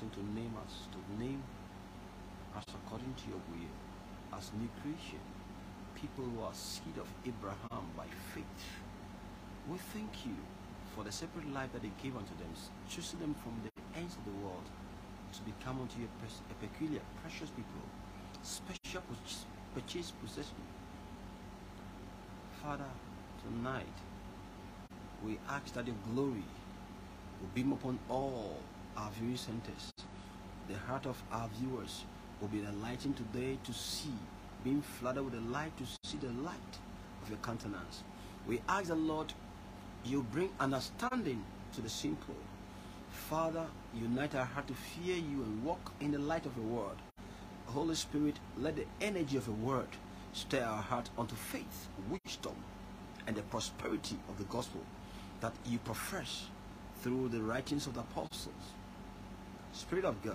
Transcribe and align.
you 0.00 0.08
chosen 0.08 0.24
to 0.24 0.40
name 0.40 0.52
us, 0.64 0.86
to 0.92 1.22
name 1.22 1.42
us 2.56 2.64
according 2.74 3.14
to 3.14 3.28
your 3.30 3.40
will, 3.50 4.38
as 4.38 4.50
new 4.60 4.68
creation, 4.82 5.20
people 5.94 6.24
who 6.24 6.42
are 6.42 6.54
seed 6.54 6.96
of 6.98 7.06
Abraham 7.26 7.84
by 7.96 8.04
faith. 8.34 8.82
We 9.70 9.78
thank 9.78 10.26
you 10.26 10.36
for 10.94 11.04
the 11.04 11.12
separate 11.12 11.52
life 11.52 11.72
that 11.72 11.82
they 11.82 11.90
gave 12.02 12.16
unto 12.16 12.34
them, 12.38 12.52
choosing 12.88 13.20
them 13.20 13.34
from 13.42 13.54
the 13.62 13.70
ends 13.98 14.16
of 14.16 14.24
the 14.24 14.46
world 14.46 14.64
to 15.32 15.42
become 15.42 15.80
unto 15.80 16.00
you 16.00 16.08
a, 16.50 16.54
peculiar, 16.54 17.02
precious 17.20 17.50
people, 17.50 17.82
special 18.42 19.02
purchase- 19.02 19.44
purchased 19.74 20.20
possession. 20.20 20.62
Father, 22.62 22.90
tonight 23.44 23.98
we 25.24 25.38
ask 25.48 25.72
that 25.74 25.86
your 25.86 25.96
glory 26.12 26.44
will 27.40 27.50
beam 27.54 27.72
upon 27.72 27.98
all 28.08 28.58
our 28.98 29.10
viewing 29.18 29.36
centers. 29.36 29.92
The 30.68 30.76
heart 30.76 31.06
of 31.06 31.22
our 31.32 31.48
viewers 31.60 32.04
will 32.40 32.48
be 32.48 32.58
enlightened 32.58 33.16
today 33.16 33.58
to 33.64 33.72
see, 33.72 34.12
being 34.64 34.82
flooded 34.82 35.24
with 35.24 35.34
the 35.34 35.50
light 35.50 35.72
to 35.78 35.84
see 36.08 36.18
the 36.18 36.32
light 36.42 36.78
of 37.22 37.30
your 37.30 37.38
countenance. 37.38 38.02
We 38.46 38.60
ask 38.68 38.88
the 38.88 38.94
Lord, 38.94 39.32
you 40.04 40.26
bring 40.32 40.50
understanding 40.60 41.44
to 41.74 41.80
the 41.80 41.88
simple. 41.88 42.34
Father, 43.10 43.66
unite 43.94 44.34
our 44.34 44.44
heart 44.44 44.66
to 44.68 44.74
fear 44.74 45.16
you 45.16 45.42
and 45.42 45.64
walk 45.64 45.92
in 46.00 46.10
the 46.10 46.18
light 46.18 46.46
of 46.46 46.56
your 46.56 46.66
word. 46.66 46.96
Holy 47.66 47.94
Spirit, 47.94 48.38
let 48.58 48.76
the 48.76 48.86
energy 49.00 49.36
of 49.36 49.46
your 49.46 49.56
word 49.56 49.88
stir 50.32 50.62
our 50.62 50.82
heart 50.82 51.10
unto 51.18 51.34
faith, 51.34 51.88
wisdom, 52.10 52.54
and 53.26 53.36
the 53.36 53.42
prosperity 53.42 54.16
of 54.28 54.38
the 54.38 54.44
gospel 54.44 54.80
that 55.40 55.52
you 55.66 55.78
profess 55.78 56.46
through 57.02 57.28
the 57.28 57.40
writings 57.40 57.86
of 57.86 57.94
the 57.94 58.00
apostles. 58.00 58.54
Spirit 59.72 60.04
of 60.04 60.22
God, 60.22 60.34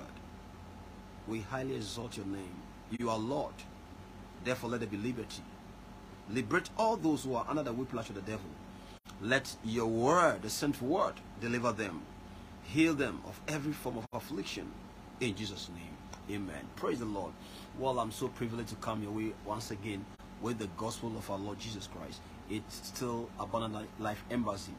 we 1.27 1.41
highly 1.41 1.75
exalt 1.75 2.17
your 2.17 2.25
name. 2.25 2.55
You 2.97 3.09
are 3.09 3.17
Lord. 3.17 3.53
Therefore, 4.43 4.71
let 4.71 4.81
there 4.81 4.89
be 4.89 4.97
liberty. 4.97 5.43
Liberate 6.29 6.69
all 6.77 6.95
those 6.97 7.23
who 7.23 7.35
are 7.35 7.45
under 7.47 7.63
the 7.63 7.73
whiplash 7.73 8.09
of 8.09 8.15
the 8.15 8.21
devil. 8.21 8.49
Let 9.21 9.55
your 9.63 9.87
word, 9.87 10.41
the 10.41 10.49
sent 10.49 10.81
word, 10.81 11.13
deliver 11.41 11.71
them. 11.71 12.01
Heal 12.63 12.93
them 12.93 13.21
of 13.25 13.39
every 13.47 13.73
form 13.73 13.97
of 13.97 14.05
affliction. 14.13 14.71
In 15.19 15.35
Jesus' 15.35 15.69
name. 15.75 16.35
Amen. 16.35 16.61
Praise 16.75 16.99
the 16.99 17.05
Lord. 17.05 17.33
Well, 17.77 17.99
I'm 17.99 18.11
so 18.11 18.27
privileged 18.29 18.69
to 18.69 18.75
come 18.75 19.03
your 19.03 19.11
way 19.11 19.33
once 19.45 19.71
again 19.71 20.05
with 20.41 20.59
the 20.59 20.67
gospel 20.77 21.09
of 21.17 21.29
our 21.29 21.37
Lord 21.37 21.59
Jesus 21.59 21.87
Christ. 21.87 22.21
It's 22.49 22.87
still 22.87 23.29
Abundant 23.39 23.87
Life 23.99 24.23
Embassy. 24.29 24.73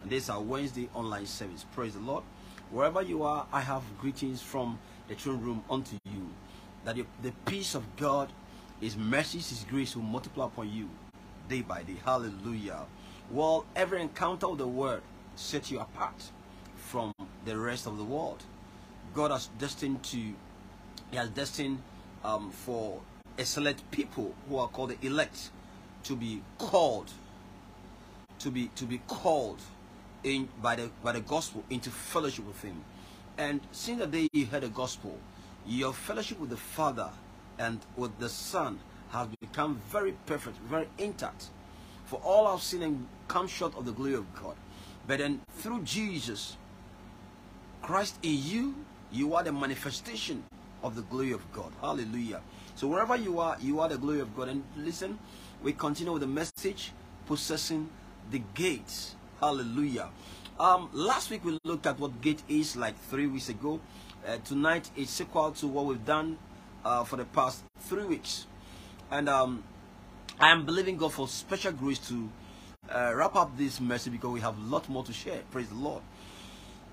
And 0.00 0.10
this 0.10 0.24
is 0.24 0.30
our 0.30 0.40
Wednesday 0.40 0.88
online 0.94 1.26
service. 1.26 1.64
Praise 1.74 1.94
the 1.94 2.00
Lord. 2.00 2.24
Wherever 2.70 3.00
you 3.00 3.22
are, 3.22 3.46
I 3.52 3.60
have 3.60 3.82
greetings 4.00 4.42
from 4.42 4.78
the 5.08 5.14
throne 5.14 5.40
room 5.40 5.64
unto 5.70 5.96
you. 6.04 6.28
That 6.84 6.96
the, 6.96 7.06
the 7.22 7.32
peace 7.46 7.74
of 7.74 7.84
God, 7.96 8.32
His 8.80 8.96
mercy, 8.96 9.38
His 9.38 9.64
grace 9.68 9.94
will 9.94 10.02
multiply 10.02 10.46
upon 10.46 10.72
you 10.72 10.88
day 11.48 11.62
by 11.62 11.84
day. 11.84 11.96
Hallelujah. 12.04 12.80
Well, 13.30 13.66
every 13.76 14.02
encounter 14.02 14.46
of 14.46 14.58
the 14.58 14.66
word 14.66 15.02
set 15.36 15.70
you 15.70 15.78
apart 15.78 16.30
from 16.74 17.12
the 17.44 17.56
rest 17.56 17.86
of 17.86 17.98
the 17.98 18.04
world. 18.04 18.42
God 19.14 19.30
has 19.30 19.48
destined 19.58 20.02
to, 20.04 20.16
He 20.16 21.16
has 21.16 21.30
destined 21.30 21.80
um, 22.24 22.50
for 22.50 23.00
a 23.38 23.44
select 23.44 23.88
people 23.92 24.34
who 24.48 24.58
are 24.58 24.68
called 24.68 24.90
the 24.90 25.06
elect 25.06 25.50
to 26.04 26.16
be 26.16 26.42
called, 26.58 27.10
to 28.40 28.50
be 28.50 28.68
to 28.76 28.84
be 28.84 28.98
called 29.06 29.60
in 30.24 30.48
by 30.62 30.76
the 30.76 30.90
by 31.02 31.12
the 31.12 31.20
gospel 31.20 31.64
into 31.70 31.90
fellowship 31.90 32.46
with 32.46 32.62
Him. 32.62 32.82
And 33.38 33.60
since 33.72 33.98
the 33.98 34.06
day 34.06 34.28
you 34.32 34.46
heard 34.46 34.62
the 34.62 34.68
gospel, 34.68 35.18
your 35.66 35.92
fellowship 35.92 36.40
with 36.40 36.50
the 36.50 36.56
Father 36.56 37.10
and 37.58 37.80
with 37.96 38.18
the 38.18 38.28
Son 38.28 38.78
has 39.10 39.28
become 39.40 39.80
very 39.90 40.12
perfect, 40.26 40.56
very 40.68 40.88
intact. 40.98 41.46
For 42.06 42.20
all 42.24 42.50
have 42.50 42.62
sinned 42.62 42.84
and 42.84 43.06
come 43.28 43.48
short 43.48 43.76
of 43.76 43.84
the 43.84 43.92
glory 43.92 44.14
of 44.14 44.32
God. 44.34 44.56
But 45.06 45.18
then 45.18 45.40
through 45.58 45.82
Jesus, 45.82 46.56
Christ 47.82 48.18
in 48.22 48.38
you, 48.42 48.74
you 49.12 49.34
are 49.34 49.42
the 49.42 49.52
manifestation 49.52 50.44
of 50.82 50.94
the 50.94 51.02
glory 51.02 51.32
of 51.32 51.40
God. 51.52 51.72
Hallelujah. 51.80 52.40
So 52.74 52.86
wherever 52.86 53.16
you 53.16 53.40
are, 53.40 53.56
you 53.60 53.80
are 53.80 53.88
the 53.88 53.98
glory 53.98 54.20
of 54.20 54.36
God. 54.36 54.48
And 54.48 54.62
listen, 54.76 55.18
we 55.62 55.72
continue 55.72 56.12
with 56.12 56.22
the 56.22 56.28
message, 56.28 56.92
possessing 57.26 57.88
the 58.30 58.40
gates. 58.54 59.15
Hallelujah. 59.40 60.08
Um, 60.58 60.88
last 60.94 61.30
week 61.30 61.44
we 61.44 61.58
looked 61.62 61.86
at 61.86 62.00
what 62.00 62.22
gate 62.22 62.42
is 62.48 62.74
like 62.74 62.98
three 63.10 63.26
weeks 63.26 63.50
ago. 63.50 63.80
Uh, 64.26 64.38
tonight 64.38 64.90
it's 64.96 65.20
equal 65.20 65.52
to 65.52 65.66
what 65.66 65.84
we've 65.84 66.06
done 66.06 66.38
uh, 66.82 67.04
for 67.04 67.16
the 67.16 67.26
past 67.26 67.62
three 67.80 68.04
weeks. 68.04 68.46
And 69.10 69.28
um, 69.28 69.62
I 70.40 70.50
am 70.50 70.64
believing 70.64 70.96
God 70.96 71.12
for 71.12 71.28
special 71.28 71.72
grace 71.72 71.98
to 72.08 72.30
uh, 72.88 73.12
wrap 73.14 73.36
up 73.36 73.58
this 73.58 73.78
message 73.78 74.14
because 74.14 74.30
we 74.30 74.40
have 74.40 74.56
a 74.56 74.62
lot 74.62 74.88
more 74.88 75.04
to 75.04 75.12
share. 75.12 75.42
Praise 75.50 75.68
the 75.68 75.74
Lord. 75.74 76.02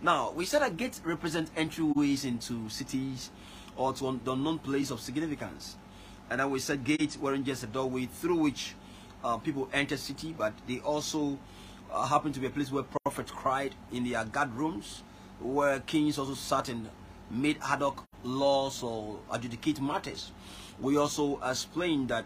Now, 0.01 0.31
we 0.31 0.43
said 0.43 0.63
that 0.63 0.75
gates 0.75 1.01
represent 1.05 1.55
entryways 1.55 2.25
into 2.25 2.67
cities 2.67 3.31
or 3.77 3.93
to 3.93 4.19
the 4.21 4.33
unknown 4.33 4.59
place 4.59 4.91
of 4.91 4.99
significance. 4.99 5.77
And 6.29 6.41
then 6.41 6.49
we 6.49 6.59
said 6.59 6.83
gates 6.83 7.17
weren't 7.17 7.45
just 7.45 7.63
a 7.63 7.67
doorway 7.67 8.07
through 8.07 8.39
which 8.39 8.75
uh, 9.23 9.37
people 9.37 9.69
enter 9.71 9.95
city, 9.95 10.35
but 10.37 10.51
they 10.67 10.79
also 10.79 11.39
uh, 11.93 12.05
happen 12.07 12.33
to 12.33 12.39
be 12.39 12.47
a 12.47 12.49
place 12.49 12.71
where 12.71 12.83
prophets 12.83 13.31
cried 13.31 13.75
in 13.91 14.09
their 14.09 14.25
guard 14.25 14.53
rooms, 14.53 15.03
where 15.39 15.79
kings 15.81 16.17
also 16.17 16.33
sat 16.33 16.69
and 16.69 16.89
made 17.29 17.57
ad 17.63 17.81
hoc 17.81 18.03
laws 18.23 18.81
or 18.83 19.19
adjudicate 19.31 19.79
matters. 19.79 20.31
We 20.79 20.97
also 20.97 21.39
explained 21.43 22.09
that 22.09 22.25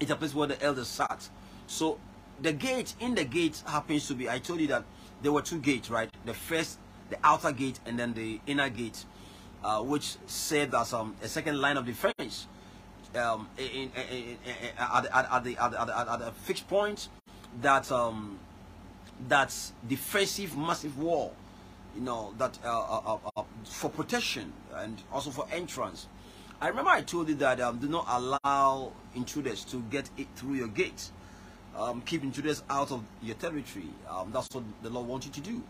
it's 0.00 0.10
a 0.10 0.16
place 0.16 0.34
where 0.34 0.48
the 0.48 0.62
elders 0.62 0.88
sat. 0.88 1.28
So 1.66 1.98
the 2.40 2.52
gate 2.52 2.94
in 3.00 3.14
the 3.14 3.24
gate 3.24 3.62
happens 3.66 4.06
to 4.08 4.14
be. 4.14 4.28
I 4.28 4.38
told 4.38 4.60
you 4.60 4.66
that 4.68 4.84
there 5.22 5.32
were 5.32 5.42
two 5.42 5.58
gates, 5.58 5.88
right? 5.90 6.10
The 6.26 6.34
first, 6.34 6.78
the 7.10 7.16
outer 7.24 7.52
gate, 7.52 7.80
and 7.86 7.98
then 7.98 8.12
the 8.12 8.40
inner 8.46 8.68
gate, 8.68 9.04
uh, 9.62 9.80
which 9.80 10.16
served 10.26 10.74
as 10.74 10.92
um, 10.92 11.16
a 11.22 11.28
second 11.28 11.60
line 11.60 11.76
of 11.76 11.86
defense. 11.86 12.48
Um, 13.14 13.48
in, 13.56 13.64
in, 13.66 13.90
in, 14.10 14.36
at, 14.76 15.06
at, 15.06 15.32
at, 15.32 15.44
the, 15.44 15.56
at, 15.56 15.70
the, 15.70 15.80
at, 15.80 15.86
the, 15.86 16.12
at 16.12 16.18
the 16.18 16.32
fixed 16.42 16.66
point 16.66 17.08
that 17.62 17.90
um, 17.92 18.40
that's 19.28 19.72
defensive, 19.88 20.56
massive 20.56 20.98
wall, 20.98 21.34
you 21.94 22.02
know, 22.02 22.34
that 22.38 22.58
uh, 22.64 22.68
uh, 22.68 23.18
uh, 23.36 23.42
for 23.64 23.90
protection 23.90 24.52
and 24.74 25.00
also 25.12 25.30
for 25.30 25.46
entrance. 25.52 26.08
I 26.60 26.68
remember 26.68 26.90
I 26.90 27.02
told 27.02 27.28
you 27.28 27.34
that 27.36 27.60
um, 27.60 27.78
do 27.78 27.88
not 27.88 28.06
allow 28.08 28.92
intruders 29.14 29.64
to 29.64 29.82
get 29.90 30.08
it 30.16 30.28
through 30.36 30.54
your 30.54 30.68
gates. 30.68 31.12
Um, 31.76 32.02
keep 32.02 32.22
intruders 32.22 32.62
out 32.70 32.92
of 32.92 33.02
your 33.20 33.34
territory. 33.34 33.88
Um, 34.08 34.30
that's 34.32 34.48
what 34.52 34.62
the 34.82 34.90
Lord 34.90 35.08
wants 35.08 35.26
you 35.26 35.32
to 35.32 35.40
do. 35.40 35.62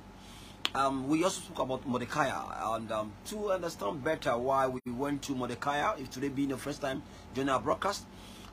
Um, 0.74 1.08
we 1.08 1.22
also 1.22 1.40
spoke 1.40 1.60
about 1.60 1.86
Mordecai, 1.86 2.30
and 2.74 2.90
um, 2.90 3.12
to 3.26 3.52
understand 3.52 4.02
better 4.02 4.36
why 4.36 4.66
we 4.66 4.80
went 4.86 5.22
to 5.22 5.32
Mordecai, 5.34 5.94
if 5.98 6.10
today 6.10 6.28
being 6.28 6.48
the 6.48 6.56
first 6.56 6.80
time 6.80 7.02
joining 7.34 7.50
our 7.50 7.60
broadcast, 7.60 8.04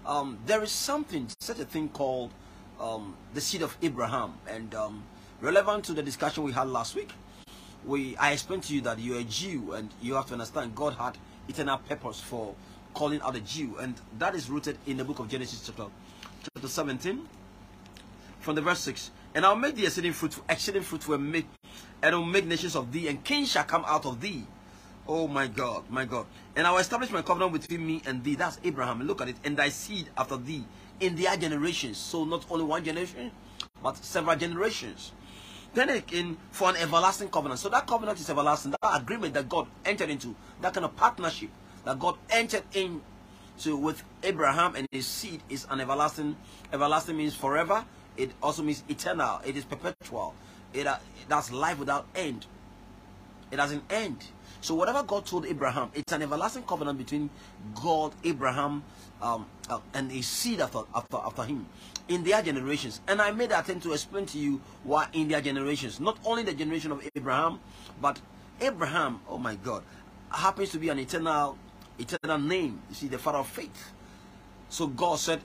um, 0.05 0.37
there 0.45 0.61
is 0.61 0.71
something, 0.71 1.27
such 1.39 1.59
a 1.59 1.65
thing 1.65 1.89
called 1.89 2.31
um, 2.81 3.15
the 3.33 3.41
seed 3.41 3.61
of 3.61 3.77
Abraham, 3.81 4.33
and 4.47 4.73
um, 4.75 5.03
relevant 5.39 5.85
to 5.85 5.93
the 5.93 6.03
discussion 6.03 6.43
we 6.43 6.51
had 6.51 6.67
last 6.67 6.95
week, 6.95 7.11
we 7.85 8.17
I 8.17 8.31
explained 8.31 8.63
to 8.63 8.75
you 8.75 8.81
that 8.81 8.99
you're 8.99 9.19
a 9.19 9.23
Jew, 9.23 9.73
and 9.73 9.89
you 10.01 10.15
have 10.15 10.25
to 10.27 10.33
understand 10.33 10.75
God 10.75 10.93
had 10.93 11.17
eternal 11.47 11.77
purpose 11.77 12.19
for 12.19 12.55
calling 12.93 13.21
out 13.21 13.35
a 13.35 13.39
Jew, 13.39 13.77
and 13.79 13.95
that 14.17 14.35
is 14.35 14.49
rooted 14.49 14.77
in 14.87 14.97
the 14.97 15.03
book 15.03 15.19
of 15.19 15.29
Genesis 15.29 15.63
chapter 15.65 15.85
chapter 16.43 16.67
17, 16.67 17.27
from 18.39 18.55
the 18.55 18.61
verse 18.61 18.79
6. 18.79 19.11
And 19.33 19.45
I'll 19.45 19.55
make 19.55 19.75
thee 19.75 19.85
exceeding 19.85 20.13
fruitful, 20.13 20.43
exceeding 20.49 20.81
fruitful, 20.81 21.13
and 21.15 21.31
make 21.31 21.47
and 22.01 22.15
I'll 22.15 22.25
make 22.25 22.45
nations 22.45 22.75
of 22.75 22.91
thee, 22.91 23.07
and 23.07 23.23
kings 23.23 23.51
shall 23.51 23.63
come 23.63 23.85
out 23.87 24.05
of 24.05 24.19
thee. 24.19 24.45
Oh 25.07 25.27
my 25.27 25.47
God, 25.47 25.83
my 25.89 26.05
God. 26.05 26.25
And 26.55 26.67
I 26.67 26.71
will 26.71 26.79
establish 26.79 27.11
my 27.11 27.21
covenant 27.21 27.53
between 27.53 27.85
me 27.85 28.01
and 28.05 28.23
thee. 28.23 28.35
That's 28.35 28.59
Abraham. 28.63 29.01
Look 29.01 29.21
at 29.21 29.29
it. 29.29 29.35
And 29.43 29.57
thy 29.57 29.69
seed 29.69 30.09
after 30.17 30.37
thee 30.37 30.63
in 31.01 31.15
their 31.15 31.35
generations. 31.35 31.97
So 31.97 32.23
not 32.23 32.45
only 32.49 32.63
one 32.63 32.83
generation, 32.83 33.31
but 33.83 33.97
several 33.97 34.35
generations. 34.37 35.11
Then 35.73 35.89
again, 35.89 36.37
for 36.51 36.69
an 36.69 36.75
everlasting 36.77 37.29
covenant. 37.29 37.59
So 37.59 37.69
that 37.69 37.87
covenant 37.87 38.19
is 38.19 38.29
everlasting. 38.29 38.71
That 38.81 39.01
agreement 39.01 39.33
that 39.33 39.49
God 39.49 39.67
entered 39.85 40.09
into, 40.09 40.35
that 40.61 40.73
kind 40.73 40.85
of 40.85 40.95
partnership 40.95 41.49
that 41.85 41.99
God 41.99 42.17
entered 42.29 42.63
into 42.73 43.75
with 43.77 44.03
Abraham 44.23 44.75
and 44.75 44.87
his 44.91 45.07
seed 45.07 45.41
is 45.49 45.65
an 45.69 45.81
everlasting. 45.81 46.35
Everlasting 46.71 47.17
means 47.17 47.35
forever. 47.35 47.85
It 48.17 48.31
also 48.43 48.63
means 48.63 48.83
eternal. 48.89 49.41
It 49.45 49.55
is 49.55 49.65
perpetual. 49.65 50.35
It, 50.73 50.87
uh, 50.87 50.97
that's 51.27 51.51
life 51.51 51.79
without 51.79 52.05
end. 52.15 52.45
It 53.49 53.57
doesn't 53.57 53.83
end. 53.91 54.23
So 54.61 54.75
whatever 54.75 55.03
God 55.03 55.25
told 55.25 55.45
Abraham, 55.45 55.89
it's 55.95 56.13
an 56.13 56.21
everlasting 56.21 56.63
covenant 56.63 56.97
between 56.97 57.29
God, 57.75 58.13
Abraham, 58.23 58.83
um, 59.21 59.45
uh, 59.69 59.79
and 59.93 60.11
a 60.11 60.21
seed 60.21 60.61
after, 60.61 60.79
after, 60.93 61.17
after 61.17 61.43
him 61.43 61.65
in 62.07 62.23
their 62.23 62.41
generations. 62.41 63.01
And 63.07 63.21
I 63.21 63.31
made 63.31 63.51
attempt 63.51 63.83
to 63.83 63.93
explain 63.93 64.25
to 64.27 64.39
you 64.39 64.61
why 64.83 65.07
in 65.13 65.27
their 65.27 65.41
generations, 65.41 65.99
not 65.99 66.17
only 66.25 66.43
the 66.43 66.53
generation 66.53 66.91
of 66.91 67.07
Abraham, 67.15 67.59
but 68.01 68.19
Abraham, 68.59 69.21
oh 69.29 69.37
my 69.37 69.55
God, 69.55 69.83
happens 70.29 70.69
to 70.71 70.77
be 70.79 70.89
an 70.89 70.99
eternal, 70.99 71.57
eternal 71.99 72.37
name. 72.37 72.81
You 72.89 72.95
see, 72.95 73.07
the 73.07 73.17
father 73.17 73.39
of 73.39 73.47
faith. 73.47 73.91
So 74.69 74.87
God 74.87 75.19
said, 75.19 75.41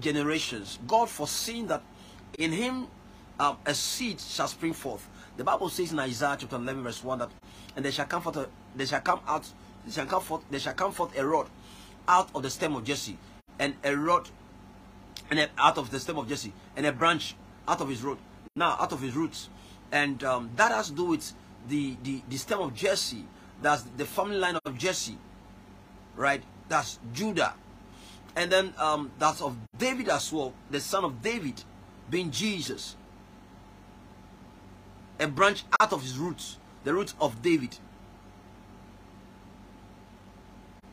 generations. 0.00 0.78
God 0.86 1.08
foreseen 1.08 1.66
that 1.68 1.82
in 2.38 2.52
him 2.52 2.86
um, 3.38 3.56
a 3.66 3.74
seed 3.74 4.20
shall 4.20 4.48
spring 4.48 4.72
forth. 4.72 5.08
The 5.36 5.44
Bible 5.44 5.68
says 5.68 5.92
in 5.92 5.98
Isaiah 5.98 6.36
chapter 6.38 6.56
11 6.56 6.82
verse 6.82 7.04
1 7.04 7.18
that 7.18 7.30
and 7.76 7.84
there 7.84 7.92
shall 7.92 8.06
come 8.06 8.22
forth 8.22 8.36
a, 8.36 8.48
there 8.74 8.86
shall 8.86 9.00
come 9.00 9.20
out 9.26 9.46
there 9.84 9.92
shall 9.92 10.06
come 10.06 10.20
forth 10.22 10.42
there 10.50 10.60
shall 10.60 10.74
come 10.74 10.92
forth 10.92 11.16
a 11.16 11.24
rod 11.24 11.48
out 12.10 12.28
of 12.34 12.42
the 12.42 12.50
stem 12.50 12.74
of 12.74 12.84
Jesse 12.84 13.16
and 13.58 13.74
a 13.84 13.96
rod 13.96 14.28
and 15.30 15.38
a, 15.38 15.48
out 15.56 15.78
of 15.78 15.90
the 15.90 16.00
stem 16.00 16.18
of 16.18 16.28
Jesse 16.28 16.52
and 16.76 16.84
a 16.84 16.92
branch 16.92 17.36
out 17.68 17.80
of 17.80 17.88
his 17.88 18.02
root 18.02 18.18
now 18.56 18.76
out 18.80 18.92
of 18.92 19.00
his 19.00 19.14
roots. 19.14 19.48
And 19.92 20.22
um, 20.24 20.50
that 20.56 20.72
has 20.72 20.88
to 20.88 20.94
do 20.94 21.04
with 21.04 21.32
the, 21.68 21.96
the 22.02 22.22
the 22.28 22.36
stem 22.36 22.60
of 22.60 22.74
Jesse. 22.74 23.24
That's 23.62 23.82
the 23.96 24.04
family 24.04 24.38
line 24.38 24.58
of 24.64 24.76
Jesse 24.76 25.18
right? 26.20 26.42
That's 26.68 26.98
Judah. 27.12 27.54
And 28.36 28.52
then 28.52 28.74
um, 28.78 29.10
that's 29.18 29.40
of 29.40 29.56
David 29.76 30.08
as 30.08 30.32
well 30.32 30.52
the 30.70 30.80
son 30.80 31.04
of 31.04 31.22
David 31.22 31.64
being 32.08 32.30
Jesus. 32.30 32.96
A 35.18 35.26
branch 35.26 35.64
out 35.80 35.92
of 35.92 36.02
his 36.02 36.16
roots 36.18 36.58
the 36.84 36.94
roots 36.94 37.14
of 37.20 37.42
David. 37.42 37.76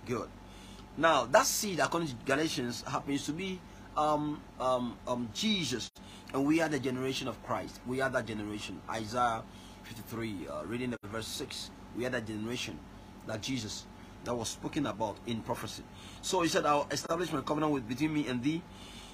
Good. 0.06 0.30
Now, 0.98 1.26
that 1.26 1.46
seed, 1.46 1.80
according 1.80 2.10
to 2.10 2.16
Galatians, 2.26 2.82
happens 2.82 3.26
to 3.28 3.32
be 3.32 3.60
um, 3.96 4.42
um, 4.60 4.98
um, 5.08 5.30
Jesus. 5.34 5.92
And 6.34 6.46
we 6.46 6.60
are 6.62 6.70
the 6.70 6.80
generation 6.80 7.28
of 7.28 7.42
Christ. 7.44 7.80
We 7.86 8.02
are 8.02 8.10
that 8.10 8.26
generation. 8.26 8.82
Isaiah 8.90 9.44
53, 9.84 10.48
uh, 10.48 10.66
reading 10.66 10.90
the 10.90 10.98
verse 11.08 11.28
6. 11.28 11.70
We 11.96 12.06
are 12.06 12.10
that 12.10 12.26
generation 12.26 12.80
that 13.28 13.42
Jesus 13.42 13.86
that 14.24 14.36
was 14.36 14.50
spoken 14.50 14.88
about 14.88 15.18
in 15.26 15.42
prophecy. 15.42 15.84
So 16.22 16.42
he 16.42 16.50
said, 16.50 16.66
I'll 16.66 16.88
establish 16.92 17.32
my 17.32 17.42
covenant 17.42 17.72
with 17.72 17.88
between 17.88 18.14
me 18.14 18.28
and 18.28 18.44
thee, 18.44 18.62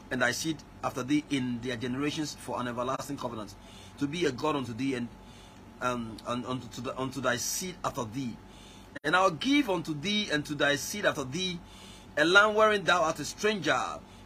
and 0.09 0.21
thy 0.21 0.31
seed 0.31 0.57
after 0.83 1.03
thee 1.03 1.24
in 1.29 1.59
their 1.62 1.75
generations 1.75 2.36
for 2.39 2.59
an 2.59 2.68
everlasting 2.68 3.18
covenant, 3.18 3.53
to 4.00 4.07
be 4.07 4.25
a 4.25 4.31
God 4.31 4.56
unto 4.56 4.74
thee 4.74 4.95
and 4.95 5.07
um, 5.81 6.18
unto, 6.25 6.81
the, 6.81 7.00
unto 7.00 7.21
thy 7.21 7.38
seed 7.38 7.75
after 7.83 8.06
thee. 8.06 8.36
And 9.04 9.16
I'll 9.16 9.31
give 9.31 9.69
unto 9.69 9.94
thee 9.94 10.30
and 10.31 10.45
to 10.45 10.56
thy 10.56 10.75
seed 10.75 11.06
after 11.06 11.24
thee 11.24 11.60
a 12.18 12.25
land 12.25 12.56
wherein 12.56 12.84
thou 12.84 13.04
art 13.04 13.19
a 13.19 13.25
stranger, 13.25 13.80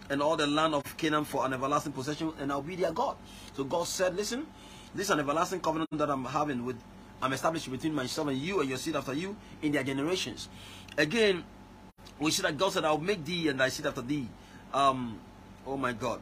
and 0.10 0.22
all 0.22 0.36
the 0.36 0.48
land 0.48 0.74
of 0.76 0.98
Canaan 0.98 1.26
for 1.26 1.46
an 1.46 1.54
everlasting 1.54 1.94
possession, 1.94 2.34
and 2.40 2.52
I'll 2.52 2.62
be 2.62 2.76
their 2.76 2.92
God. 2.92 3.16
So 3.56 3.64
God 3.64 3.88
said, 3.88 4.16
Listen, 4.16 4.46
this 4.94 5.08
is 5.08 5.12
an 5.12 5.20
everlasting 5.20 5.62
covenant 5.62 5.90
that 5.94 6.10
I'm 6.10 6.26
having 6.26 6.66
with 6.66 6.78
I'm 7.22 7.34
establishing 7.34 7.74
between 7.74 7.96
myself 7.96 8.28
and 8.28 8.38
you 8.38 8.60
and 8.60 8.70
your 8.70 8.78
seed 8.78 8.96
after 8.96 9.14
you 9.14 9.36
in 9.62 9.72
their 9.72 9.84
generations. 9.84 10.50
Again, 10.98 11.44
we 12.20 12.32
see 12.32 12.44
that 12.44 12.58
God 12.58 12.74
said, 12.74 12.86
I'll 12.86 13.00
make 13.00 13.26
thee 13.26 13.48
and 13.48 13.60
thy 13.60 13.70
seed 13.70 13.88
after 13.88 14.02
thee. 14.02 14.28
Um, 14.74 15.20
oh 15.66 15.78
my 15.78 15.94
God. 15.94 16.22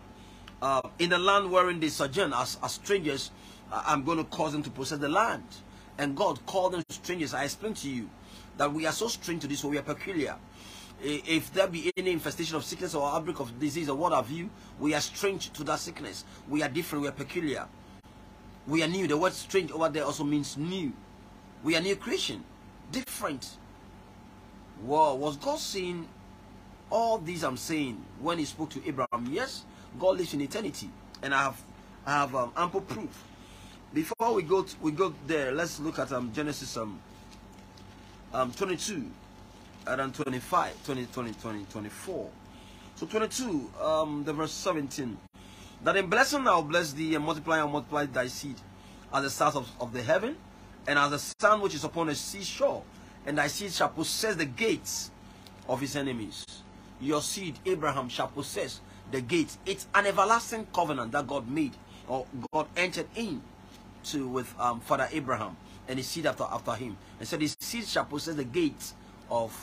Uh, 0.62 0.82
in 1.00 1.10
the 1.10 1.18
land 1.18 1.52
wherein 1.52 1.80
they 1.80 1.90
sojourn 1.90 2.32
as, 2.34 2.58
as 2.64 2.74
strangers, 2.74 3.32
I'm 3.72 4.04
going 4.04 4.20
to 4.20 4.24
cause 4.24 4.54
them 4.54 4.64
to 4.64 4.70
possess 4.70 5.00
the 5.00 5.10
land. 5.10 5.44
And 5.98 6.16
God 6.16 6.46
called 6.46 6.74
them 6.74 6.84
strangers. 6.90 7.34
I 7.34 7.44
explained 7.44 7.78
to 7.78 7.90
you 7.90 8.10
that 8.58 8.72
we 8.72 8.86
are 8.86 8.92
so 8.92 9.08
strange 9.08 9.42
to 9.42 9.48
this, 9.48 9.60
so 9.60 9.68
we 9.68 9.78
are 9.78 9.84
peculiar. 9.84 10.36
If 11.02 11.54
there 11.54 11.68
be 11.68 11.92
any 11.98 12.12
infestation 12.12 12.56
of 12.56 12.64
sickness 12.64 12.96
or 12.96 13.08
outbreak 13.08 13.40
of 13.40 13.60
disease 13.60 13.90
or 13.90 13.96
what 13.96 14.14
have 14.14 14.32
you, 14.32 14.50
we 14.80 14.94
are 14.94 15.02
strange 15.02 15.52
to 15.54 15.64
that 15.66 15.80
sickness. 15.80 16.24
We 16.48 16.64
are 16.64 16.70
different, 16.70 17.04
we 17.04 17.10
are 17.10 17.14
peculiar. 17.14 17.68
We 18.68 18.82
are 18.82 18.88
new. 18.88 19.06
The 19.08 19.18
word 19.18 19.34
strange 19.34 19.72
over 19.72 19.90
there 19.90 20.06
also 20.06 20.24
means 20.24 20.58
new. 20.58 20.94
We 21.64 21.76
are 21.76 21.82
new 21.82 21.96
creation. 21.96 22.44
Different. 22.92 23.58
Wow, 24.84 25.16
was 25.16 25.38
God 25.38 25.60
saying 25.60 26.08
all 26.90 27.18
these 27.18 27.44
I'm 27.44 27.58
saying 27.58 28.04
when 28.20 28.40
he 28.40 28.46
spoke 28.46 28.70
to 28.72 28.88
Abraham? 28.88 29.30
Yes, 29.32 29.66
God 30.00 30.18
lives 30.18 30.34
in 30.34 30.42
eternity. 30.42 30.90
And 31.22 31.34
I 31.34 31.44
have 31.44 31.62
I 32.06 32.12
have 32.12 32.36
um, 32.36 32.52
ample 32.56 32.82
proof 32.82 33.24
before 33.96 34.34
we 34.34 34.44
go 34.44 34.62
to, 34.62 34.76
we 34.82 34.92
go 34.92 35.14
there 35.26 35.54
let's 35.54 35.80
look 35.80 35.98
at 35.98 36.12
um 36.12 36.32
genesis 36.34 36.76
um 36.76 37.00
um 38.36 38.52
22 38.52 39.06
and 39.88 40.00
then 40.00 40.12
25 40.12 40.86
20 40.86 41.06
20 41.06 41.32
20 41.34 41.66
24 41.72 42.30
so 42.96 43.06
22 43.06 43.72
um 43.82 44.24
the 44.26 44.34
verse 44.34 44.52
17 44.52 45.18
that 45.84 45.96
in 45.96 46.08
blessing 46.10 46.46
i'll 46.48 46.62
bless 46.62 46.92
thee 46.92 47.16
and 47.16 47.24
multiply 47.24 47.62
and 47.62 47.72
multiply 47.72 48.06
thy 48.06 48.28
seed 48.28 48.56
as 49.14 49.24
the 49.24 49.30
stars 49.30 49.56
of, 49.56 49.70
of 49.80 49.94
the 49.94 50.02
heaven 50.02 50.36
and 50.88 51.00
as 51.00 51.12
the 51.12 51.20
sun 51.40 51.62
which 51.62 51.74
is 51.74 51.84
upon 51.86 52.08
the 52.08 52.16
seashore 52.16 52.84
and 53.26 53.38
thy 53.38 53.48
seed 53.48 53.72
shall 53.72 53.90
possess 53.90 54.36
the 54.36 54.46
gates 54.46 55.12
of 55.68 55.82
his 55.82 55.96
enemies. 55.96 56.46
Your 57.02 57.22
seed 57.22 57.58
abraham 57.66 58.10
shall 58.10 58.28
possess 58.28 58.82
the 59.12 59.22
gates. 59.22 59.58
It's 59.66 59.88
an 59.96 60.06
everlasting 60.06 60.68
covenant 60.74 61.12
that 61.14 61.28
god 61.28 61.50
made 61.50 61.74
or 62.08 62.26
god 62.52 62.68
entered 62.76 63.08
in 63.16 63.42
to 64.06 64.28
with 64.28 64.54
um, 64.60 64.80
Father 64.82 65.08
Abraham 65.12 65.58
and 65.88 65.98
his 65.98 66.08
seed 66.08 66.26
after, 66.26 66.44
after 66.44 66.74
him. 66.74 66.98
And 67.20 67.28
said, 67.28 67.42
His 67.42 67.56
seed 67.60 67.86
shall 67.86 68.06
possess 68.06 68.36
the 68.36 68.44
gates 68.44 68.94
of 69.30 69.54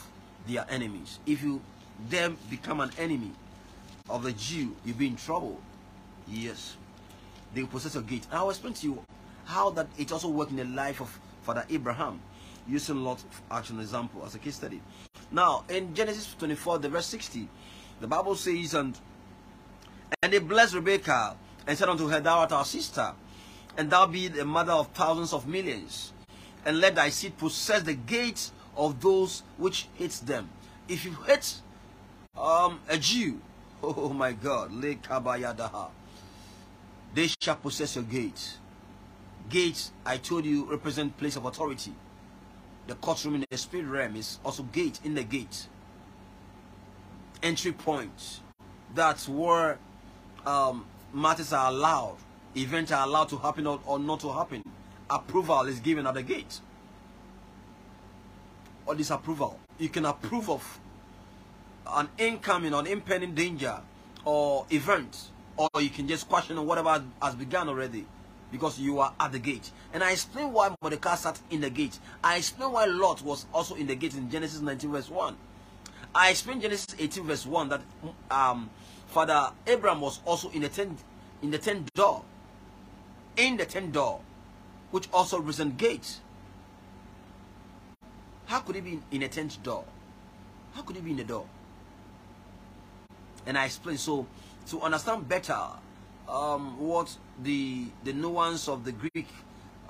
their 0.47 0.65
enemies. 0.69 1.19
If 1.25 1.43
you 1.43 1.61
then 2.09 2.37
become 2.49 2.79
an 2.81 2.91
enemy 2.97 3.31
of 4.09 4.23
the 4.23 4.33
Jew, 4.33 4.75
you'll 4.85 4.97
be 4.97 5.07
in 5.07 5.15
trouble. 5.15 5.59
Yes. 6.27 6.75
They 7.53 7.61
will 7.61 7.69
possess 7.69 7.93
your 7.93 8.03
gate. 8.03 8.25
And 8.29 8.39
I'll 8.39 8.49
explain 8.49 8.73
to 8.73 8.85
you 8.87 9.03
how 9.45 9.69
that 9.71 9.87
it 9.97 10.11
also 10.11 10.29
worked 10.29 10.51
in 10.51 10.57
the 10.57 10.65
life 10.65 11.01
of 11.01 11.19
Father 11.43 11.65
Abraham, 11.69 12.19
using 12.67 13.03
Lot 13.03 13.21
as 13.51 13.69
an 13.69 13.79
example, 13.79 14.23
as 14.25 14.35
a 14.35 14.39
case 14.39 14.55
study. 14.55 14.81
Now, 15.31 15.65
in 15.69 15.93
Genesis 15.93 16.33
24, 16.39 16.79
the 16.79 16.89
verse 16.89 17.05
60, 17.07 17.47
the 17.99 18.07
Bible 18.07 18.35
says, 18.35 18.73
And 18.73 18.97
and 20.21 20.31
they 20.31 20.39
blessed 20.39 20.75
Rebekah 20.75 21.35
and 21.67 21.77
said 21.77 21.89
unto 21.89 22.07
her, 22.07 22.19
Thou 22.19 22.39
art 22.39 22.51
our 22.51 22.65
sister 22.65 23.13
and 23.77 23.89
thou 23.89 24.05
be 24.05 24.27
the 24.27 24.45
mother 24.45 24.73
of 24.73 24.87
thousands 24.89 25.33
of 25.33 25.47
millions. 25.47 26.13
And 26.65 26.79
let 26.79 26.95
thy 26.95 27.09
seed 27.09 27.37
possess 27.37 27.83
the 27.83 27.93
gates 27.93 28.51
of 28.77 29.01
those 29.01 29.43
which 29.57 29.87
hate 29.95 30.21
them. 30.25 30.49
If 30.87 31.05
you 31.05 31.13
hate 31.25 31.55
um, 32.37 32.79
a 32.87 32.97
Jew, 32.97 33.41
oh 33.83 34.09
my 34.09 34.31
God, 34.31 34.71
they 37.13 37.27
shall 37.41 37.55
possess 37.57 37.95
your 37.95 38.05
gates. 38.05 38.57
Gates, 39.49 39.91
I 40.05 40.17
told 40.17 40.45
you, 40.45 40.65
represent 40.65 41.17
place 41.17 41.35
of 41.35 41.45
authority. 41.45 41.93
The 42.87 42.95
courtroom 42.95 43.35
in 43.35 43.45
the 43.49 43.57
spirit 43.57 43.87
realm 43.87 44.15
is 44.15 44.39
also 44.43 44.63
gate 44.63 44.99
in 45.03 45.13
the 45.13 45.23
gate. 45.23 45.67
Entry 47.41 47.71
point. 47.71 48.39
That's 48.95 49.27
where 49.27 49.77
um, 50.45 50.85
matters 51.13 51.51
are 51.53 51.69
allowed 51.69 52.17
events 52.55 52.91
are 52.91 53.05
allowed 53.05 53.29
to 53.29 53.37
happen 53.37 53.67
or, 53.67 53.79
or 53.85 53.99
not 53.99 54.19
to 54.21 54.31
happen. 54.31 54.63
Approval 55.09 55.61
is 55.63 55.79
given 55.79 56.07
at 56.07 56.13
the 56.13 56.23
gate. 56.23 56.59
Or 58.85 58.95
disapproval. 58.95 59.59
You 59.79 59.89
can 59.89 60.05
approve 60.05 60.49
of 60.49 60.79
an 61.87 62.09
incoming 62.17 62.73
or 62.73 62.87
impending 62.87 63.33
danger 63.33 63.79
or 64.25 64.65
event. 64.69 65.29
Or 65.57 65.69
you 65.79 65.89
can 65.89 66.07
just 66.07 66.27
question 66.27 66.63
whatever 66.65 67.03
has 67.21 67.35
begun 67.35 67.69
already 67.69 68.05
because 68.51 68.79
you 68.79 68.99
are 68.99 69.13
at 69.19 69.31
the 69.31 69.39
gate. 69.39 69.71
And 69.93 70.03
I 70.03 70.11
explain 70.11 70.51
why 70.53 70.73
Mordecai 70.81 71.15
sat 71.15 71.39
in 71.49 71.61
the 71.61 71.69
gate. 71.69 71.97
I 72.23 72.37
explain 72.37 72.71
why 72.71 72.85
Lot 72.85 73.21
was 73.23 73.45
also 73.53 73.75
in 73.75 73.87
the 73.87 73.95
gate 73.95 74.13
in 74.15 74.29
Genesis 74.29 74.61
19 74.61 74.91
verse 74.91 75.09
1. 75.09 75.35
I 76.15 76.29
explained 76.29 76.61
Genesis 76.61 76.95
18 76.97 77.23
verse 77.25 77.45
1 77.45 77.69
that 77.69 77.81
um, 78.29 78.69
Father 79.07 79.51
Abraham 79.67 80.01
was 80.01 80.19
also 80.25 80.49
in 80.51 80.61
the 80.61 80.69
tent 80.69 80.99
in 81.41 81.51
the 81.51 81.57
tent 81.57 81.91
door 81.93 82.23
in 83.37 83.57
the 83.57 83.65
tent 83.65 83.91
door, 83.91 84.21
which 84.91 85.07
also 85.13 85.39
represent 85.39 85.77
gates. 85.77 86.21
How 88.45 88.59
could 88.59 88.75
it 88.75 88.83
be 88.83 88.99
in 89.11 89.23
a 89.23 89.27
tent 89.27 89.57
door? 89.63 89.85
How 90.73 90.81
could 90.81 90.97
it 90.97 91.03
be 91.03 91.11
in 91.11 91.17
the 91.17 91.23
door? 91.23 91.47
And 93.45 93.57
I 93.57 93.65
explained. 93.65 93.99
So, 93.99 94.27
to 94.67 94.81
understand 94.81 95.27
better 95.27 95.59
um, 96.27 96.79
what 96.79 97.15
the 97.41 97.87
the 98.03 98.13
nuance 98.13 98.67
of 98.67 98.85
the 98.85 98.91
Greek 98.91 99.27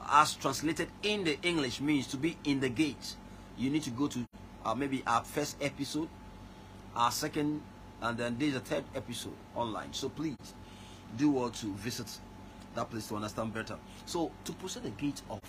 as 0.10 0.34
translated 0.36 0.90
in 1.02 1.24
the 1.24 1.40
English 1.42 1.82
means 1.82 2.08
to 2.08 2.18
be 2.18 2.38
in 2.44 2.60
the 2.60 2.70
gate, 2.70 3.16
you 3.58 3.70
need 3.70 3.84
to 3.84 3.90
go 3.90 4.08
to 4.08 4.26
uh, 4.66 4.76
maybe 4.76 5.04
our 5.08 5.24
first 5.24 5.58
episode, 5.62 6.10
our 6.96 7.12
second, 7.12 7.62
and 8.02 8.18
then 8.18 8.36
there's 8.38 8.56
a 8.56 8.60
third 8.60 8.84
episode 8.96 9.36
online. 9.56 9.94
So 9.94 10.10
please 10.10 10.36
do 11.18 11.32
well 11.32 11.50
to 11.50 11.74
visit 11.76 12.08
that 12.76 12.90
place 12.90 13.08
to 13.08 13.16
understand 13.16 13.54
better. 13.54 13.78
So 14.06 14.32
to 14.46 14.52
possess 14.54 14.84
the 14.84 14.90
gate 14.92 15.22
of 15.30 15.40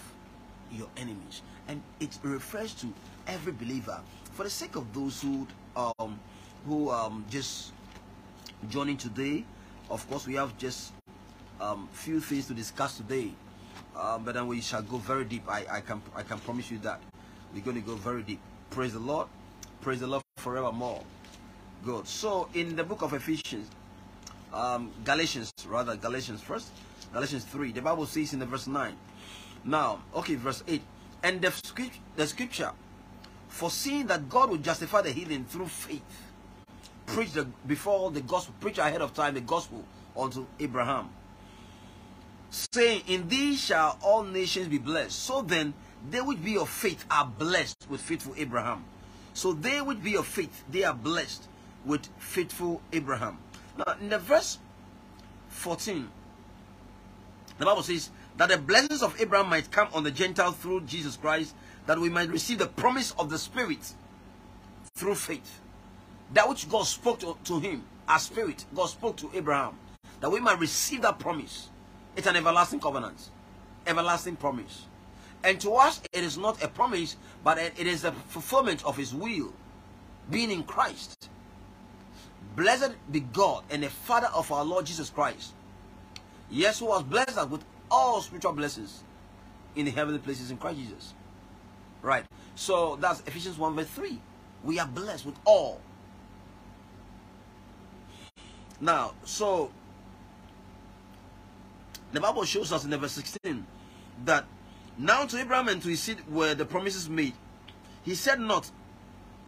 your 0.73 0.89
enemies. 0.97 1.43
And 1.69 1.83
it 2.01 2.19
refers 2.23 2.75
to 2.75 2.93
every 3.27 3.53
believer. 3.53 4.01
For 4.33 4.45
the 4.45 4.51
sake 4.51 4.77
of 4.77 4.93
those 4.93 5.23
who 5.23 5.47
um 5.77 6.19
who 6.67 6.91
um 6.91 7.25
just 7.31 7.73
joining 8.69 8.97
today, 8.97 9.45
of 9.91 10.09
course 10.09 10.27
we 10.27 10.35
have 10.35 10.57
just 10.59 10.93
um 11.61 11.89
few 11.93 12.21
things 12.21 12.47
to 12.47 12.55
discuss 12.55 12.97
today. 12.97 13.33
Um, 13.97 14.25
but 14.25 14.35
then 14.35 14.49
we 14.49 14.61
shall 14.61 14.83
go 14.83 14.99
very 14.99 15.25
deep. 15.25 15.49
I, 15.49 15.65
I 15.71 15.81
can 15.81 16.03
I 16.15 16.23
can 16.23 16.39
promise 16.39 16.71
you 16.71 16.79
that. 16.79 17.01
We're 17.55 17.63
going 17.63 17.77
to 17.77 17.87
go 17.87 17.95
very 17.95 18.23
deep. 18.23 18.41
Praise 18.71 18.95
the 18.95 18.99
Lord. 18.99 19.29
Praise 19.81 20.01
the 20.01 20.09
Lord 20.09 20.25
forevermore. 20.39 21.05
Good. 21.85 22.09
So 22.09 22.49
in 22.55 22.75
the 22.75 22.83
book 22.83 23.03
of 23.03 23.13
Ephesians, 23.13 23.69
um, 24.55 24.91
Galatians, 25.05 25.53
rather, 25.67 25.97
Galatians 25.97 26.41
first, 26.41 26.69
Galatians 27.13 27.45
3, 27.45 27.73
the 27.73 27.83
Bible 27.83 28.07
says 28.07 28.33
in 28.33 28.39
the 28.39 28.47
verse 28.47 28.67
9. 28.67 28.95
Now, 29.65 30.01
okay, 30.15 30.35
verse 30.35 30.63
8. 30.67 30.81
And 31.23 31.41
the, 31.41 31.51
script, 31.51 31.99
the 32.17 32.27
scripture, 32.27 32.73
foreseeing 33.49 34.07
that 34.09 34.29
God 34.29 34.51
would 34.51 34.63
justify 34.63 35.03
the 35.03 35.11
heathen 35.11 35.45
through 35.45 35.67
faith, 35.67 36.03
preach 37.07 37.33
the, 37.33 37.47
before 37.67 38.11
the 38.11 38.21
gospel, 38.21 38.55
preach 38.61 38.79
ahead 38.79 39.01
of 39.01 39.15
time 39.15 39.35
the 39.35 39.41
gospel 39.41 39.85
unto 40.17 40.47
Abraham, 40.61 41.09
saying, 42.51 43.03
In 43.09 43.29
thee 43.29 43.57
shall 43.57 43.99
all 44.03 44.23
nations 44.23 44.69
be 44.69 44.79
blessed. 44.79 45.19
So 45.19 45.43
then, 45.43 45.75
they 46.11 46.21
which 46.21 46.43
be 46.45 46.59
of 46.59 46.69
faith 46.69 47.05
are 47.11 47.27
blessed 47.27 47.87
with 47.89 48.01
faithful 48.01 48.35
Abraham. 48.37 48.85
So 49.33 49.53
they 49.53 49.81
which 49.81 50.03
be 50.03 50.17
of 50.17 50.27
faith, 50.27 50.65
they 50.71 50.85
are 50.85 50.95
blessed 50.95 51.49
with 51.85 52.07
faithful 52.19 52.83
Abraham. 52.93 53.39
Now, 53.77 53.97
in 54.01 54.09
the 54.09 54.19
verse 54.19 54.59
14, 55.49 56.09
the 57.59 57.65
Bible 57.65 57.83
says 57.83 58.11
that 58.37 58.49
the 58.49 58.59
blessings 58.59 59.03
of 59.03 59.21
Abraham 59.21 59.49
might 59.49 59.71
come 59.71 59.89
on 59.93 60.05
the 60.05 60.11
Gentiles 60.11 60.57
through 60.57 60.83
Jesus 60.83 61.17
Christ, 61.17 61.55
that 61.87 61.99
we 61.99 62.09
might 62.09 62.29
receive 62.29 62.59
the 62.59 62.67
promise 62.67 63.13
of 63.19 63.31
the 63.31 63.39
Spirit 63.39 63.93
through 64.97 65.15
faith. 65.15 65.61
That 66.33 66.49
which 66.49 66.69
God 66.69 66.87
spoke 66.87 67.21
to, 67.21 67.37
to 67.45 67.61
him 67.61 67.85
as 68.09 68.23
Spirit, 68.23 68.65
God 68.75 68.87
spoke 68.87 69.17
to 69.19 69.31
Abraham, 69.35 69.75
that 70.21 70.31
we 70.31 70.41
might 70.41 70.59
receive 70.59 71.03
that 71.03 71.19
promise. 71.19 71.69
It's 72.17 72.27
an 72.27 72.37
everlasting 72.37 72.81
covenant, 72.81 73.31
everlasting 73.87 74.37
promise. 74.37 74.87
And 75.43 75.61
to 75.61 75.73
us, 75.73 76.01
it 76.13 76.25
is 76.25 76.39
not 76.39 76.63
a 76.63 76.69
promise, 76.69 77.17
but 77.43 77.59
it 77.59 77.87
is 77.87 78.03
the 78.03 78.13
fulfillment 78.13 78.85
of 78.85 78.97
His 78.97 79.15
will, 79.15 79.53
being 80.31 80.51
in 80.51 80.63
Christ. 80.63 81.29
Blessed 82.57 82.93
be 83.11 83.21
God 83.21 83.65
and 83.71 83.83
the 83.83 83.91
Father 83.91 84.29
of 84.35 84.51
our 84.53 84.65
Lord 84.65 84.87
Jesus 84.87 85.11
Christ. 85.11 85.53
Yes, 86.51 86.79
who 86.79 86.93
has 86.93 87.03
blessed 87.03 87.37
us 87.37 87.49
with 87.49 87.65
all 87.91 88.21
spiritual 88.21 88.53
blessings 88.53 89.03
in 89.75 89.87
the 89.87 89.91
heavenly 89.91 90.21
places 90.21 90.51
in 90.51 90.57
Christ 90.57 90.79
Jesus. 90.79 91.15
Right. 92.03 92.25
So 92.55 92.97
that's 92.97 93.21
Ephesians 93.21 93.59
1 93.59 93.75
verse 93.75 93.89
3. 93.89 94.21
We 94.63 94.79
are 94.79 94.87
blessed 94.87 95.27
with 95.27 95.37
all. 95.45 95.81
Now, 98.81 99.15
so 99.25 99.71
the 102.13 102.21
Bible 102.21 102.45
shows 102.45 102.73
us 102.73 102.85
in 102.85 102.91
verse 102.97 103.13
16 103.13 103.67
that 104.25 104.45
now 104.97 105.25
to 105.27 105.39
Abraham 105.39 105.69
and 105.69 105.83
to 105.83 105.89
his 105.89 106.01
seed 106.01 106.19
were 106.29 106.55
the 106.55 106.65
promises 106.65 107.09
made. 107.09 107.35
He 108.03 108.15
said 108.15 108.39
not 108.39 108.71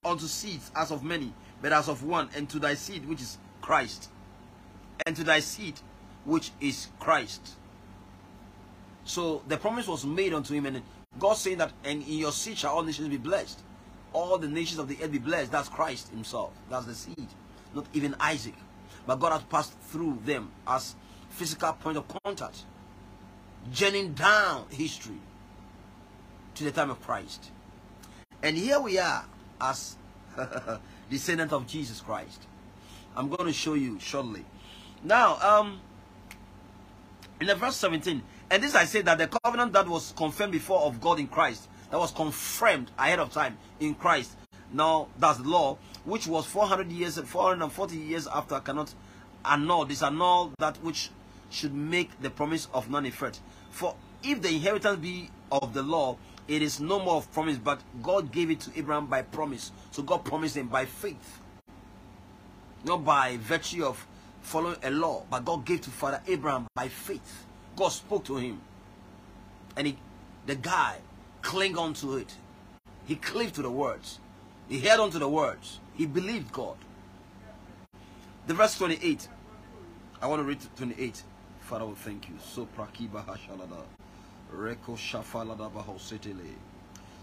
unto 0.05 0.27
seeds 0.27 0.71
as 0.75 0.91
of 0.91 1.05
many, 1.05 1.33
but 1.67 1.73
as 1.73 1.89
of 1.89 2.05
one, 2.05 2.29
and 2.37 2.49
to 2.49 2.61
thy 2.61 2.75
seed, 2.75 3.09
which 3.09 3.21
is 3.21 3.39
Christ. 3.61 4.09
And 5.05 5.17
to 5.17 5.25
thy 5.25 5.41
seed, 5.41 5.75
which 6.25 6.53
is 6.61 6.87
Christ. 7.01 7.57
So 9.03 9.43
the 9.49 9.57
promise 9.57 9.89
was 9.89 10.07
made 10.07 10.33
unto 10.33 10.55
him, 10.55 10.67
and 10.67 10.81
God 11.19 11.35
saying 11.35 11.59
that, 11.59 11.73
and 11.83 12.05
in 12.05 12.19
your 12.19 12.31
seed 12.31 12.59
shall 12.59 12.77
all 12.77 12.85
nations 12.85 13.09
be 13.09 13.17
blessed. 13.17 13.59
All 14.13 14.39
the 14.39 14.47
nations 14.47 14.79
of 14.79 14.87
the 14.87 14.97
earth 15.03 15.11
be 15.11 15.19
blessed. 15.19 15.51
That's 15.51 15.69
Christ 15.69 16.11
himself. 16.11 16.53
That's 16.71 16.87
the 16.87 16.95
seed. 16.95 17.27
Not 17.75 17.87
even 17.95 18.15
Isaac. 18.21 18.55
But 19.05 19.17
God 19.17 19.33
has 19.33 19.43
passed 19.43 19.77
through 19.89 20.21
them 20.25 20.53
as 20.69 20.95
physical 21.31 21.73
point 21.73 21.99
of 21.99 22.05
contact. 22.23 22.63
Journeying 23.73 24.13
down 24.13 24.67
history 24.71 25.19
to 26.55 26.63
the 26.63 26.71
time 26.71 26.91
of 26.91 27.03
Christ. 27.03 27.51
And 28.41 28.57
here 28.57 28.79
we 28.79 29.01
are 29.01 29.25
as 29.61 29.97
descendant 31.11 31.53
of 31.53 31.67
Jesus 31.67 32.01
Christ. 32.01 32.43
I'm 33.17 33.29
going 33.29 33.47
to 33.47 33.53
show 33.53 33.75
you 33.75 33.99
shortly. 33.99 34.45
Now, 35.03 35.39
um, 35.41 35.81
in 37.41 37.47
the 37.47 37.55
verse 37.55 37.77
17, 37.77 38.23
and 38.51 38.63
this 38.63 38.75
I 38.75 38.85
say 38.85 39.03
that 39.03 39.19
the 39.19 39.27
covenant 39.27 39.73
that 39.73 39.89
was 39.89 40.13
confirmed 40.17 40.53
before 40.53 40.81
of 40.83 41.01
God 41.01 41.19
in 41.19 41.27
Christ, 41.27 41.69
that 41.91 41.99
was 41.99 42.11
confirmed 42.11 42.91
ahead 42.99 43.19
of 43.19 43.33
time 43.33 43.57
in 43.81 43.95
Christ. 43.95 44.37
Now, 44.73 45.09
that's 45.19 45.39
the 45.39 45.49
law, 45.49 45.79
which 46.05 46.27
was 46.27 46.47
400 46.47 46.91
years, 46.91 47.19
440 47.19 47.97
years 47.97 48.27
after, 48.27 48.59
cannot 48.61 48.95
annul, 49.45 49.87
disannul 49.87 50.53
that 50.59 50.77
which 50.83 51.11
should 51.51 51.75
make 51.75 52.21
the 52.21 52.31
promise 52.31 52.69
of 52.75 52.91
none 52.91 53.07
effect. 53.07 53.41
For 53.71 53.95
if 54.23 54.43
the 54.43 54.49
inheritance 54.49 54.99
be 54.99 55.31
of 55.53 55.73
the 55.73 55.83
law, 55.83 56.17
it 56.49 56.63
is 56.63 56.81
no 56.81 57.01
more 57.01 57.17
of 57.17 57.33
promise, 57.33 57.59
but 57.59 57.81
God 58.03 58.31
gave 58.31 58.51
it 58.51 58.61
to 58.61 58.71
Abraham 58.77 59.07
by 59.07 59.23
promise. 59.23 59.73
So 59.91 60.03
God 60.03 60.25
promised 60.25 60.57
him 60.57 60.69
by 60.69 60.85
faith. 60.85 61.41
Not 62.85 63.05
by 63.05 63.37
virtue 63.39 63.85
of 63.85 64.07
following 64.43 64.77
a 64.85 64.91
law, 64.91 65.25
but 65.29 65.45
God 65.45 65.65
gave 65.65 65.81
to 65.83 65.91
Father 65.91 66.23
Abraham 66.29 66.69
by 66.75 66.89
faith. 66.89 67.47
God 67.75 67.89
spoke 67.89 68.25
to 68.27 68.37
him. 68.37 68.61
And 69.77 69.89
he, 69.89 69.99
the 70.47 70.55
guy 70.55 70.99
clung 71.43 71.77
on 71.77 71.95
to 71.95 72.19
it. 72.19 72.35
He 73.07 73.17
cleaved 73.17 73.57
to 73.57 73.63
the 73.63 73.71
words. 73.71 74.21
He 74.69 74.81
held 74.81 75.01
on 75.01 75.11
to 75.11 75.19
the 75.19 75.29
words. 75.29 75.81
He 75.95 76.07
believed 76.07 76.53
God. 76.53 76.77
The 78.47 78.55
verse 78.55 78.79
28. 78.79 79.29
I 80.23 80.27
want 80.29 80.41
to 80.41 80.45
read 80.45 80.59
28. 80.77 81.23
Father, 81.61 81.87
thank 81.97 82.29
you. 82.29 82.37
So 82.41 82.69
prakiba 82.77 83.25
hashalada. 83.27 83.83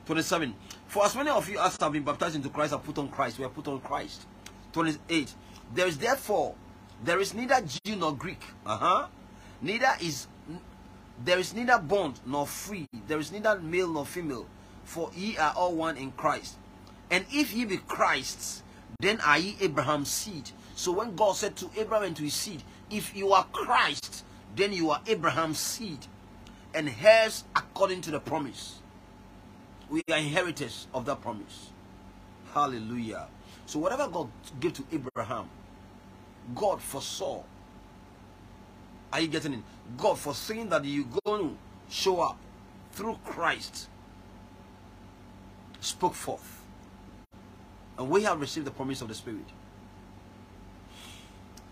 27. 0.06 0.54
For 0.88 1.06
as 1.06 1.16
many 1.16 1.30
of 1.30 1.50
you 1.50 1.60
as 1.60 1.78
have 1.80 1.92
been 1.92 2.04
baptized 2.04 2.36
into 2.36 2.50
Christ 2.50 2.72
have 2.72 2.84
put 2.84 2.98
on 2.98 3.10
Christ, 3.10 3.38
we 3.38 3.44
have 3.44 3.56
put 3.56 3.68
on 3.68 3.80
Christ. 3.80 4.26
28. 4.74 5.34
There 5.74 5.88
is 5.88 5.98
therefore, 5.98 6.56
there 7.04 7.20
is 7.20 7.34
neither 7.34 7.62
Jew 7.62 7.96
nor 7.96 8.16
Greek. 8.16 8.42
Uh-huh. 8.66 9.08
Neither 9.62 9.94
is, 10.02 10.28
there 11.24 11.40
is 11.40 11.54
neither 11.54 11.80
bond 11.80 12.20
nor 12.26 12.46
free. 12.46 12.88
There 13.08 13.20
is 13.20 13.32
neither 13.32 13.60
male 13.60 13.88
nor 13.88 14.06
female. 14.06 14.46
For 14.84 15.10
ye 15.16 15.38
are 15.38 15.54
all 15.56 15.76
one 15.76 15.96
in 15.96 16.12
Christ. 16.12 16.58
And 17.10 17.26
if 17.32 17.54
ye 17.54 17.66
be 17.66 17.78
Christ's, 17.78 18.64
then 19.00 19.22
are 19.22 19.38
ye 19.38 19.56
Abraham's 19.62 20.10
seed. 20.10 20.50
So 20.76 20.92
when 20.92 21.16
God 21.16 21.36
said 21.36 21.56
to 21.58 21.70
Abraham 21.78 22.08
and 22.08 22.18
to 22.18 22.24
his 22.24 22.34
seed, 22.34 22.64
if 22.90 23.16
you 23.16 23.32
are 23.32 23.46
Christ, 23.52 24.26
then 24.56 24.74
you 24.74 24.90
are 24.90 25.02
Abraham's 25.08 25.60
seed 25.60 26.00
and 26.74 26.94
heirs 27.04 27.44
according 27.56 28.02
to 28.02 28.12
the 28.12 28.20
promise. 28.20 28.80
We 29.90 30.02
are 30.12 30.18
inheritors 30.18 30.88
of 30.94 31.06
that 31.06 31.22
promise. 31.22 31.70
Hallelujah. 32.54 33.28
So 33.66 33.80
whatever 33.80 34.08
God 34.08 34.30
gave 34.60 34.74
to 34.74 34.84
Abraham, 34.92 35.50
God 36.56 36.82
foresaw. 36.82 37.44
Are 39.12 39.22
you 39.22 39.28
getting 39.28 39.54
it? 39.54 39.60
God 39.98 40.18
foreseeing 40.18 40.70
that 40.70 40.84
you're 40.86 41.06
going 41.24 41.50
to 41.50 41.58
show 41.90 42.20
up 42.20 42.38
through 42.92 43.18
Christ 43.26 43.88
spoke 45.80 46.14
forth. 46.16 46.62
And 47.98 48.10
we 48.10 48.24
have 48.24 48.40
received 48.40 48.66
the 48.66 48.72
promise 48.72 49.02
of 49.02 49.08
the 49.08 49.14
Spirit. 49.14 49.46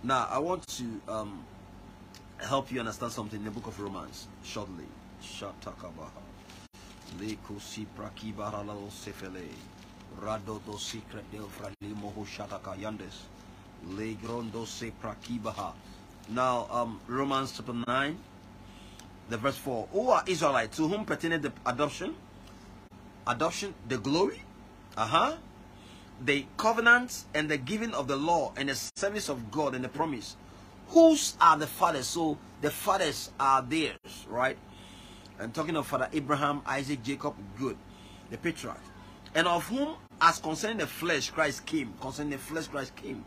Now, 0.04 0.28
I 0.30 0.40
want 0.40 0.68
to 0.68 1.02
um, 1.08 1.46
help 2.42 2.72
you 2.72 2.80
understand 2.80 3.12
something 3.12 3.40
in 3.40 3.46
the 3.46 3.52
book 3.52 3.68
of 3.68 3.80
Romans 3.80 4.28
shortly. 4.44 4.86
Secret 5.22 5.62
se. 14.68 14.92
Now, 16.30 16.68
um, 16.72 17.00
Romans 17.08 17.54
chapter 17.56 17.74
9, 17.88 18.18
the 19.30 19.38
verse 19.38 19.58
4. 19.58 19.88
Who 19.92 20.10
are 20.10 20.24
Israelites 20.28 20.78
to 20.78 20.88
whom 20.88 21.06
pertained 21.06 21.44
the 21.44 21.52
adoption? 21.66 22.16
Adoption, 23.28 23.74
the 23.88 23.98
glory, 23.98 24.42
uh-huh, 24.98 25.38
the 26.24 26.46
covenant 26.58 27.24
and 27.34 27.50
the 27.50 27.58
giving 27.58 27.94
of 27.94 28.08
the 28.08 28.16
law 28.16 28.52
and 28.56 28.70
the 28.70 28.76
service 28.96 29.30
of 29.30 29.52
God 29.52 29.76
and 29.76 29.84
the 29.84 29.90
promise 29.90 30.36
whose 30.92 31.36
are 31.42 31.58
the 31.58 31.68
fathers? 31.68 32.08
So 32.08 32.38
the 32.62 32.70
fathers 32.70 33.32
are 33.40 33.62
theirs, 33.62 34.26
right? 34.30 34.58
I'm 35.40 35.52
talking 35.52 35.76
of 35.76 35.88
Father 35.88 36.08
Abraham, 36.14 36.62
Isaac, 36.66 37.02
Jacob, 37.02 37.34
good. 37.58 37.78
The 38.30 38.38
patriarch. 38.38 38.80
And 39.34 39.48
of 39.48 39.68
whom, 39.68 39.96
as 40.22 40.40
concerning 40.40 40.78
the 40.78 40.88
flesh, 40.88 41.32
Christ 41.32 41.66
came. 41.66 41.94
Concerning 42.00 42.32
the 42.32 42.38
flesh, 42.38 42.68
Christ 42.68 42.96
came. 42.96 43.26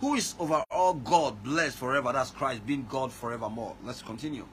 Who 0.00 0.14
is 0.14 0.34
over 0.38 0.62
all 0.70 0.94
God, 0.94 1.42
blessed 1.42 1.78
forever. 1.78 2.12
That's 2.12 2.30
Christ, 2.30 2.66
being 2.66 2.86
God 2.88 3.12
forevermore. 3.12 3.74
Let's 3.82 4.02
continue. 4.02 4.46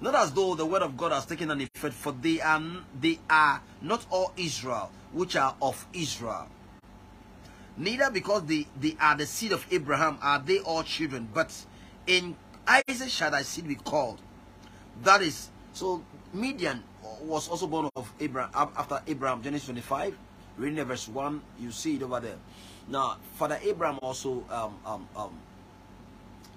Not 0.00 0.14
as 0.14 0.32
though 0.32 0.54
the 0.54 0.66
word 0.66 0.82
of 0.82 0.96
God 0.96 1.12
has 1.12 1.26
taken 1.26 1.50
an 1.50 1.60
effect, 1.60 1.94
for 1.94 2.12
they 2.12 2.40
are, 2.40 2.62
they 3.00 3.18
are 3.28 3.62
not 3.80 4.06
all 4.10 4.32
Israel, 4.36 4.90
which 5.12 5.36
are 5.36 5.54
of 5.60 5.86
Israel. 5.92 6.48
Neither 7.76 8.10
because 8.10 8.44
they, 8.44 8.66
they 8.80 8.96
are 9.00 9.16
the 9.16 9.26
seed 9.26 9.52
of 9.52 9.66
Abraham 9.70 10.18
are 10.20 10.38
they 10.38 10.58
all 10.58 10.82
children, 10.82 11.28
but 11.32 11.52
in 12.06 12.36
Isaac 12.66 13.08
shall 13.08 13.30
thy 13.30 13.42
seed 13.42 13.66
be 13.66 13.74
called. 13.76 14.20
That 15.02 15.22
is, 15.22 15.48
so 15.72 16.02
Midian 16.32 16.82
was 17.22 17.48
also 17.48 17.66
born 17.66 17.88
of 17.96 18.12
Abraham 18.20 18.50
after 18.76 19.00
Abraham, 19.06 19.42
Genesis 19.42 19.66
25. 19.66 20.16
Reading 20.58 20.84
verse 20.84 21.08
1, 21.08 21.40
you 21.60 21.70
see 21.70 21.96
it 21.96 22.02
over 22.02 22.20
there. 22.20 22.36
Now, 22.88 23.16
Father 23.36 23.58
Abraham 23.62 23.98
also, 24.02 24.44
um, 24.50 24.76
um, 24.84 25.08
um, 25.16 25.38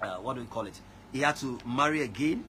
uh, 0.02 0.16
what 0.16 0.34
do 0.34 0.42
we 0.42 0.46
call 0.46 0.66
it? 0.66 0.78
He 1.12 1.20
had 1.20 1.36
to 1.36 1.58
marry 1.64 2.02
again. 2.02 2.44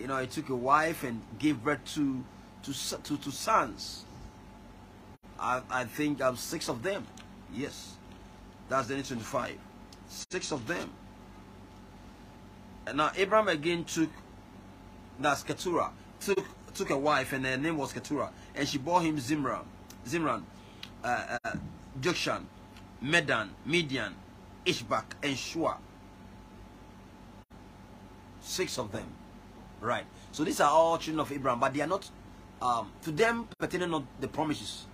You 0.00 0.06
know, 0.06 0.18
he 0.18 0.26
took 0.26 0.48
a 0.48 0.56
wife 0.56 1.04
and 1.04 1.20
gave 1.38 1.62
birth 1.62 1.84
to 1.94 2.24
to 2.62 2.72
to, 3.02 3.16
to 3.18 3.30
sons. 3.30 4.04
I, 5.38 5.60
I 5.70 5.84
think 5.84 6.22
um, 6.22 6.36
six 6.36 6.68
of 6.68 6.82
them. 6.82 7.06
Yes, 7.54 7.96
that's 8.68 8.88
Genesis 8.88 9.08
25. 9.08 9.58
Six 10.08 10.52
of 10.52 10.66
them. 10.66 10.90
And 12.86 12.98
now 12.98 13.12
Abraham 13.16 13.48
again 13.48 13.84
took 13.84 14.10
that's 15.18 15.42
Keturah 15.42 15.90
took 16.20 16.44
took 16.74 16.90
a 16.90 16.96
wife 16.96 17.32
and 17.32 17.46
her 17.46 17.56
name 17.56 17.76
was 17.76 17.92
Keturah 17.92 18.30
and 18.54 18.68
she 18.68 18.78
bore 18.78 19.00
him 19.00 19.16
Zimran, 19.16 19.64
Zimran, 20.06 20.42
uh, 21.04 21.38
uh, 21.44 21.52
Jokshan, 22.00 22.42
Medan, 23.00 23.50
Midian, 23.64 24.14
Ishbak, 24.66 25.04
and 25.22 25.36
Shua. 25.36 25.76
Six 28.40 28.78
of 28.78 28.90
them. 28.90 29.06
Right. 29.80 30.04
So 30.32 30.44
these 30.44 30.60
are 30.60 30.70
all 30.70 30.98
children 30.98 31.20
of 31.20 31.30
Abraham, 31.30 31.60
but 31.60 31.72
they 31.72 31.80
are 31.80 31.86
not, 31.86 32.10
um, 32.60 32.90
to 33.02 33.12
them 33.12 33.48
pertaining 33.58 33.90
not 33.90 34.04
the 34.20 34.28
promises, 34.28 34.86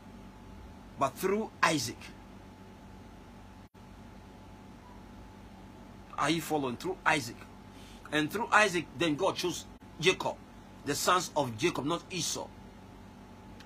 but 0.99 1.15
through 1.15 1.51
Isaac. 1.63 1.99
Are 6.21 6.31
you 6.31 6.43
following? 6.43 6.77
Through 6.77 6.99
Isaac. 7.05 7.37
And 8.13 8.31
through 8.31 8.49
Isaac, 8.53 8.87
then 8.99 9.17
God 9.17 9.37
chose 9.37 9.65
Jacob, 9.99 10.37
the 10.85 10.95
sons 10.95 11.31
of 11.35 11.57
Jacob, 11.57 11.87
not 11.87 12.03
Esau. 12.11 12.47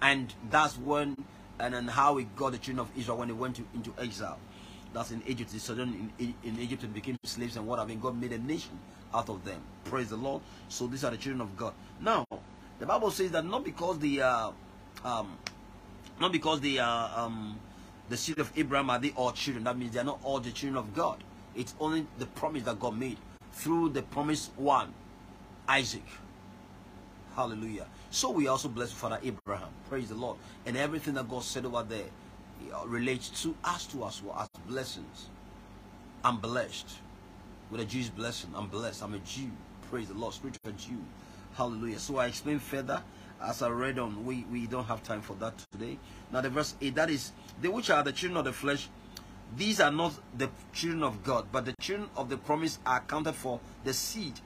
And 0.00 0.32
that's 0.50 0.78
when 0.78 1.16
and 1.58 1.74
then 1.74 1.88
how 1.88 2.16
he 2.16 2.24
got 2.36 2.52
the 2.52 2.58
children 2.58 2.80
of 2.80 2.98
Israel 2.98 3.18
when 3.18 3.28
they 3.28 3.34
went 3.34 3.56
to, 3.56 3.64
into 3.74 3.92
exile. 3.98 4.38
That's 4.92 5.10
in 5.10 5.22
Egypt. 5.26 5.50
They 5.50 5.58
southern 5.58 6.12
in, 6.18 6.34
in 6.44 6.58
Egypt 6.60 6.84
and 6.84 6.94
became 6.94 7.16
slaves 7.24 7.56
and 7.56 7.66
what 7.66 7.78
I 7.78 7.84
mean, 7.84 8.00
God 8.00 8.20
made 8.20 8.32
a 8.32 8.38
nation 8.38 8.78
out 9.12 9.28
of 9.28 9.44
them. 9.44 9.60
Praise 9.84 10.10
the 10.10 10.16
Lord. 10.16 10.42
So 10.68 10.86
these 10.86 11.04
are 11.04 11.10
the 11.10 11.16
children 11.16 11.40
of 11.40 11.56
God. 11.56 11.74
Now, 12.00 12.26
the 12.78 12.86
Bible 12.86 13.10
says 13.10 13.30
that 13.32 13.44
not 13.44 13.64
because 13.64 13.98
the 13.98 14.22
uh, 14.22 14.50
um, 15.04 15.36
not 16.20 16.32
because 16.32 16.60
the 16.60 16.80
uh, 16.80 17.24
um, 17.24 17.58
the 18.08 18.16
seed 18.16 18.38
of 18.38 18.52
Abraham 18.56 18.90
are 18.90 18.98
they 18.98 19.10
all 19.12 19.32
children. 19.32 19.64
That 19.64 19.76
means 19.76 19.92
they 19.92 20.00
are 20.00 20.04
not 20.04 20.20
all 20.22 20.38
the 20.40 20.50
children 20.50 20.76
of 20.76 20.94
God. 20.94 21.22
It's 21.56 21.74
only 21.80 22.06
the 22.18 22.26
promise 22.26 22.64
that 22.64 22.80
God 22.80 22.98
made 22.98 23.18
through 23.52 23.90
the 23.90 24.02
promise 24.02 24.50
one, 24.56 24.92
Isaac. 25.68 26.04
Hallelujah. 27.34 27.86
So 28.10 28.30
we 28.30 28.46
also 28.46 28.68
bless 28.68 28.92
Father 28.92 29.18
Abraham. 29.22 29.68
Praise 29.88 30.08
the 30.08 30.14
Lord. 30.14 30.36
And 30.66 30.76
everything 30.76 31.14
that 31.14 31.28
God 31.28 31.42
said 31.42 31.64
over 31.64 31.82
there 31.82 32.06
uh, 32.72 32.86
relates 32.86 33.42
to 33.42 33.54
us 33.64 33.86
to 33.86 34.04
us 34.04 34.22
as 34.38 34.48
blessings. 34.68 35.28
I'm 36.24 36.38
blessed 36.38 36.88
with 37.70 37.80
a 37.80 37.84
Jewish 37.84 38.08
blessing. 38.08 38.50
I'm 38.54 38.68
blessed. 38.68 39.02
I'm 39.02 39.14
a 39.14 39.18
Jew. 39.18 39.50
Praise 39.90 40.08
the 40.08 40.14
Lord. 40.14 40.34
Spiritual 40.34 40.72
Jew. 40.72 40.98
Hallelujah. 41.54 41.98
So 41.98 42.18
I 42.18 42.26
explain 42.26 42.58
further 42.58 43.02
as 43.42 43.62
I 43.62 43.68
read 43.68 43.98
on. 43.98 44.24
We, 44.24 44.44
we 44.50 44.66
don't 44.66 44.84
have 44.84 45.02
time 45.02 45.20
for 45.20 45.34
that 45.34 45.54
today. 45.72 45.98
Now 46.32 46.40
the 46.40 46.50
verse 46.50 46.74
8, 46.80 46.94
that 46.94 47.10
is, 47.10 47.32
they 47.60 47.68
which 47.68 47.90
are 47.90 48.02
the 48.02 48.12
children 48.12 48.38
of 48.38 48.44
the 48.44 48.52
flesh, 48.52 48.88
these 49.56 49.80
are 49.80 49.90
not 49.90 50.14
the 50.36 50.48
children 50.72 51.02
of 51.02 51.22
God, 51.22 51.46
but 51.52 51.64
the 51.64 51.74
children 51.80 52.08
of 52.16 52.28
the 52.28 52.36
promise 52.36 52.78
are 52.86 53.00
counted 53.00 53.34
for 53.34 53.60
the 53.84 53.92
seed. 53.92 54.40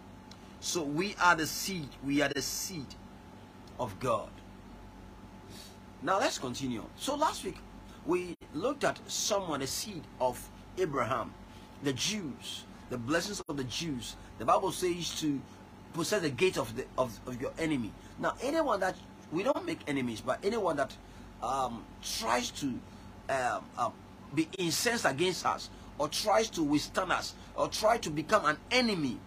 So 0.61 0.83
we 0.83 1.15
are 1.23 1.37
the 1.37 1.47
seed. 1.47 1.89
We 2.05 2.21
are 2.21 2.29
the 2.29 2.43
seed 2.43 2.87
of 3.79 3.99
God. 4.01 4.31
Now 6.03 6.19
let's 6.19 6.39
continue. 6.39 6.85
So 6.97 7.17
last 7.17 7.45
week 7.45 7.57
we 8.07 8.35
looked 8.55 8.85
at 8.85 8.99
someone, 9.09 9.61
the 9.61 9.67
seed 9.67 10.03
of 10.21 10.49
Abraham, 10.79 11.33
the 11.83 11.93
Jews, 11.93 12.65
the 12.91 12.99
blessings 12.99 13.43
of 13.49 13.57
the 13.57 13.65
Jews. 13.65 14.17
The 14.39 14.45
Bible 14.45 14.73
says 14.73 15.19
to 15.21 15.41
possess 15.95 16.23
the 16.23 16.31
gate 16.31 16.57
of 16.59 16.75
the 16.77 16.85
of, 16.97 17.19
of 17.27 17.41
your 17.41 17.53
enemy. 17.59 17.93
Now 18.19 18.35
anyone 18.43 18.81
that 18.81 18.97
we 19.33 19.43
don't 19.43 19.65
make 19.65 19.81
enemies, 19.87 20.21
but 20.21 20.39
anyone 20.45 20.77
that 20.77 20.97
um, 21.43 21.85
tries 22.03 22.51
to 22.53 22.67
um, 23.29 23.65
um, 23.77 23.93
be 24.35 24.49
incensed 24.59 25.05
against 25.05 25.47
us, 25.47 25.71
or 25.99 26.09
tries 26.09 26.49
to 26.51 26.63
withstand 26.63 27.13
us, 27.13 27.35
or 27.57 27.69
try 27.69 27.99
to 27.99 28.11
become 28.11 28.45
an 28.45 28.57
enemy, 28.71 29.19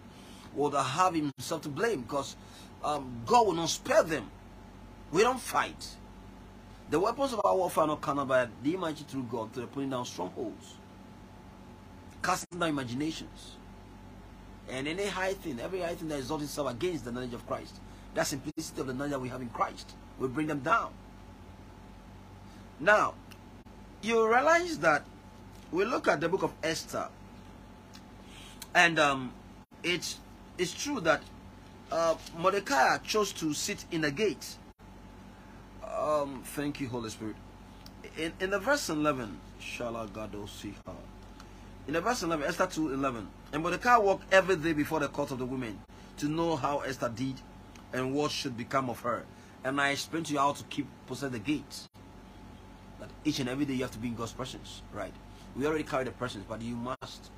will 0.54 0.70
have 0.70 1.14
himself 1.14 1.62
to 1.62 1.68
blame 1.68 2.02
because 2.02 2.36
um, 2.84 3.22
God 3.26 3.46
will 3.46 3.54
not 3.54 3.68
spare 3.68 4.02
them. 4.02 4.30
We 5.10 5.22
don't 5.22 5.40
fight. 5.40 5.96
The 6.90 7.00
weapons 7.00 7.32
of 7.32 7.40
our 7.44 7.56
warfare 7.56 7.84
are 7.84 7.86
not 7.86 8.00
carnal, 8.00 8.26
but 8.26 8.50
the 8.62 8.74
imagine 8.74 9.06
through 9.06 9.24
God 9.30 9.52
to 9.54 9.60
the 9.60 9.66
pulling 9.66 9.90
down 9.90 10.04
strongholds, 10.04 10.74
casting 12.22 12.58
down 12.58 12.68
imaginations, 12.68 13.56
and 14.68 14.86
any 14.86 15.06
high 15.06 15.34
thing, 15.34 15.58
every 15.60 15.80
high 15.80 15.94
thing 15.94 16.08
that 16.08 16.18
exalts 16.18 16.44
itself 16.44 16.70
against 16.70 17.04
the 17.04 17.12
knowledge 17.12 17.34
of 17.34 17.46
Christ. 17.46 17.76
That 18.14 18.26
simplicity 18.26 18.80
of 18.80 18.86
the 18.86 18.94
knowledge 18.94 19.12
that 19.12 19.20
we 19.20 19.30
have 19.30 19.40
in 19.40 19.48
Christ. 19.48 19.92
We 20.18 20.28
bring 20.28 20.46
them 20.46 20.60
down. 20.60 20.92
Now, 22.78 23.14
you 24.02 24.26
realize 24.26 24.78
that 24.78 25.04
we 25.70 25.84
look 25.84 26.08
at 26.08 26.20
the 26.20 26.28
book 26.28 26.42
of 26.42 26.52
Esther, 26.62 27.08
and 28.74 28.98
um, 28.98 29.32
it's 29.82 30.18
it's 30.58 30.72
true 30.72 31.00
that 31.00 31.22
uh, 31.90 32.14
Mordecai 32.38 32.98
chose 32.98 33.32
to 33.34 33.54
sit 33.54 33.84
in 33.90 34.02
the 34.02 34.10
gate 34.10 34.56
um, 36.02 36.42
thank 36.44 36.80
you, 36.80 36.88
Holy 36.88 37.10
Spirit. 37.10 37.36
In, 38.18 38.32
in 38.40 38.50
the 38.50 38.58
verse 38.58 38.88
11, 38.88 39.38
Shalagado 39.60 40.48
In 41.86 41.94
the 41.94 42.00
verse 42.00 42.22
11, 42.22 42.46
Esther 42.46 42.66
2 42.66 42.94
11. 42.94 43.28
And 43.52 43.62
Mordecai 43.62 43.96
walked 43.98 44.32
every 44.32 44.56
day 44.56 44.72
before 44.72 45.00
the 45.00 45.08
court 45.08 45.30
of 45.30 45.38
the 45.38 45.46
women 45.46 45.78
to 46.18 46.26
know 46.28 46.56
how 46.56 46.80
Esther 46.80 47.08
did 47.14 47.40
and 47.92 48.14
what 48.14 48.30
should 48.30 48.56
become 48.56 48.90
of 48.90 49.00
her. 49.00 49.24
And 49.64 49.80
I 49.80 49.90
explained 49.90 50.26
to 50.26 50.32
you 50.32 50.38
how 50.40 50.52
to 50.52 50.64
keep 50.64 50.86
possess 51.06 51.30
the 51.30 51.38
gates. 51.38 51.88
That 53.02 53.10
each 53.24 53.40
and 53.40 53.48
every 53.48 53.64
day 53.64 53.74
you 53.74 53.82
have 53.82 53.90
to 53.90 53.98
be 53.98 54.06
in 54.08 54.14
God's 54.14 54.32
presence, 54.32 54.82
right? 54.94 55.12
We 55.56 55.66
already 55.66 55.82
carry 55.82 56.04
the 56.04 56.12
presence, 56.12 56.44
but 56.48 56.62
you 56.62 56.76
must 56.76 57.30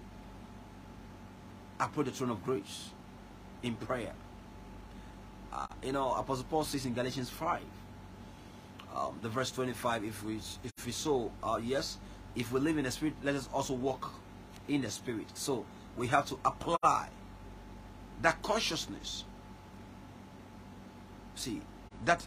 approach 1.81 2.05
the 2.05 2.13
throne 2.13 2.31
of 2.31 2.45
grace 2.45 2.91
in 3.63 3.75
prayer. 3.77 4.13
Uh, 5.51 5.67
you 5.83 5.93
know, 5.93 6.13
Apostle 6.13 6.45
Paul 6.51 6.65
says 6.65 6.85
in 6.85 6.93
Galatians 6.93 7.31
5 7.31 7.63
um, 8.95 9.19
the 9.23 9.29
verse 9.31 9.51
25 9.51 10.05
if 10.05 10.23
we 10.23 10.37
if 10.63 10.87
we 10.87 10.93
so 10.93 11.33
uh, 11.43 11.59
yes 11.63 11.99
if 12.37 12.53
we 12.53 12.61
live 12.61 12.79
in 12.79 12.85
the 12.85 12.91
spirit 12.91 13.15
let 13.23 13.35
us 13.35 13.49
also 13.53 13.75
walk 13.75 14.13
in 14.69 14.83
the 14.83 14.91
spirit 14.91 15.27
so 15.35 15.65
we 15.97 16.07
have 16.07 16.27
to 16.27 16.39
apply 16.45 17.09
that 18.23 18.41
consciousness 18.43 19.25
see 21.35 21.61
that 22.05 22.27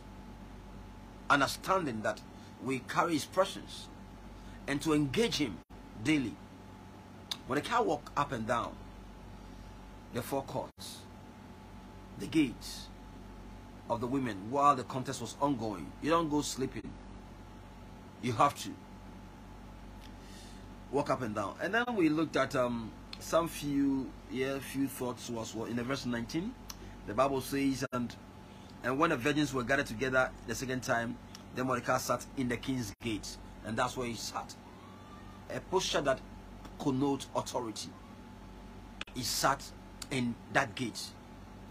understanding 1.29 2.01
that 2.01 2.19
we 2.63 2.79
carry 2.79 3.13
his 3.13 3.25
presence 3.25 3.87
and 4.67 4.81
to 4.81 4.93
engage 4.93 5.37
him 5.37 5.57
daily 6.03 6.35
when 7.47 7.57
a 7.57 7.61
car 7.61 7.83
walk 7.83 8.11
up 8.17 8.31
and 8.31 8.47
down 8.47 8.73
the 10.13 10.21
four 10.21 10.41
courts 10.43 10.99
the 12.19 12.27
gates 12.27 12.87
of 13.89 14.01
the 14.01 14.07
women 14.07 14.35
while 14.49 14.75
the 14.75 14.83
contest 14.83 15.21
was 15.21 15.35
ongoing. 15.41 15.91
You 16.01 16.09
don't 16.09 16.29
go 16.29 16.41
sleeping. 16.41 16.89
You 18.21 18.33
have 18.33 18.55
to 18.63 18.69
walk 20.91 21.09
up 21.09 21.21
and 21.21 21.35
down. 21.35 21.55
And 21.61 21.73
then 21.73 21.85
we 21.95 22.09
looked 22.09 22.35
at 22.35 22.55
um, 22.55 22.91
some 23.19 23.47
few 23.47 24.09
yeah 24.31 24.59
few 24.59 24.87
thoughts 24.87 25.29
was 25.29 25.55
well 25.55 25.65
in 25.65 25.75
the 25.75 25.83
verse 25.83 26.05
19. 26.05 26.53
The 27.07 27.13
Bible 27.13 27.41
says 27.41 27.85
and 27.93 28.13
and 28.83 28.99
when 28.99 29.09
the 29.11 29.17
virgins 29.17 29.53
were 29.53 29.63
gathered 29.63 29.87
together 29.87 30.29
the 30.47 30.55
second 30.55 30.83
time, 30.83 31.17
then 31.55 31.67
Mordecai 31.67 31.97
sat 31.97 32.25
in 32.37 32.47
the 32.47 32.57
king's 32.57 32.93
gate, 33.01 33.37
and 33.65 33.77
that's 33.77 33.97
where 33.97 34.07
he 34.07 34.15
sat. 34.15 34.53
A 35.53 35.59
posture 35.59 36.01
that 36.01 36.19
connotes 36.79 37.27
authority. 37.35 37.89
He 39.15 39.23
sat 39.23 39.63
in 40.11 40.35
that 40.53 40.75
gate 40.75 41.01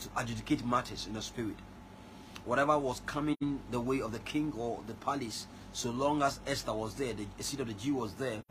to 0.00 0.08
adjudicate 0.16 0.64
matters 0.66 1.06
in 1.06 1.14
the 1.14 1.22
spirit 1.22 1.56
whatever 2.46 2.78
was 2.78 3.02
coming 3.06 3.36
the 3.70 3.80
way 3.80 4.00
of 4.00 4.12
the 4.12 4.20
king 4.20 4.52
or 4.56 4.80
the 4.86 4.94
palace, 4.94 5.46
so 5.72 5.90
long 5.90 6.22
as 6.22 6.40
Esther 6.46 6.72
was 6.72 6.94
there, 6.94 7.12
the 7.12 7.42
seed 7.42 7.60
of 7.60 7.66
the 7.66 7.74
Jew 7.74 7.96
was 7.96 8.14
there, 8.14 8.42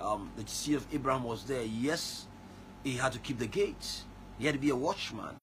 um, 0.00 0.30
the 0.36 0.46
seed 0.46 0.76
of 0.76 0.86
Abraham 0.92 1.24
was 1.24 1.44
there, 1.44 1.64
yes, 1.64 2.26
he 2.84 2.92
had 2.92 3.12
to 3.12 3.18
keep 3.18 3.38
the 3.38 3.46
gate. 3.46 4.02
He 4.38 4.46
had 4.46 4.54
to 4.54 4.60
be 4.60 4.70
a 4.70 4.76
watchman. 4.76 5.36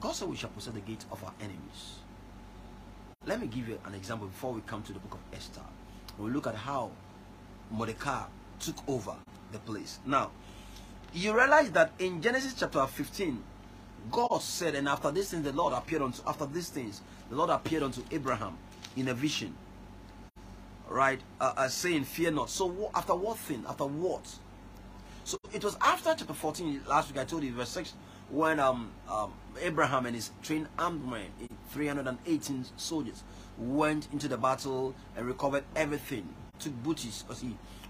God 0.00 0.12
said 0.12 0.28
we 0.28 0.36
shall 0.36 0.50
possess 0.50 0.72
the 0.72 0.80
gate 0.80 1.04
of 1.12 1.22
our 1.22 1.32
enemies. 1.40 1.99
Let 3.26 3.38
me 3.38 3.48
give 3.48 3.68
you 3.68 3.78
an 3.84 3.94
example 3.94 4.28
before 4.28 4.54
we 4.54 4.62
come 4.62 4.82
to 4.82 4.94
the 4.94 4.98
book 4.98 5.12
of 5.12 5.38
Esther. 5.38 5.60
We 6.18 6.30
look 6.30 6.46
at 6.46 6.54
how 6.54 6.90
Mordecai 7.70 8.24
took 8.58 8.76
over 8.88 9.14
the 9.52 9.58
place. 9.58 9.98
Now, 10.06 10.30
you 11.12 11.36
realize 11.36 11.70
that 11.72 11.92
in 11.98 12.22
Genesis 12.22 12.54
chapter 12.58 12.86
15, 12.86 13.42
God 14.10 14.40
said, 14.40 14.74
and 14.74 14.88
after 14.88 15.10
these 15.10 15.28
things, 15.28 15.44
the 15.44 15.52
Lord 15.52 15.74
appeared 15.74 16.00
unto 16.00 16.22
after 16.26 16.46
these 16.46 16.70
things, 16.70 17.02
the 17.28 17.36
Lord 17.36 17.50
appeared 17.50 17.82
unto 17.82 18.02
Abraham 18.10 18.56
in 18.96 19.08
a 19.08 19.14
vision. 19.14 19.54
Right, 20.88 21.20
uh, 21.42 21.52
uh, 21.58 21.68
saying, 21.68 22.04
"Fear 22.04 22.30
not." 22.30 22.48
So 22.48 22.90
after 22.94 23.14
what 23.14 23.36
thing? 23.36 23.64
After 23.68 23.84
what? 23.84 24.26
So 25.24 25.38
it 25.52 25.62
was 25.62 25.76
after 25.82 26.14
chapter 26.16 26.32
14. 26.32 26.84
Last 26.88 27.12
week 27.12 27.20
I 27.20 27.24
told 27.24 27.44
you 27.44 27.52
verse 27.52 27.68
6 27.68 27.92
when 28.30 28.60
um, 28.60 28.90
um, 29.08 29.32
Abraham 29.60 30.06
and 30.06 30.14
his 30.14 30.30
trained 30.42 30.68
armed 30.78 31.04
men, 31.08 31.26
318 31.70 32.64
soldiers, 32.76 33.24
went 33.58 34.08
into 34.12 34.28
the 34.28 34.38
battle 34.38 34.94
and 35.16 35.26
recovered 35.26 35.64
everything, 35.76 36.28
took 36.58 36.72
booty 36.82 37.10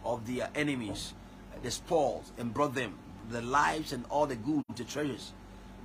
of 0.04 0.26
their 0.26 0.48
enemies, 0.54 1.14
the 1.62 1.70
spoils, 1.70 2.32
and 2.38 2.52
brought 2.52 2.74
them 2.74 2.94
the 3.30 3.42
lives 3.42 3.92
and 3.92 4.04
all 4.10 4.26
the 4.26 4.36
goods, 4.36 4.64
the 4.76 4.84
treasures. 4.84 5.32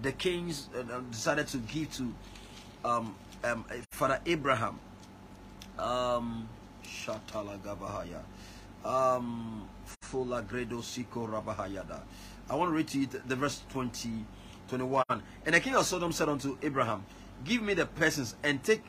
The 0.01 0.11
kings 0.11 0.69
uh, 0.77 0.99
decided 1.11 1.47
to 1.47 1.57
give 1.57 1.91
to 1.93 2.13
um, 2.83 3.15
um, 3.43 3.65
Father 3.91 4.19
Abraham. 4.25 4.79
Um, 5.77 6.47
Shatala 6.83 7.59
Gabahaya. 7.59 8.21
Um, 8.83 9.67
Siko 10.11 11.27
Rabahayada. 11.27 11.99
I 12.49 12.55
want 12.55 12.69
to 12.69 12.75
read 12.75 12.87
to 12.89 12.99
you 12.99 13.07
the 13.07 13.35
verse 13.35 13.61
20, 13.69 14.25
21. 14.67 15.04
And 15.10 15.56
the 15.56 15.60
king 15.60 15.75
of 15.75 15.86
Sodom 15.86 16.12
said 16.12 16.30
unto 16.30 16.58
Abraham, 16.62 17.06
Give 17.43 17.62
me 17.62 17.73
the 17.73 17.86
persons 17.86 18.36
and 18.43 18.63
take 18.63 18.84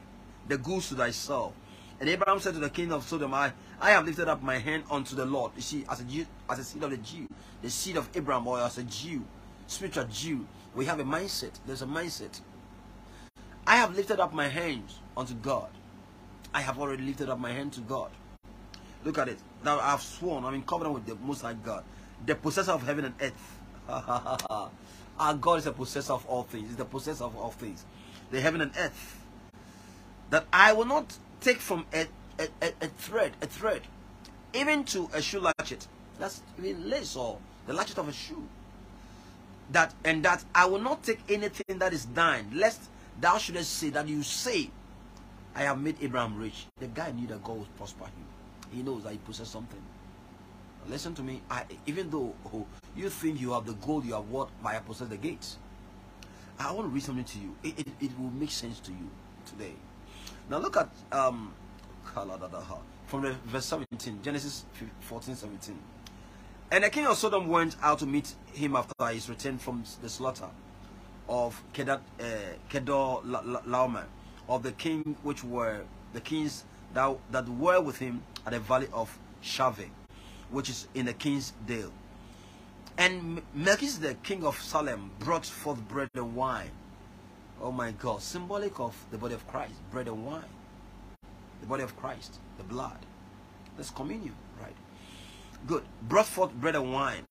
the 0.49 0.59
goods 0.59 0.89
to 0.89 0.95
thyself. 0.95 1.53
And 1.99 2.09
Abraham 2.09 2.41
said 2.41 2.55
to 2.55 2.61
the 2.61 2.71
king 2.71 2.93
of 2.93 3.07
Sodom, 3.07 3.33
I, 3.33 3.53
I 3.81 3.91
have 3.91 4.05
lifted 4.05 4.29
up 4.29 4.43
my 4.43 4.59
hand 4.59 4.85
unto 4.91 5.17
the 5.17 5.25
Lord. 5.25 5.53
You 5.57 5.63
see, 5.63 5.85
as 5.91 6.01
a 6.01 6.05
Jew, 6.05 6.27
as 6.49 6.59
a 6.59 6.65
seed 6.65 6.83
of 6.83 6.91
the 6.91 6.99
Jew, 6.99 7.29
the 7.63 7.71
seed 7.71 7.97
of 7.97 8.09
Abraham, 8.15 8.47
or 8.47 8.61
as 8.61 8.79
a 8.79 8.83
Jew, 8.83 9.25
spiritual 9.67 10.05
Jew, 10.05 10.47
we 10.75 10.85
have 10.85 11.01
a 11.01 11.05
mindset. 11.05 11.53
There's 11.67 11.83
a 11.83 11.87
mindset. 11.87 12.41
I 13.67 13.77
have 13.77 13.97
lifted 13.97 14.21
up 14.21 14.33
my 14.33 14.49
hands 14.49 15.01
unto 15.17 15.35
God. 15.35 15.69
I 16.53 16.61
have 16.61 16.79
already 16.79 17.03
lifted 17.03 17.29
up 17.29 17.39
my 17.39 17.53
hand 17.53 17.73
to 17.75 17.81
God. 17.81 18.11
Look 19.05 19.19
at 19.19 19.29
it. 19.29 19.39
Now 19.65 19.81
I 19.81 19.91
have 19.91 20.03
sworn, 20.03 20.45
I'm 20.45 20.55
in 20.55 20.63
covenant 20.63 20.95
with 20.95 21.07
the 21.07 21.15
Most 21.17 21.43
High 21.43 21.55
God, 21.55 21.85
the 22.25 22.35
possessor 22.35 22.73
of 22.73 22.83
heaven 22.83 23.07
and 23.07 23.15
earth. 23.21 23.59
Our 25.19 25.35
God 25.35 25.61
is 25.61 25.67
a 25.67 25.73
possessor 25.73 26.13
of 26.13 26.27
all 26.27 26.43
things. 26.43 26.69
He's 26.69 26.77
the 26.77 26.85
possessor 26.85 27.25
of 27.25 27.37
all 27.37 27.51
things. 27.51 27.85
The 28.31 28.41
heaven 28.41 28.61
and 28.61 28.73
earth. 28.79 29.21
That 30.31 30.47
I 30.53 30.73
will 30.73 30.85
not 30.85 31.17
take 31.41 31.59
from 31.59 31.87
a, 31.93 32.07
a, 32.39 32.49
a, 32.63 32.73
a 32.83 32.89
thread, 32.89 33.33
a 33.41 33.47
thread, 33.47 33.83
even 34.53 34.85
to 34.85 35.09
a 35.15 35.23
shoe 35.23 35.41
latchet. 35.41 35.87
That's 36.19 36.43
even 36.59 36.89
lace 36.89 37.17
or 37.17 37.39
the 37.67 37.73
latchet 37.73 37.99
of 37.99 38.09
a 38.09 38.13
shoe. 38.13 38.47
That 39.73 39.95
and 40.05 40.23
that 40.25 40.45
I 40.55 40.67
will 40.67 40.81
not 40.81 41.03
take 41.03 41.21
anything 41.29 41.79
that 41.79 41.93
is 41.93 42.07
thine, 42.07 42.51
lest 42.55 42.83
thou 43.21 43.39
shouldest 43.39 43.73
say 43.73 43.91
that 43.91 44.09
you 44.09 44.23
say, 44.23 44.71
I 45.55 45.63
have 45.63 45.81
made 45.81 45.97
Abraham 46.03 46.39
rich. 46.39 46.67
The 46.79 46.87
guy 46.87 47.13
knew 47.13 47.27
that 47.29 47.43
God 47.43 47.59
would 47.59 47.77
prosper 47.77 48.05
him. 48.05 48.27
He 48.73 48.83
knows 48.83 49.05
that 49.05 49.13
he 49.13 49.19
possesses 49.19 49.53
something. 49.53 49.81
Listen 50.89 51.15
to 51.15 51.23
me. 51.23 51.43
I, 51.51 51.65
even 51.87 52.11
though 52.11 52.35
oh, 52.55 52.67
you 52.95 53.09
think 53.11 53.41
you 53.41 53.53
have 53.53 53.67
the 53.67 53.75
gold 53.75 54.05
you 54.05 54.15
have 54.15 54.29
what 54.29 54.49
by 54.63 54.79
possess 54.79 55.09
the 55.09 55.17
gates, 55.17 55.59
I 56.59 56.73
want 56.73 56.89
to 56.89 56.95
read 56.95 57.03
something 57.03 57.25
to 57.25 57.39
you. 57.39 57.55
It, 57.63 57.79
it, 57.81 57.89
it 58.01 58.19
will 58.19 58.31
make 58.31 58.51
sense 58.51 58.81
to 58.81 58.93
you 58.93 59.11
today. 59.45 59.73
Now 60.49 60.59
look 60.59 60.77
at 60.77 60.89
um, 61.13 61.53
from 63.07 63.23
the 63.23 63.33
verse 63.45 63.67
17, 63.67 64.21
Genesis 64.23 64.65
14, 65.01 65.35
17. 65.35 65.79
And 66.71 66.85
the 66.85 66.91
king 66.91 67.07
of 67.07 67.17
Sodom 67.17 67.49
went 67.49 67.77
out 67.83 67.99
to 68.01 68.07
meet 68.07 68.35
him 68.53 68.75
after 68.75 69.07
his 69.07 69.29
return 69.29 69.59
from 69.59 69.85
the 70.03 70.09
slaughter 70.09 70.49
of 71.29 71.63
Kedar, 71.73 72.01
uh, 72.21 72.25
Kedor 72.71 73.23
Laomer, 73.67 74.05
of 74.49 74.63
the 74.63 74.73
king 74.73 75.17
which 75.23 75.45
were 75.45 75.83
the 76.13 76.21
kings 76.21 76.65
that, 76.95 77.17
that 77.31 77.49
were 77.49 77.81
with 77.81 77.99
him 77.99 78.23
at 78.47 78.53
the 78.53 78.61
valley 78.61 78.89
of 78.93 79.17
Shaveh, 79.43 79.89
which 80.51 80.69
is 80.69 80.89
in 80.95 81.07
the 81.07 81.13
king's 81.13 81.53
dale. 81.67 81.93
And 82.99 83.43
Melchizedek, 83.55 84.23
king 84.23 84.45
of 84.45 84.61
Salem, 84.61 85.11
brought 85.19 85.45
forth 85.45 85.79
bread 85.89 86.09
and 86.15 86.35
wine. 86.35 86.71
Oh 87.61 87.73
my 87.73 87.91
God, 87.93 88.23
symbolic 88.23 88.81
of 88.81 88.95
the 89.11 89.19
body 89.19 89.35
of 89.35 89.47
Christ, 89.49 89.75
bread 89.91 90.09
and 90.09 90.25
wine. 90.25 90.45
The 91.61 91.67
body 91.67 91.83
of 91.83 91.97
Christ, 91.97 92.39
the 92.59 92.65
blood. 92.65 92.99
That's 93.77 93.91
communion, 93.91 94.35
right? 94.61 94.75
Good. 95.67 95.83
Brought 96.03 96.27
forth 96.27 96.53
bread 96.55 96.77
and 96.77 96.93
wine. 96.93 97.27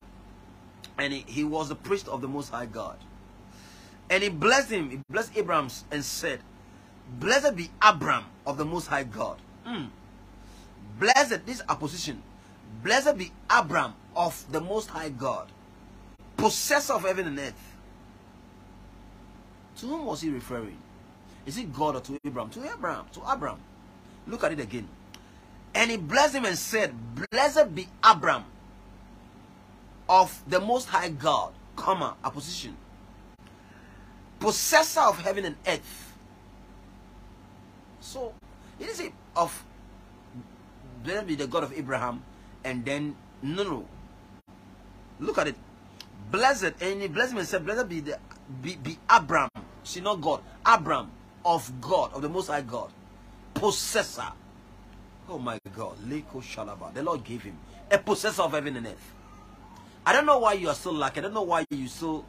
And 0.97 1.13
he, 1.13 1.25
he 1.27 1.43
was 1.43 1.69
the 1.69 1.75
priest 1.75 2.07
of 2.07 2.21
the 2.21 2.27
Most 2.27 2.49
High 2.49 2.67
God. 2.67 2.97
And 4.09 4.21
he 4.21 4.29
blessed 4.29 4.69
him, 4.69 4.89
he 4.91 4.99
blessed 5.09 5.31
Abraham 5.35 5.69
and 5.91 6.03
said, 6.03 6.39
Blessed 7.19 7.55
be 7.55 7.69
Abram 7.81 8.25
of 8.45 8.57
the 8.57 8.65
Most 8.65 8.87
High 8.87 9.03
God. 9.03 9.39
Mm. 9.65 9.89
Blessed, 10.99 11.45
this 11.45 11.61
apposition. 11.67 12.21
Blessed 12.83 13.17
be 13.17 13.31
Abram 13.49 13.93
of 14.15 14.43
the 14.51 14.61
Most 14.61 14.89
High 14.89 15.09
God, 15.09 15.51
possessor 16.37 16.93
of 16.93 17.03
heaven 17.03 17.27
and 17.27 17.39
earth. 17.39 17.77
To 19.77 19.87
whom 19.87 20.05
was 20.05 20.21
he 20.21 20.29
referring? 20.29 20.77
Is 21.45 21.57
it 21.57 21.73
God 21.73 21.95
or 21.95 22.01
to 22.01 22.17
Abraham? 22.25 22.49
To 22.51 22.71
Abraham, 22.71 23.05
to 23.13 23.21
Abraham. 23.31 23.59
Look 24.27 24.43
at 24.43 24.51
it 24.53 24.59
again. 24.59 24.87
And 25.73 25.91
he 25.91 25.97
blessed 25.97 26.35
him 26.35 26.45
and 26.45 26.57
said, 26.57 26.93
Blessed 27.31 27.75
be 27.75 27.87
Abram 28.03 28.45
of 30.07 30.41
the 30.47 30.59
Most 30.59 30.87
High 30.87 31.09
God, 31.09 31.53
comma, 31.75 32.15
apposition, 32.23 32.75
possessor 34.39 35.01
of 35.01 35.19
heaven 35.19 35.45
and 35.45 35.55
earth. 35.67 36.13
So, 37.99 38.33
it 38.79 38.87
is 38.87 39.01
of 39.35 39.63
blessed 41.03 41.27
be 41.27 41.35
the 41.35 41.47
God 41.47 41.63
of 41.63 41.73
Abraham, 41.73 42.23
and 42.65 42.83
then 42.83 43.15
no, 43.41 43.63
no. 43.63 43.87
Look 45.19 45.37
at 45.37 45.47
it. 45.47 45.55
Blessed, 46.31 46.73
and 46.81 47.01
he 47.01 47.07
blessed 47.07 47.31
him 47.31 47.37
and 47.37 47.47
said, 47.47 47.65
Blessed 47.65 47.87
be 47.87 47.99
the 48.01 48.19
be, 48.61 48.75
be 48.75 48.97
Abram, 49.09 49.49
see 49.83 50.01
not 50.01 50.19
God, 50.19 50.41
Abram 50.65 51.11
of 51.45 51.71
God, 51.79 52.13
of 52.13 52.21
the 52.21 52.29
Most 52.29 52.47
High 52.47 52.61
God, 52.61 52.91
possessor. 53.53 54.27
Oh 55.29 55.39
my 55.39 55.59
God, 55.75 55.97
Leko. 56.07 56.93
The 56.93 57.03
Lord 57.03 57.23
gave 57.23 57.43
him 57.43 57.57
a 57.89 57.97
possessor 57.97 58.41
of 58.41 58.51
heaven 58.51 58.75
and 58.75 58.87
earth. 58.87 59.13
I 60.05 60.13
don't 60.13 60.25
know 60.25 60.39
why 60.39 60.53
you 60.53 60.69
are 60.69 60.75
so 60.75 60.91
lucky. 60.91 61.19
I 61.19 61.23
don't 61.23 61.33
know 61.33 61.43
why 61.43 61.65
you're 61.69 61.87
so 61.87 62.25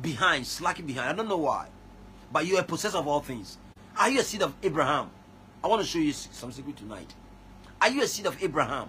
behind, 0.00 0.46
slacking 0.46 0.86
behind. 0.86 1.10
I 1.10 1.12
don't 1.14 1.28
know 1.28 1.38
why. 1.38 1.68
But 2.32 2.46
you're 2.46 2.60
a 2.60 2.64
possessor 2.64 2.98
of 2.98 3.08
all 3.08 3.20
things. 3.20 3.58
Are 3.96 4.08
you 4.08 4.20
a 4.20 4.22
seed 4.22 4.42
of 4.42 4.54
Abraham? 4.62 5.10
I 5.62 5.68
want 5.68 5.82
to 5.82 5.86
show 5.86 5.98
you 5.98 6.12
some 6.12 6.52
secret 6.52 6.76
tonight. 6.76 7.12
Are 7.80 7.88
you 7.88 8.02
a 8.02 8.06
seed 8.06 8.26
of 8.26 8.40
Abraham? 8.42 8.88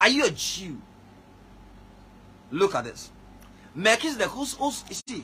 Are 0.00 0.08
you 0.08 0.24
a 0.26 0.30
Jew? 0.30 0.80
Look 2.50 2.74
at 2.74 2.84
this. 2.84 3.10
Melchizedek, 3.74 4.28
who's, 4.28 4.54
who's, 4.54 4.84
see, 5.06 5.22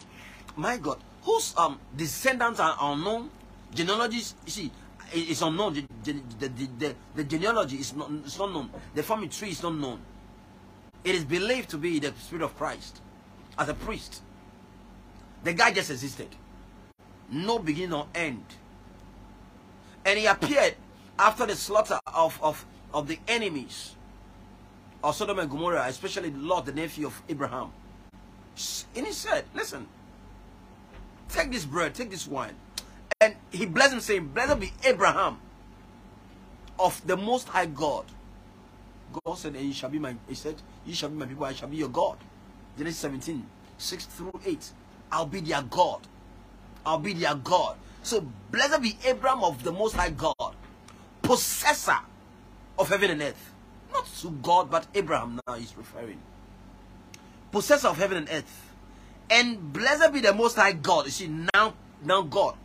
my 0.54 0.76
God, 0.76 0.98
whose 1.22 1.54
um 1.56 1.78
descendants 1.96 2.60
are 2.60 2.76
unknown, 2.80 3.30
genealogies, 3.74 4.34
see, 4.46 4.70
it's 5.12 5.42
unknown. 5.42 5.74
The, 5.74 5.84
the, 6.04 6.48
the, 6.48 6.68
the, 6.78 6.94
the 7.16 7.24
genealogy 7.24 7.76
is 7.76 7.94
not, 7.94 8.10
it's 8.24 8.38
not 8.38 8.52
known. 8.52 8.70
The 8.94 9.02
family 9.02 9.28
tree 9.28 9.50
is 9.50 9.62
not 9.62 9.74
known. 9.74 10.00
It 11.04 11.14
is 11.14 11.24
believed 11.24 11.70
to 11.70 11.78
be 11.78 11.98
the 11.98 12.12
spirit 12.18 12.42
of 12.44 12.56
Christ 12.56 13.00
as 13.58 13.68
a 13.68 13.74
priest. 13.74 14.22
The 15.44 15.52
guy 15.52 15.72
just 15.72 15.90
existed. 15.90 16.28
No 17.30 17.58
beginning 17.58 17.94
or 17.94 18.06
end. 18.14 18.44
And 20.04 20.18
he 20.18 20.26
appeared 20.26 20.74
after 21.18 21.46
the 21.46 21.56
slaughter 21.56 21.98
of, 22.14 22.38
of, 22.42 22.64
of 22.92 23.08
the 23.08 23.18
enemies 23.26 23.95
of 25.02 25.14
Sodom 25.14 25.38
and 25.38 25.50
Gomorrah, 25.50 25.85
especially 25.87 26.30
Lot, 26.30 26.66
the 26.66 26.72
nephew 26.72 27.06
of 27.06 27.22
Abraham. 27.28 27.70
And 28.94 29.06
he 29.06 29.12
said, 29.12 29.44
Listen, 29.54 29.87
take 31.28 31.52
this 31.52 31.64
bread, 31.64 31.94
take 31.94 32.11
this 32.11 32.26
wine. 32.26 32.54
And 33.20 33.35
he 33.50 33.66
blessed 33.66 33.94
him, 33.94 34.00
saying, 34.00 34.28
Blessed 34.28 34.61
be 34.61 34.72
Abraham 34.85 35.38
of 36.78 37.06
the 37.06 37.16
Most 37.16 37.48
High 37.48 37.66
God. 37.66 38.04
God 39.24 39.35
said, 39.35 39.54
And 39.54 39.64
you 39.64 39.72
shall 39.72 39.90
be 39.90 39.98
my, 39.98 40.14
he 40.28 40.35
said, 40.35 40.56
You 40.85 40.94
shall 40.94 41.09
be 41.09 41.16
my 41.16 41.26
people, 41.26 41.44
I 41.44 41.52
shall 41.52 41.68
be 41.68 41.76
your 41.76 41.88
God. 41.88 42.18
Genesis 42.76 43.00
17, 43.00 43.46
6 43.78 44.04
through 44.06 44.40
8. 44.44 44.70
I'll 45.12 45.26
be 45.26 45.40
their 45.40 45.62
God. 45.62 46.00
I'll 46.85 46.98
be 46.98 47.14
their 47.14 47.35
God. 47.35 47.76
So 48.02 48.26
blessed 48.50 48.82
be 48.82 48.96
Abraham 49.04 49.42
of 49.44 49.62
the 49.62 49.72
Most 49.72 49.94
High 49.94 50.11
God, 50.11 50.54
possessor 51.22 51.98
of 52.78 52.88
heaven 52.88 53.11
and 53.11 53.22
earth. 53.22 53.52
Not 53.96 54.14
to 54.20 54.30
God, 54.42 54.70
but 54.70 54.87
Abraham 54.94 55.40
now 55.46 55.54
he's 55.54 55.76
referring. 55.76 56.20
Possessor 57.50 57.88
of 57.88 57.96
heaven 57.96 58.18
and 58.18 58.28
earth. 58.30 58.72
And 59.30 59.72
blessed 59.72 60.12
be 60.12 60.20
the 60.20 60.35
Most 60.35 60.56
High 60.56 60.72
God. 60.72 61.06
You 61.06 61.11
see, 61.11 61.28
now 61.54 61.74
now 62.04 62.22
God, 62.22 62.56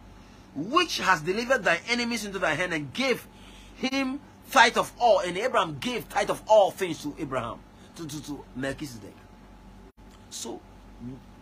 which 0.55 0.99
has 0.99 1.21
delivered 1.21 1.63
thy 1.63 1.79
enemies 1.89 2.25
into 2.25 2.39
thy 2.39 2.53
hand 2.53 2.73
and 2.73 2.93
gave 2.93 3.25
him 3.75 4.19
tithe 4.51 4.77
of 4.77 4.91
all, 4.99 5.19
and 5.19 5.37
Abraham 5.37 5.77
gave 5.79 6.07
tithe 6.09 6.29
of 6.29 6.41
all 6.47 6.71
things 6.71 7.01
to 7.03 7.15
Abraham, 7.17 7.59
to, 7.95 8.05
to, 8.05 8.23
to 8.25 8.43
Melchizedek. 8.55 9.15
So, 10.29 10.59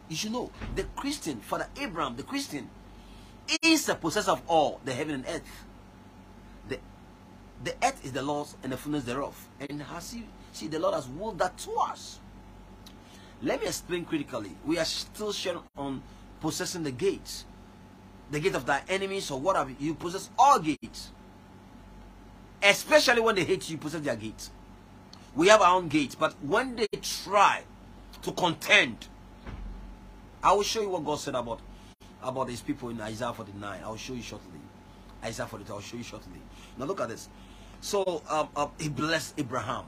you 0.08 0.15
should 0.15 0.32
know, 0.32 0.52
the 0.75 0.84
Christian, 0.95 1.39
Father 1.39 1.67
Abraham, 1.82 2.15
the 2.15 2.23
Christian, 2.23 2.69
is 3.63 3.88
the 3.88 3.95
possessor 3.95 4.32
of 4.32 4.41
all, 4.47 4.80
the 4.86 4.93
heaven 4.93 5.15
and 5.15 5.25
earth. 5.28 5.41
The, 7.63 7.74
earth 7.84 8.04
is 8.06 8.12
the 8.12 8.22
Lord's 8.22 8.56
and 8.63 8.72
the 8.72 8.78
fullness 8.78 9.04
thereof. 9.04 9.36
And 9.60 9.82
has 9.82 10.12
he, 10.12 10.24
see, 10.54 10.67
the 10.67 10.80
Lord 10.80 10.95
has 10.95 11.08
willed 11.08 11.39
that 11.39 11.58
to 11.60 11.72
us. 11.74 12.19
Let 13.41 13.62
me 13.62 13.67
explain 13.67 14.06
critically. 14.06 14.52
We 14.65 14.78
are 14.78 14.86
still 14.86 15.32
sharing 15.32 15.62
on 15.78 16.02
possessing 16.41 16.84
the 16.84 16.91
gates. 16.91 17.45
The 18.32 18.39
gate 18.39 18.56
of 18.56 18.65
thy 18.65 18.82
enemies 18.88 19.32
or 19.32 19.39
whatever. 19.39 19.72
You 19.80 19.95
possess 19.95 20.30
all 20.38 20.60
gates. 20.60 21.12
Especially 22.62 23.22
when 23.22 23.36
they 23.36 23.43
hate 23.43 23.69
you, 23.69 23.74
you 23.74 23.78
possess 23.78 24.02
their 24.02 24.15
gates. 24.15 24.52
We 25.36 25.48
have 25.48 25.62
our 25.62 25.76
own 25.76 25.88
gates. 25.88 26.15
But 26.15 26.36
when 26.41 26.76
they 26.76 26.88
try 27.02 27.63
to 28.22 28.32
contend, 28.32 29.08
I 30.43 30.54
will 30.54 30.63
show 30.63 30.82
you 30.82 30.89
what 30.89 31.06
God 31.06 31.19
said 31.19 31.36
about 31.36 31.62
about 32.22 32.48
these 32.48 32.62
people 32.62 32.89
in 32.89 33.00
Isaiah 33.00 33.34
49. 33.34 33.80
I'll 33.84 33.95
show 33.95 34.13
you 34.13 34.22
shortly. 34.22 34.60
Isaiah 35.24 35.48
42, 35.48 35.74
I'll 35.74 35.82
show 35.82 35.98
you 35.98 36.04
shortly. 36.04 36.39
Now 36.78 36.86
look 36.86 37.02
at 37.02 37.10
this. 37.10 37.30
So 37.82 38.22
um, 38.30 38.50
uh, 38.56 38.68
he 38.80 38.89
blessed 38.89 39.36
Abraham. 39.38 39.86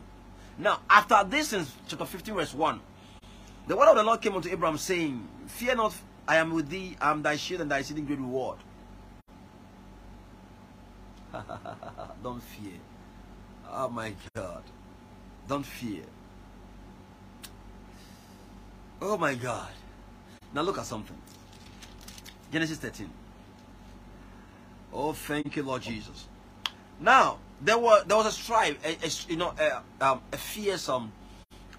Now, 0.57 0.79
after 0.89 1.23
this 1.27 1.53
in 1.53 1.65
chapter 1.87 2.05
15, 2.05 2.35
verse 2.35 2.53
1, 2.53 2.79
the 3.67 3.75
word 3.75 3.89
of 3.89 3.95
the 3.95 4.03
Lord 4.03 4.21
came 4.21 4.35
unto 4.35 4.49
Abraham, 4.49 4.77
saying, 4.77 5.27
Fear 5.47 5.75
not, 5.75 5.95
I 6.27 6.37
am 6.37 6.53
with 6.53 6.69
thee, 6.69 6.95
I 7.01 7.11
am 7.11 7.21
thy 7.21 7.35
shield 7.35 7.61
and 7.61 7.71
thy 7.71 7.79
exceeding 7.79 8.05
great 8.05 8.19
reward. 8.19 8.57
Don't 12.23 12.43
fear. 12.43 12.73
Oh 13.71 13.89
my 13.89 14.13
God. 14.35 14.63
Don't 15.47 15.65
fear. 15.65 16.03
Oh 19.01 19.17
my 19.17 19.33
God. 19.35 19.71
Now 20.53 20.61
look 20.61 20.77
at 20.77 20.85
something. 20.85 21.17
Genesis 22.51 22.77
13. 22.77 23.09
Oh, 24.93 25.13
thank 25.13 25.55
you, 25.55 25.63
Lord 25.63 25.81
Jesus. 25.81 26.27
Now, 26.99 27.37
there 27.63 27.77
was 27.77 28.03
there 28.05 28.17
was 28.17 28.25
a 28.25 28.31
strife, 28.31 28.77
a, 28.85 29.05
a, 29.05 29.31
you 29.31 29.37
know, 29.37 29.53
a, 29.59 29.81
um, 30.05 30.21
a 30.31 30.37
fearsome 30.37 31.11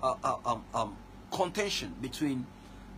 uh, 0.03 0.15
uh, 0.23 0.37
um, 0.47 0.65
um, 0.75 0.97
contention 1.33 1.95
between 2.01 2.47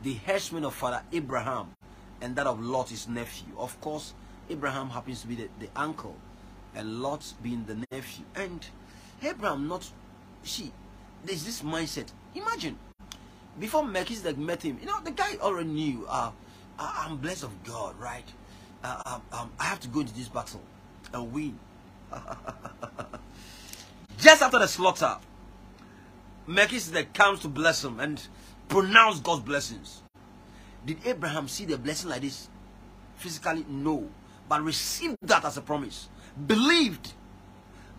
the 0.03 0.15
herdsman 0.15 0.65
of 0.65 0.75
Father 0.75 1.03
Abraham 1.13 1.75
and 2.21 2.37
that 2.37 2.47
of 2.47 2.61
Lot, 2.61 2.91
his 2.91 3.09
nephew. 3.09 3.49
Of 3.57 3.81
course, 3.81 4.15
Abraham 4.51 4.91
happens 4.91 5.23
to 5.23 5.27
be 5.27 5.35
the, 5.35 5.49
the 5.61 5.69
uncle, 5.77 6.17
and 6.75 7.01
Lot 7.01 7.33
being 7.43 7.65
the 7.67 7.85
nephew. 7.91 8.25
And 8.35 8.65
Abraham 9.23 9.69
not, 9.69 9.89
see, 10.43 10.71
there's 11.25 11.45
this 11.45 11.63
mindset. 11.63 12.09
Imagine, 12.35 12.79
before 13.59 13.85
Melchizedek 13.85 14.37
met 14.37 14.63
him, 14.63 14.79
you 14.81 14.87
know, 14.87 15.01
the 15.03 15.11
guy 15.11 15.37
already 15.41 15.69
knew, 15.69 16.07
uh, 16.09 16.31
I'm 16.79 17.17
blessed 17.17 17.45
of 17.45 17.65
God, 17.65 17.99
right? 17.99 18.27
Uh, 18.83 19.03
um, 19.07 19.23
um, 19.33 19.53
I 19.59 19.65
have 19.65 19.81
to 19.81 19.89
go 19.89 20.01
into 20.01 20.15
this 20.15 20.29
battle 20.29 20.61
and 21.13 21.33
win. 21.33 21.59
Just 24.19 24.43
after 24.43 24.59
the 24.59 24.67
slaughter, 24.67 25.17
Melchizedek 26.47 27.15
comes 27.15 27.41
to 27.41 27.49
bless 27.49 27.85
him 27.85 28.01
and 28.01 28.23
pronounce 28.69 29.21
God's 29.21 29.43
blessings. 29.43 30.03
Did 30.85 30.99
Abraham 31.07 31.49
see 31.49 31.65
the 31.65 31.79
blessing 31.79 32.11
like 32.11 32.23
this? 32.23 32.49
Physically, 33.17 33.65
no. 33.69 34.09
But 34.49 34.63
received 34.63 35.17
that 35.23 35.45
as 35.45 35.57
a 35.57 35.63
promise. 35.63 36.09
Believed. 36.47 37.13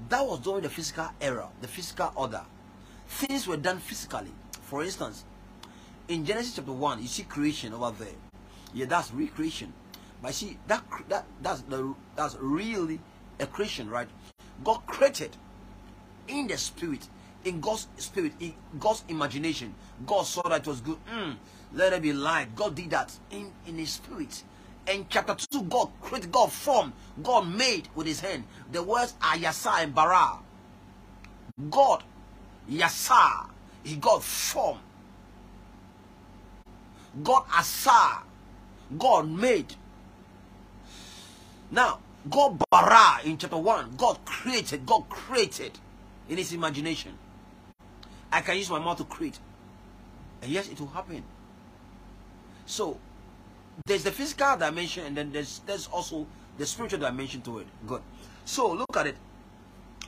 That 0.10 0.26
was 0.26 0.40
during 0.40 0.62
the 0.62 0.70
physical 0.70 1.10
era, 1.20 1.50
the 1.62 1.68
physical 1.68 2.12
order. 2.16 2.42
Things 3.08 3.48
were 3.48 3.58
done 3.58 3.80
physically. 3.80 4.32
For 4.64 4.84
instance, 4.84 5.24
in 6.08 6.26
Genesis 6.26 6.56
chapter 6.56 6.72
1, 6.72 7.02
you 7.02 7.08
see 7.08 7.24
creation 7.24 7.74
over 7.74 7.92
there. 8.04 8.14
Yeah, 8.74 8.86
that's 8.86 9.12
recreation. 9.12 9.74
But 10.22 10.34
see, 10.34 10.58
that 10.68 10.84
that 11.10 11.26
that's 11.42 11.62
the 11.62 11.94
that's 12.16 12.36
really 12.40 13.00
a 13.40 13.48
Christian, 13.48 13.90
right? 13.90 14.08
God 14.64 14.86
created 14.88 15.36
in 16.28 16.48
the 16.48 16.58
spirit 16.58 17.08
in 17.46 17.62
God's 17.62 17.88
spirit, 17.98 18.34
in 18.40 18.54
God's 18.80 19.04
imagination. 19.08 19.74
God 20.06 20.24
saw 20.24 20.42
that 20.50 20.62
it 20.62 20.68
was 20.68 20.82
good. 20.82 20.98
Mm, 21.14 21.36
let 21.74 21.94
it 21.94 22.02
be 22.02 22.12
light. 22.12 22.56
God 22.56 22.76
did 22.76 22.90
that 22.90 23.14
in, 23.32 23.52
in 23.68 23.78
his 23.78 23.92
spirit. 23.92 24.44
And 24.88 25.10
chapter 25.10 25.36
2, 25.36 25.64
God 25.64 25.90
created, 26.02 26.32
God 26.32 26.52
formed, 26.52 26.94
God 27.24 27.48
made 27.48 27.88
with 27.96 28.08
his 28.08 28.20
hand. 28.20 28.44
The 28.72 28.84
words 28.84 29.14
are 29.22 29.36
Yasa 29.36 29.84
and 29.84 29.96
Bara. 29.96 30.40
God, 31.70 32.04
Yasa, 32.70 33.48
he 33.84 33.96
God 33.96 34.24
formed. 34.24 34.82
God 37.24 37.46
Asa, 37.50 38.24
God 38.98 39.30
made. 39.30 39.74
Now, 41.72 42.00
God 42.30 42.62
bara 42.72 43.20
in 43.24 43.38
chapter 43.38 43.58
1, 43.58 43.96
God 43.98 44.18
created, 44.26 44.86
God 44.86 45.08
created 45.10 45.72
in 46.28 46.38
his 46.38 46.54
imagination. 46.54 47.18
I 48.32 48.42
can 48.42 48.58
use 48.58 48.70
my 48.70 48.80
mouth 48.80 48.98
to 48.98 49.04
create. 49.04 49.38
And 50.42 50.52
yes, 50.52 50.70
it 50.70 50.80
will 50.80 50.88
happen. 50.88 51.24
So, 52.66 52.98
there's 53.86 54.04
the 54.04 54.12
physical 54.12 54.58
dimension 54.58 55.06
and 55.06 55.16
then 55.16 55.32
there's, 55.32 55.60
there's 55.66 55.88
also 55.88 56.26
the 56.58 56.66
spiritual 56.66 57.00
dimension 57.00 57.42
to 57.42 57.60
it. 57.60 57.68
Good. 57.86 58.02
So, 58.46 58.72
look 58.72 58.98
at 58.98 59.08
it. 59.08 59.16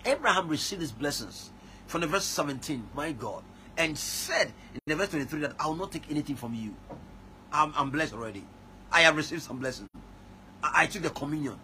Abraham 0.06 0.48
received 0.48 0.82
his 0.82 0.92
blessings 0.92 1.52
from 1.86 2.02
the 2.02 2.08
verse 2.08 2.26
17, 2.26 2.90
my 2.96 3.12
God, 3.12 3.44
and 3.78 3.98
said 3.98 4.48
in 4.74 4.80
the 4.88 4.96
verse 4.96 5.10
23 5.10 5.42
that 5.42 5.54
I 5.60 5.68
will 5.68 5.76
not 5.76 5.92
take 5.92 6.10
anything 6.10 6.36
from 6.36 6.54
you. 6.56 6.76
I'm, 7.52 7.74
I'm 7.76 7.92
blessed 7.92 8.14
already. 8.14 8.44
I 8.92 9.02
have 9.02 9.16
received 9.16 9.44
some 9.44 9.60
blessings. 9.60 9.90
I, 10.64 10.84
I 10.84 10.86
took 10.88 11.04
the 11.04 11.10
communion. 11.10 11.58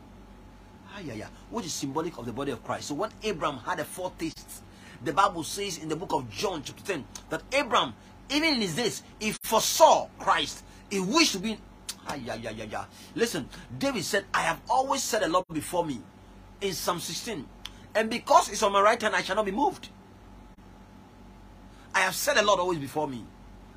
Ah, 0.93 0.99
yeah, 0.99 1.13
yeah. 1.13 1.27
Which 1.49 1.65
is 1.65 1.73
symbolic 1.73 2.17
of 2.17 2.25
the 2.25 2.33
body 2.33 2.51
of 2.51 2.63
Christ. 2.63 2.89
So 2.89 2.95
when 2.95 3.09
Abraham 3.23 3.57
had 3.57 3.79
a 3.79 3.83
foretaste 3.83 4.63
the 5.03 5.11
Bible 5.11 5.43
says 5.43 5.77
in 5.77 5.89
the 5.89 5.95
book 5.95 6.13
of 6.13 6.29
John, 6.29 6.63
chapter 6.63 6.83
10, 6.83 7.05
that 7.29 7.43
Abraham, 7.51 7.93
even 8.29 8.55
in 8.55 8.61
his 8.61 8.75
days, 8.75 9.03
he 9.19 9.33
foresaw 9.43 10.07
Christ. 10.17 10.63
He 10.89 10.99
wished 10.99 11.33
to 11.33 11.39
be. 11.39 11.57
Ah, 12.07 12.15
yeah, 12.15 12.35
yeah, 12.35 12.51
yeah, 12.51 12.65
yeah. 12.65 12.85
Listen, 13.15 13.49
David 13.77 14.03
said, 14.03 14.25
I 14.33 14.41
have 14.41 14.61
always 14.69 15.03
set 15.03 15.23
a 15.23 15.27
lot 15.27 15.45
before 15.51 15.85
me 15.85 15.99
in 16.61 16.73
Psalm 16.73 16.99
16. 16.99 17.45
And 17.95 18.09
because 18.09 18.49
it's 18.49 18.63
on 18.63 18.71
my 18.71 18.81
right 18.81 19.01
hand, 19.01 19.15
I 19.15 19.21
shall 19.21 19.35
not 19.35 19.45
be 19.45 19.51
moved. 19.51 19.89
I 21.93 21.99
have 21.99 22.15
set 22.15 22.37
a 22.37 22.41
lot 22.41 22.59
always 22.59 22.79
before 22.79 23.07
me. 23.07 23.23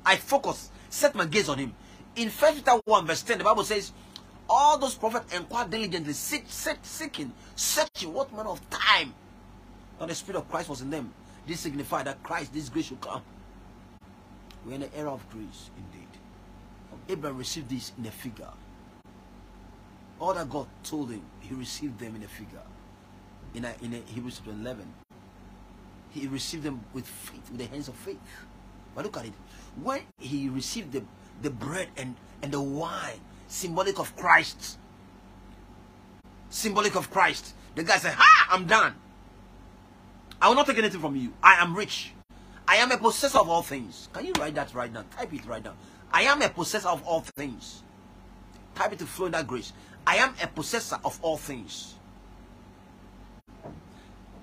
I 0.05 0.15
focus, 0.15 0.71
set 0.89 1.13
my 1.13 1.25
gaze 1.25 1.49
on 1.49 1.57
him. 1.57 1.75
In 2.15 2.29
1 2.29 2.55
Peter 2.55 2.71
1, 2.83 3.05
verse 3.05 3.21
10, 3.21 3.37
the 3.37 3.43
Bible 3.43 3.63
says, 3.63 3.91
All 4.49 4.77
those 4.77 4.95
prophets 4.95 5.33
inquire 5.33 5.67
diligently, 5.67 6.13
seek, 6.13 6.45
seek, 6.47 6.77
seeking, 6.81 7.33
searching 7.55 8.13
what 8.13 8.31
manner 8.33 8.49
of 8.49 8.69
time 8.69 9.13
that 9.99 10.07
the 10.07 10.15
Spirit 10.15 10.39
of 10.39 10.49
Christ 10.49 10.69
was 10.69 10.81
in 10.81 10.89
them. 10.89 11.13
This 11.45 11.59
signified 11.59 12.07
that 12.07 12.21
Christ, 12.23 12.53
this 12.53 12.69
grace 12.69 12.85
should 12.85 13.01
come. 13.01 13.21
We're 14.65 14.73
in 14.73 14.81
the 14.81 14.97
era 14.97 15.11
of 15.11 15.27
grace, 15.29 15.69
indeed. 15.77 16.07
Abraham 17.09 17.37
received 17.37 17.69
this 17.69 17.93
in 17.97 18.05
a 18.05 18.11
figure. 18.11 18.49
All 20.19 20.33
that 20.33 20.49
God 20.49 20.67
told 20.83 21.11
him, 21.11 21.21
he 21.39 21.53
received 21.53 21.99
them 21.99 22.15
in 22.15 22.23
a 22.23 22.27
figure. 22.27 22.61
In, 23.53 23.65
a, 23.65 23.73
in 23.81 23.93
a 23.93 24.11
Hebrews 24.11 24.41
chapter 24.43 24.51
11. 24.51 24.85
He 26.11 26.27
received 26.27 26.63
them 26.63 26.83
with 26.93 27.05
faith, 27.07 27.49
with 27.49 27.59
the 27.59 27.65
hands 27.65 27.87
of 27.87 27.95
faith. 27.95 28.19
But 28.95 29.05
look 29.05 29.17
at 29.17 29.25
it. 29.25 29.33
When 29.81 30.01
he 30.19 30.49
received 30.49 30.91
the, 30.91 31.03
the 31.41 31.49
bread 31.49 31.89
and, 31.97 32.15
and 32.41 32.51
the 32.51 32.61
wine, 32.61 33.19
symbolic 33.47 33.99
of 33.99 34.15
Christ, 34.15 34.77
symbolic 36.49 36.95
of 36.95 37.09
Christ, 37.09 37.53
the 37.75 37.83
guy 37.83 37.97
said, 37.97 38.13
Ha, 38.15 38.47
I'm 38.51 38.65
done. 38.65 38.93
I 40.41 40.47
will 40.47 40.55
not 40.55 40.67
take 40.67 40.77
anything 40.77 41.01
from 41.01 41.15
you. 41.15 41.33
I 41.41 41.61
am 41.61 41.75
rich. 41.75 42.11
I 42.67 42.77
am 42.77 42.91
a 42.91 42.97
possessor 42.97 43.39
of 43.39 43.49
all 43.49 43.61
things. 43.61 44.09
Can 44.13 44.25
you 44.25 44.33
write 44.37 44.55
that 44.55 44.73
right 44.73 44.91
now? 44.91 45.03
Type 45.15 45.33
it 45.33 45.45
right 45.45 45.63
now. 45.63 45.73
I 46.11 46.23
am 46.23 46.41
a 46.41 46.49
possessor 46.49 46.89
of 46.89 47.05
all 47.07 47.21
things. 47.21 47.81
Type 48.75 48.93
it 48.93 48.99
to 48.99 49.05
flow 49.05 49.27
in 49.27 49.31
that 49.31 49.47
grace. 49.47 49.73
I 50.05 50.17
am 50.17 50.33
a 50.41 50.47
possessor 50.47 50.97
of 51.03 51.17
all 51.21 51.37
things. 51.37 51.95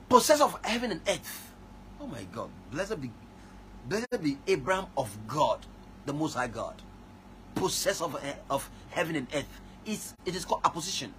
Possessor 0.08 0.44
of 0.44 0.58
heaven 0.64 0.90
and 0.90 1.00
earth. 1.08 1.52
Oh 2.00 2.06
my 2.06 2.22
God. 2.32 2.50
Blessed 2.70 3.00
be, 3.00 3.10
blessed 3.88 4.22
be 4.22 4.38
Abraham 4.46 4.86
of 4.96 5.16
God, 5.26 5.64
the 6.06 6.12
Most 6.12 6.34
High 6.34 6.48
God. 6.48 6.74
Possessor 7.54 8.04
of, 8.04 8.24
eh, 8.24 8.34
of 8.50 8.68
heaven 8.90 9.16
and 9.16 9.26
earth. 9.34 9.48
It's, 9.86 10.14
it 10.24 10.34
is 10.34 10.44
called 10.44 10.62
apposition. 10.64 11.12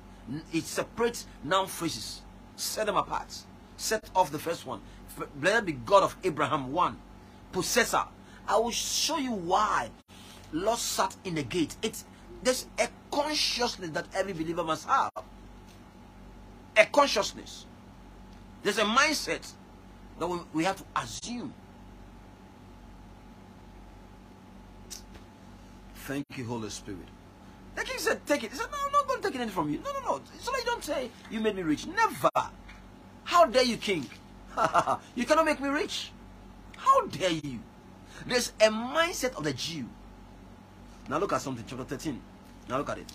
It 0.52 0.64
separates 0.64 1.28
noun 1.44 1.68
phrases. 1.68 2.22
Set 2.56 2.88
them 2.88 2.98
apart 2.98 3.32
set 3.78 4.10
off 4.16 4.32
the 4.32 4.40
first 4.40 4.66
one. 4.66 4.82
Blessed 5.36 5.66
be 5.66 5.74
God 5.74 6.04
of 6.04 6.16
Abraham, 6.24 6.72
one. 6.72 6.98
Possessor. 7.52 8.04
I 8.48 8.58
will 8.58 8.72
show 8.72 9.18
you 9.18 9.32
why 9.32 9.90
Lot 10.52 10.78
sat 10.78 11.16
in 11.24 11.36
the 11.36 11.44
gate. 11.44 11.76
It's 11.82 12.06
there's 12.44 12.68
a 12.80 12.88
consciousness 13.12 13.90
that 13.92 14.06
every 14.14 14.34
believer 14.34 14.64
must 14.64 14.88
have. 14.88 15.10
A 16.78 16.86
consciousness. 16.86 17.66
There's 18.62 18.78
a 18.78 18.84
mindset 18.84 19.52
that 20.20 20.28
we, 20.28 20.40
we 20.54 20.64
have 20.64 20.78
to 20.78 20.84
assume. 20.96 21.54
Thank 26.06 26.38
you, 26.38 26.46
Holy 26.46 26.70
Spirit. 26.70 27.08
The 27.74 27.82
king 27.82 27.98
said, 27.98 28.24
Take 28.28 28.44
it. 28.44 28.52
He 28.52 28.58
said, 28.58 28.68
No, 28.72 28.78
I'm 28.86 28.92
not 28.92 29.08
going 29.08 29.22
to 29.24 29.32
take 29.32 29.42
it 29.42 29.50
from 29.50 29.72
you. 29.72 29.80
No, 29.80 29.92
no, 29.92 30.00
no. 30.02 30.22
So 30.40 30.52
that 30.52 30.60
you 30.60 30.66
don't 30.66 30.84
say 30.84 31.10
you 31.32 31.40
made 31.40 31.56
me 31.56 31.64
rich. 31.64 31.88
Never. 31.88 32.30
How 33.24 33.46
dare 33.46 33.64
you, 33.64 33.78
king? 33.78 34.06
you 35.16 35.26
cannot 35.26 35.46
make 35.46 35.60
me 35.60 35.68
rich. 35.68 36.12
How 36.78 37.08
dare 37.08 37.32
you? 37.32 37.60
There's 38.28 38.54
a 38.62 38.68
mindset 38.68 39.36
of 39.36 39.46
the 39.46 39.54
Jew. 39.54 39.86
Now 41.10 41.18
look 41.18 41.34
at 41.34 41.42
something, 41.42 41.66
chapter 41.68 41.84
13. 41.84 42.22
Now 42.70 42.78
look 42.78 42.90
at 42.90 43.00
it. 43.00 43.12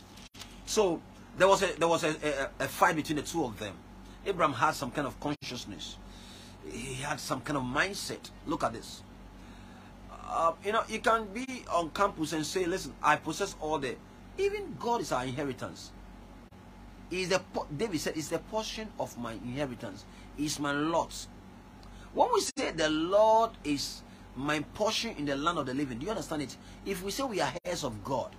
So 0.67 1.01
there 1.39 1.47
was 1.47 1.63
a 1.63 1.67
there 1.79 1.89
was 1.89 2.03
a, 2.03 2.09
a, 2.09 2.65
a 2.65 2.69
fight 2.69 2.97
between 2.97 3.17
the 3.17 3.23
two 3.23 3.45
of 3.45 3.57
them. 3.61 3.75
Abraham 4.27 4.53
had 4.53 4.73
some 4.73 4.91
kind 4.91 5.07
of 5.07 5.19
consciousness. 5.21 5.97
He 6.69 6.95
had 6.95 7.21
some 7.21 7.41
kind 7.41 7.57
of 7.57 7.63
mindset. 7.63 8.31
Look 8.47 8.65
at 8.65 8.73
this. 8.73 9.03
Uh, 10.33 10.53
you 10.65 10.71
know, 10.71 10.85
you 10.89 11.01
can 11.01 11.27
be 11.35 11.65
on 11.73 11.91
campus 11.91 12.33
and 12.33 12.47
say, 12.47 12.65
listen, 12.65 12.95
I 13.03 13.17
possess 13.17 13.57
all 13.61 13.79
the 13.79 13.97
even 14.39 14.77
God 14.79 15.01
is 15.01 15.11
our 15.11 15.25
inheritance. 15.25 15.91
Is 17.11 17.29
the 17.29 17.43
David 17.77 18.01
said, 18.01 18.17
"Is 18.17 18.29
the 18.29 18.39
portion 18.39 18.89
of 19.01 19.19
my 19.19 19.33
inheritance. 19.33 20.05
Is 20.39 20.61
my 20.61 20.71
lot." 20.71 21.27
When 22.15 22.29
we 22.33 22.41
say 22.41 22.71
the 22.71 22.89
Lord 22.89 23.51
is 23.65 24.03
my 24.37 24.61
portion 24.75 25.17
in 25.19 25.25
the 25.27 25.37
land 25.37 25.59
of 25.59 25.67
the 25.67 25.75
living, 25.75 25.99
do 25.99 26.05
you 26.07 26.11
understand 26.11 26.43
it? 26.43 26.57
If 26.87 27.03
we 27.03 27.11
say 27.11 27.25
we 27.25 27.41
are 27.41 27.53
heirs 27.65 27.83
of 27.83 28.05
God, 28.05 28.31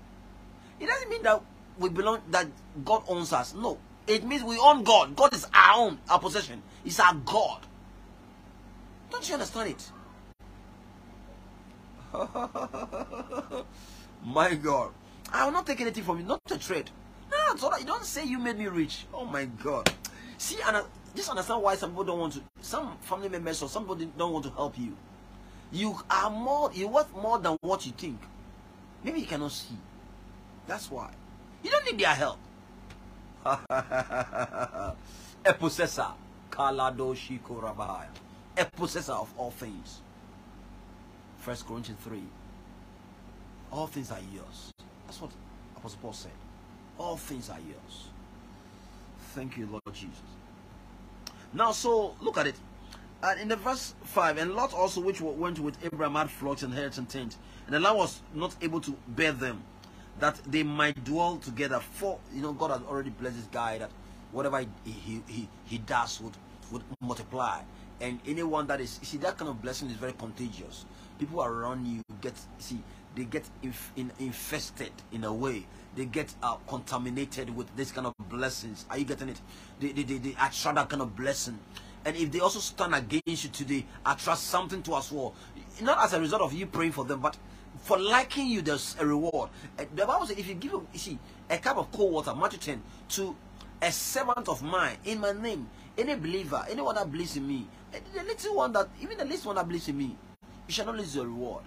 it 0.79 0.87
doesn't 0.87 1.09
mean 1.09 1.23
that 1.23 1.43
we 1.77 1.89
belong 1.89 2.21
that 2.31 2.47
God 2.85 3.03
owns 3.09 3.33
us. 3.33 3.53
No, 3.53 3.77
it 4.07 4.23
means 4.23 4.43
we 4.43 4.57
own 4.57 4.83
God. 4.83 5.15
God 5.17 5.33
is 5.33 5.45
our 5.53 5.85
own, 5.87 5.99
our 6.09 6.19
possession. 6.19 6.63
It's 6.85 6.99
our 6.99 7.13
God. 7.13 7.65
Don't 9.09 9.27
you 9.27 9.33
understand 9.33 9.71
it? 9.71 9.91
My 14.23 14.53
God. 14.55 14.91
I 15.31 15.45
will 15.45 15.51
not 15.51 15.65
take 15.65 15.81
anything 15.81 16.03
from 16.03 16.19
you, 16.19 16.25
not 16.25 16.41
a 16.51 16.57
trade. 16.57 16.89
No, 17.31 17.55
so 17.55 17.75
you 17.77 17.85
don't 17.85 18.03
say 18.03 18.25
you 18.25 18.37
made 18.37 18.57
me 18.57 18.67
rich. 18.67 19.05
Oh 19.13 19.25
my 19.25 19.45
God. 19.45 19.91
See, 20.37 20.57
and 20.65 20.77
uh, 20.77 20.83
just 21.15 21.29
understand 21.29 21.61
why 21.61 21.75
some 21.75 21.91
people 21.91 22.03
don't 22.03 22.19
want 22.19 22.33
to, 22.33 22.41
some 22.59 22.97
family 23.01 23.29
members 23.29 23.61
or 23.61 23.69
somebody 23.69 24.11
don't 24.17 24.33
want 24.33 24.45
to 24.45 24.51
help 24.51 24.77
you. 24.77 24.95
You 25.71 25.97
are 26.09 26.29
more, 26.29 26.71
you're 26.73 26.89
worth 26.89 27.13
more 27.15 27.39
than 27.39 27.57
what 27.61 27.85
you 27.85 27.93
think. 27.93 28.19
Maybe 29.03 29.21
you 29.21 29.25
cannot 29.25 29.51
see. 29.51 29.77
That's 30.67 30.91
why. 30.91 31.11
You 31.63 31.71
don't 31.71 31.85
need 31.85 31.99
their 31.99 32.13
help. 32.13 32.39
a 33.45 34.95
possessor. 35.57 36.07
A 36.57 38.07
possessor 38.75 39.13
of 39.13 39.33
all 39.37 39.51
things. 39.51 40.01
First 41.41 41.65
Corinthians 41.65 41.99
3. 42.03 42.21
All 43.71 43.87
things 43.87 44.11
are 44.11 44.19
yours. 44.31 44.71
That's 45.05 45.19
what 45.19 45.31
Apostle 45.75 45.99
Paul 45.99 46.13
said. 46.13 46.31
All 46.99 47.17
things 47.17 47.49
are 47.49 47.59
yours. 47.59 48.09
Thank 49.33 49.57
you, 49.57 49.65
Lord 49.65 49.81
Jesus. 49.91 50.21
Now, 51.51 51.71
so 51.71 52.15
look 52.21 52.37
at 52.37 52.45
it. 52.45 52.55
And 53.23 53.39
in 53.41 53.47
the 53.47 53.55
verse 53.55 53.95
5, 54.03 54.37
and 54.37 54.53
Lot 54.53 54.73
also, 54.73 55.01
which 55.01 55.19
went 55.19 55.57
with 55.57 55.83
Abraham, 55.83 56.13
had 56.13 56.29
flocks 56.29 56.61
and 56.61 56.73
herds 56.73 56.99
and 56.99 57.09
tents, 57.09 57.39
and 57.65 57.73
the 57.73 57.79
land 57.79 57.97
was 57.97 58.21
not 58.35 58.55
able 58.61 58.81
to 58.81 58.95
bear 59.07 59.31
them, 59.31 59.63
that 60.19 60.39
they 60.45 60.61
might 60.61 61.03
dwell 61.03 61.37
together. 61.37 61.79
For 61.79 62.19
you 62.33 62.43
know, 62.43 62.53
God 62.53 62.69
has 62.69 62.81
already 62.81 63.09
blessed 63.09 63.37
this 63.37 63.45
guy 63.45 63.79
that 63.79 63.89
whatever 64.31 64.59
he 64.59 64.91
he, 64.91 65.23
he, 65.27 65.49
he 65.65 65.77
does 65.79 66.21
would 66.21 66.33
would 66.71 66.83
multiply. 67.01 67.61
And 68.01 68.19
anyone 68.25 68.65
that 68.67 68.81
is 68.81 68.99
see 69.03 69.17
that 69.17 69.37
kind 69.37 69.49
of 69.49 69.61
blessing 69.61 69.89
is 69.89 69.95
very 69.95 70.13
contagious. 70.13 70.85
People 71.19 71.43
around 71.43 71.85
you 71.85 72.01
get 72.19 72.33
see 72.57 72.79
they 73.15 73.25
get 73.25 73.43
inf 73.61 73.91
in, 73.95 74.11
infested 74.19 74.91
in 75.11 75.23
a 75.23 75.33
way. 75.33 75.65
They 75.95 76.05
get 76.05 76.33
uh, 76.41 76.55
contaminated 76.67 77.55
with 77.55 77.73
this 77.75 77.91
kind 77.91 78.07
of 78.07 78.13
blessings. 78.29 78.85
Are 78.89 78.97
you 78.97 79.05
getting 79.05 79.29
it? 79.29 79.41
They, 79.79 79.91
they, 79.91 80.03
they, 80.03 80.17
they 80.17 80.31
attract 80.31 80.75
that 80.75 80.89
kind 80.89 81.01
of 81.01 81.15
blessing. 81.15 81.59
And 82.05 82.15
if 82.15 82.31
they 82.31 82.39
also 82.39 82.59
stand 82.59 82.95
against 82.95 83.43
you 83.43 83.49
today 83.51 83.85
attract 84.05 84.39
something 84.39 84.81
to 84.83 84.93
us 84.93 85.11
well 85.11 85.35
not 85.81 86.03
as 86.03 86.13
a 86.13 86.19
result 86.19 86.41
of 86.41 86.53
you 86.53 86.65
praying 86.65 86.91
for 86.91 87.05
them 87.05 87.19
but 87.19 87.37
for 87.83 87.97
liking 87.99 88.47
you 88.47 88.61
there's 88.61 88.95
a 88.99 89.05
reward. 89.05 89.49
The 89.77 90.05
bible 90.05 90.25
says 90.25 90.37
if 90.39 90.47
you 90.47 90.55
give 90.55 90.71
you 90.71 90.87
see 90.95 91.19
a 91.49 91.57
cup 91.57 91.77
of 91.77 91.91
cold 91.91 92.13
water 92.13 92.33
matthew 92.33 92.59
10 92.59 92.81
to 93.09 93.35
a 93.81 93.91
servant 93.91 94.47
of 94.47 94.63
mine 94.63 94.97
in 95.05 95.19
my 95.19 95.31
name 95.31 95.69
any 95.97 96.15
believer 96.15 96.65
anyone 96.69 96.95
that 96.95 97.11
believes 97.11 97.37
in 97.37 97.47
me 97.47 97.67
the 97.91 98.23
little 98.23 98.55
one 98.55 98.71
that 98.73 98.89
even 99.01 99.17
the 99.17 99.25
least 99.25 99.45
one 99.45 99.55
that 99.55 99.67
believes 99.67 99.87
in 99.87 99.97
me 99.97 100.15
you 100.67 100.73
shall 100.73 100.85
not 100.85 100.95
lose 100.95 101.15
your 101.15 101.25
reward 101.25 101.63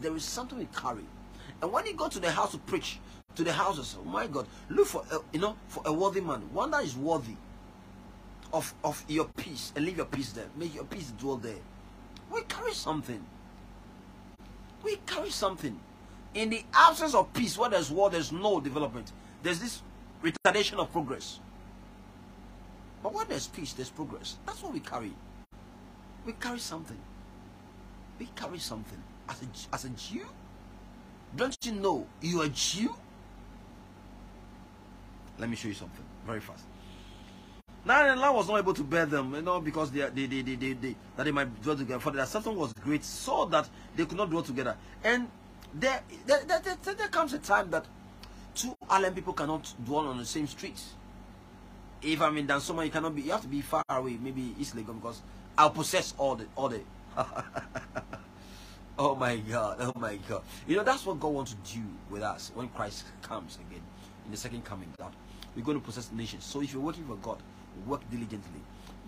there 0.00 0.14
is 0.16 0.24
something 0.24 0.58
we 0.58 0.68
carry. 0.74 1.04
And 1.62 1.72
when 1.72 1.86
you 1.86 1.94
go 1.94 2.08
to 2.08 2.18
the 2.18 2.30
house 2.30 2.52
to 2.52 2.58
preach, 2.58 2.98
to 3.36 3.44
the 3.44 3.52
houses, 3.52 3.96
oh 4.00 4.04
my 4.04 4.26
God, 4.26 4.46
look 4.68 4.86
for 4.86 5.04
a, 5.12 5.18
you 5.32 5.40
know 5.40 5.56
for 5.68 5.82
a 5.86 5.92
worthy 5.92 6.20
man, 6.20 6.40
one 6.52 6.70
that 6.70 6.84
is 6.84 6.96
worthy 6.96 7.36
of 8.52 8.72
of 8.82 9.04
your 9.08 9.26
peace, 9.26 9.72
and 9.76 9.84
leave 9.84 9.96
your 9.96 10.06
peace 10.06 10.32
there. 10.32 10.46
Make 10.56 10.74
your 10.74 10.84
peace 10.84 11.12
dwell 11.18 11.36
there. 11.36 11.60
We 12.30 12.42
carry 12.42 12.72
something. 12.72 13.24
We 14.82 14.96
carry 15.06 15.30
something. 15.30 15.78
In 16.32 16.48
the 16.50 16.64
absence 16.72 17.14
of 17.14 17.32
peace, 17.32 17.58
where 17.58 17.70
there's 17.70 17.90
war, 17.90 18.08
there's 18.08 18.32
no 18.32 18.60
development. 18.60 19.12
There's 19.42 19.58
this 19.58 19.82
retardation 20.22 20.74
of 20.78 20.92
progress. 20.92 21.40
But 23.02 23.12
when 23.12 23.26
there's 23.28 23.48
peace, 23.48 23.72
there's 23.72 23.90
progress. 23.90 24.36
That's 24.46 24.62
what 24.62 24.72
we 24.72 24.80
carry. 24.80 25.12
We 26.26 26.32
carry 26.34 26.58
something. 26.58 26.98
We 28.18 28.28
carry 28.34 28.58
something 28.58 29.02
as 29.30 29.42
a, 29.42 29.74
as 29.74 29.84
a 29.84 29.88
Jew? 29.90 30.26
Don't 31.36 31.56
you 31.62 31.72
know 31.72 32.06
you're 32.20 32.44
a 32.44 32.48
Jew? 32.48 32.94
Let 35.38 35.48
me 35.48 35.56
show 35.56 35.68
you 35.68 35.74
something 35.74 36.04
very 36.26 36.40
fast. 36.40 36.64
Now 37.84 38.02
the 38.14 38.20
land 38.20 38.34
was 38.36 38.48
not 38.48 38.58
able 38.58 38.74
to 38.74 38.84
bear 38.84 39.06
them, 39.06 39.34
you 39.34 39.40
know, 39.40 39.60
because 39.60 39.90
they, 39.90 40.00
they, 40.10 40.26
they, 40.26 40.42
they, 40.42 40.72
they, 40.74 40.96
that 41.16 41.24
they 41.24 41.30
might 41.30 41.62
dwell 41.62 41.76
together. 41.76 41.98
For 41.98 42.10
their 42.10 42.26
something 42.26 42.54
was 42.54 42.74
great, 42.74 43.04
so 43.04 43.46
that 43.46 43.68
they 43.96 44.04
could 44.04 44.18
not 44.18 44.28
dwell 44.28 44.42
together. 44.42 44.76
And 45.02 45.28
there, 45.72 46.02
there, 46.26 46.42
there, 46.46 46.76
there, 46.94 47.08
comes 47.08 47.32
a 47.32 47.38
time 47.38 47.70
that 47.70 47.86
two 48.54 48.74
island 48.90 49.14
people 49.14 49.32
cannot 49.32 49.72
dwell 49.82 50.08
on 50.08 50.18
the 50.18 50.26
same 50.26 50.46
streets. 50.46 50.92
If 52.02 52.20
I'm 52.20 52.36
in 52.36 52.46
Dansoman, 52.46 52.84
you 52.84 52.90
cannot 52.90 53.14
be. 53.14 53.22
You 53.22 53.32
have 53.32 53.42
to 53.42 53.48
be 53.48 53.62
far 53.62 53.84
away, 53.88 54.18
maybe 54.20 54.54
East 54.58 54.76
Legon, 54.76 55.00
because 55.00 55.22
I'll 55.58 55.70
possess 55.70 56.14
all 56.18 56.36
the 56.36 56.46
all 56.56 56.68
the. 56.68 56.80
Oh 59.02 59.14
my 59.14 59.38
God. 59.38 59.78
Oh 59.80 59.98
my 59.98 60.18
God. 60.28 60.42
You 60.68 60.76
know, 60.76 60.84
that's 60.84 61.06
what 61.06 61.18
God 61.18 61.32
wants 61.32 61.52
to 61.54 61.74
do 61.74 61.80
with 62.10 62.20
us 62.20 62.52
when 62.54 62.68
Christ 62.68 63.06
comes 63.22 63.56
again 63.56 63.80
in 64.26 64.30
the 64.30 64.36
second 64.36 64.62
coming. 64.66 64.92
That 64.98 65.10
we're 65.56 65.64
going 65.64 65.80
to 65.80 65.84
possess 65.84 66.12
nations. 66.12 66.44
So 66.44 66.60
if 66.60 66.74
you're 66.74 66.82
working 66.82 67.06
for 67.06 67.16
God, 67.16 67.38
work 67.86 68.02
diligently. 68.10 68.60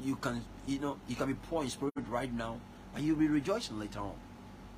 You 0.02 0.16
can, 0.16 0.42
you 0.66 0.78
know, 0.78 0.96
you 1.08 1.14
can 1.14 1.26
be 1.26 1.34
poor 1.34 1.62
in 1.62 1.68
spirit 1.68 1.92
right 2.08 2.32
now, 2.32 2.56
and 2.94 3.04
you'll 3.04 3.18
be 3.18 3.28
rejoicing 3.28 3.78
later 3.78 3.98
on. 3.98 4.14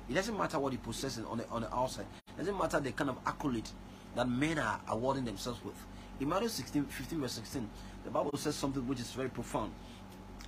It 0.09 0.15
doesn't 0.15 0.37
matter 0.37 0.59
what 0.59 0.73
you 0.73 0.79
possess 0.79 1.17
on 1.17 1.37
the 1.37 1.47
on 1.47 1.61
the 1.61 1.73
outside. 1.73 2.07
It 2.35 2.39
doesn't 2.39 2.57
matter 2.57 2.81
the 2.81 2.91
kind 2.91 3.09
of 3.09 3.17
accolade 3.25 3.69
that 4.15 4.27
men 4.27 4.59
are 4.59 4.81
awarding 4.89 5.23
themselves 5.23 5.63
with. 5.63 5.75
In 6.19 6.27
Matthew 6.27 6.49
16, 6.49 6.85
15, 6.87 7.21
verse 7.21 7.31
16, 7.31 7.69
the 8.03 8.11
Bible 8.11 8.37
says 8.37 8.55
something 8.55 8.85
which 8.85 8.99
is 8.99 9.11
very 9.11 9.29
profound. 9.29 9.71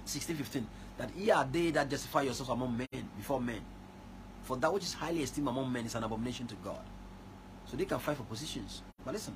16, 0.03 0.35
15, 0.35 0.67
that 0.97 1.15
ye 1.15 1.31
are 1.31 1.47
they 1.51 1.71
that 1.71 1.89
justify 1.89 2.23
yourselves 2.23 2.51
among 2.51 2.77
men 2.77 3.09
before 3.17 3.39
men 3.39 3.61
for 4.47 4.55
that 4.55 4.73
which 4.73 4.83
is 4.83 4.93
highly 4.93 5.23
esteemed 5.23 5.49
among 5.49 5.73
men 5.73 5.85
is 5.85 5.93
an 5.95 6.05
abomination 6.05 6.47
to 6.47 6.55
God. 6.63 6.79
So 7.65 7.75
they 7.75 7.83
can 7.83 7.99
fight 7.99 8.15
for 8.15 8.23
positions. 8.23 8.81
But 9.03 9.13
listen, 9.13 9.35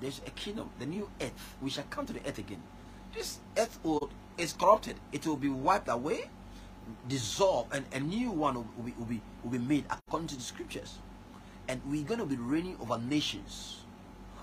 there's 0.00 0.20
a 0.26 0.30
kingdom, 0.30 0.68
the 0.80 0.86
new 0.86 1.08
earth. 1.20 1.56
We 1.62 1.70
shall 1.70 1.84
come 1.90 2.06
to 2.06 2.12
the 2.12 2.18
earth 2.26 2.38
again. 2.38 2.60
This 3.14 3.38
earth 3.56 3.78
will, 3.84 4.10
is 4.36 4.52
corrupted. 4.52 4.96
It 5.12 5.24
will 5.28 5.36
be 5.36 5.48
wiped 5.48 5.86
away, 5.88 6.28
dissolved, 7.08 7.72
and 7.72 7.84
a 7.92 8.00
new 8.00 8.32
one 8.32 8.56
will, 8.56 8.66
will, 8.76 8.84
be, 8.84 8.94
will, 8.98 9.06
be, 9.06 9.22
will 9.44 9.50
be 9.52 9.58
made 9.58 9.84
according 9.88 10.26
to 10.28 10.34
the 10.34 10.42
scriptures. 10.42 10.98
And 11.68 11.80
we're 11.86 12.02
going 12.02 12.18
to 12.18 12.26
be 12.26 12.34
reigning 12.34 12.76
over 12.80 12.98
nations. 12.98 13.76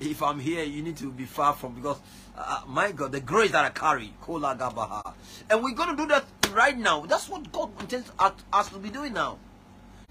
if 0.00 0.22
I'm 0.22 0.38
here, 0.38 0.64
you 0.64 0.82
need 0.82 0.96
to 0.98 1.10
be 1.10 1.24
far 1.24 1.52
from 1.54 1.74
because 1.74 1.98
uh, 2.36 2.62
my 2.66 2.92
God, 2.92 3.12
the 3.12 3.20
grace 3.20 3.52
that 3.52 3.64
I 3.64 3.70
carry, 3.70 4.12
and 4.28 5.64
we're 5.64 5.74
going 5.74 5.90
to 5.90 5.96
do 5.96 6.06
that 6.08 6.24
right 6.52 6.76
now. 6.76 7.06
That's 7.06 7.28
what 7.28 7.50
God 7.50 7.70
intends 7.80 8.10
us 8.18 8.68
to 8.70 8.78
be 8.78 8.90
doing 8.90 9.12
now. 9.14 9.38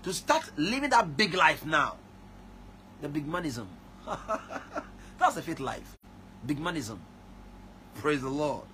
To 0.03 0.13
start 0.13 0.51
living 0.57 0.89
that 0.91 1.17
big 1.17 1.33
life 1.33 1.65
now. 1.65 1.95
The 3.01 3.09
big 3.09 3.27
manism. 3.27 3.67
That's 5.19 5.35
the 5.35 5.41
faith 5.41 5.59
life. 5.59 5.97
Big 6.45 6.59
manism. 6.59 6.99
Praise 7.95 8.21
the 8.21 8.29
Lord. 8.29 8.65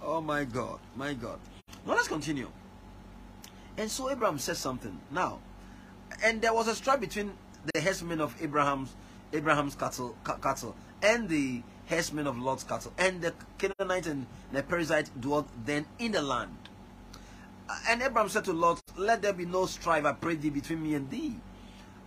Oh 0.00 0.20
my 0.20 0.44
God. 0.44 0.78
My 0.96 1.14
God. 1.14 1.38
Now 1.86 1.94
let's 1.94 2.08
continue. 2.08 2.48
And 3.76 3.90
so 3.90 4.10
Abraham 4.10 4.38
says 4.38 4.58
something. 4.58 4.98
Now, 5.10 5.40
and 6.22 6.40
there 6.40 6.52
was 6.52 6.68
a 6.68 6.74
strife 6.74 7.00
between 7.00 7.32
the 7.72 7.80
herdsmen 7.80 8.20
of 8.20 8.34
Abraham's 8.42 8.94
Abraham's 9.32 9.74
cattle, 9.74 10.16
cattle, 10.24 10.74
and 11.02 11.28
the 11.28 11.62
herdsmen 11.86 12.26
of 12.26 12.38
Lot's 12.38 12.64
cattle, 12.64 12.92
and 12.98 13.20
the 13.20 13.34
Canaanite 13.58 14.06
and 14.06 14.26
the 14.52 14.62
Perizzite 14.62 15.10
dwelt 15.20 15.48
then 15.64 15.86
in 15.98 16.12
the 16.12 16.22
land. 16.22 16.56
And 17.88 18.02
Abraham 18.02 18.28
said 18.28 18.44
to 18.44 18.52
Lot, 18.52 18.82
Let 18.96 19.22
there 19.22 19.32
be 19.32 19.46
no 19.46 19.66
strife, 19.66 20.04
I 20.04 20.12
pray 20.12 20.34
thee, 20.34 20.50
between 20.50 20.82
me 20.82 20.94
and 20.94 21.10
thee, 21.10 21.36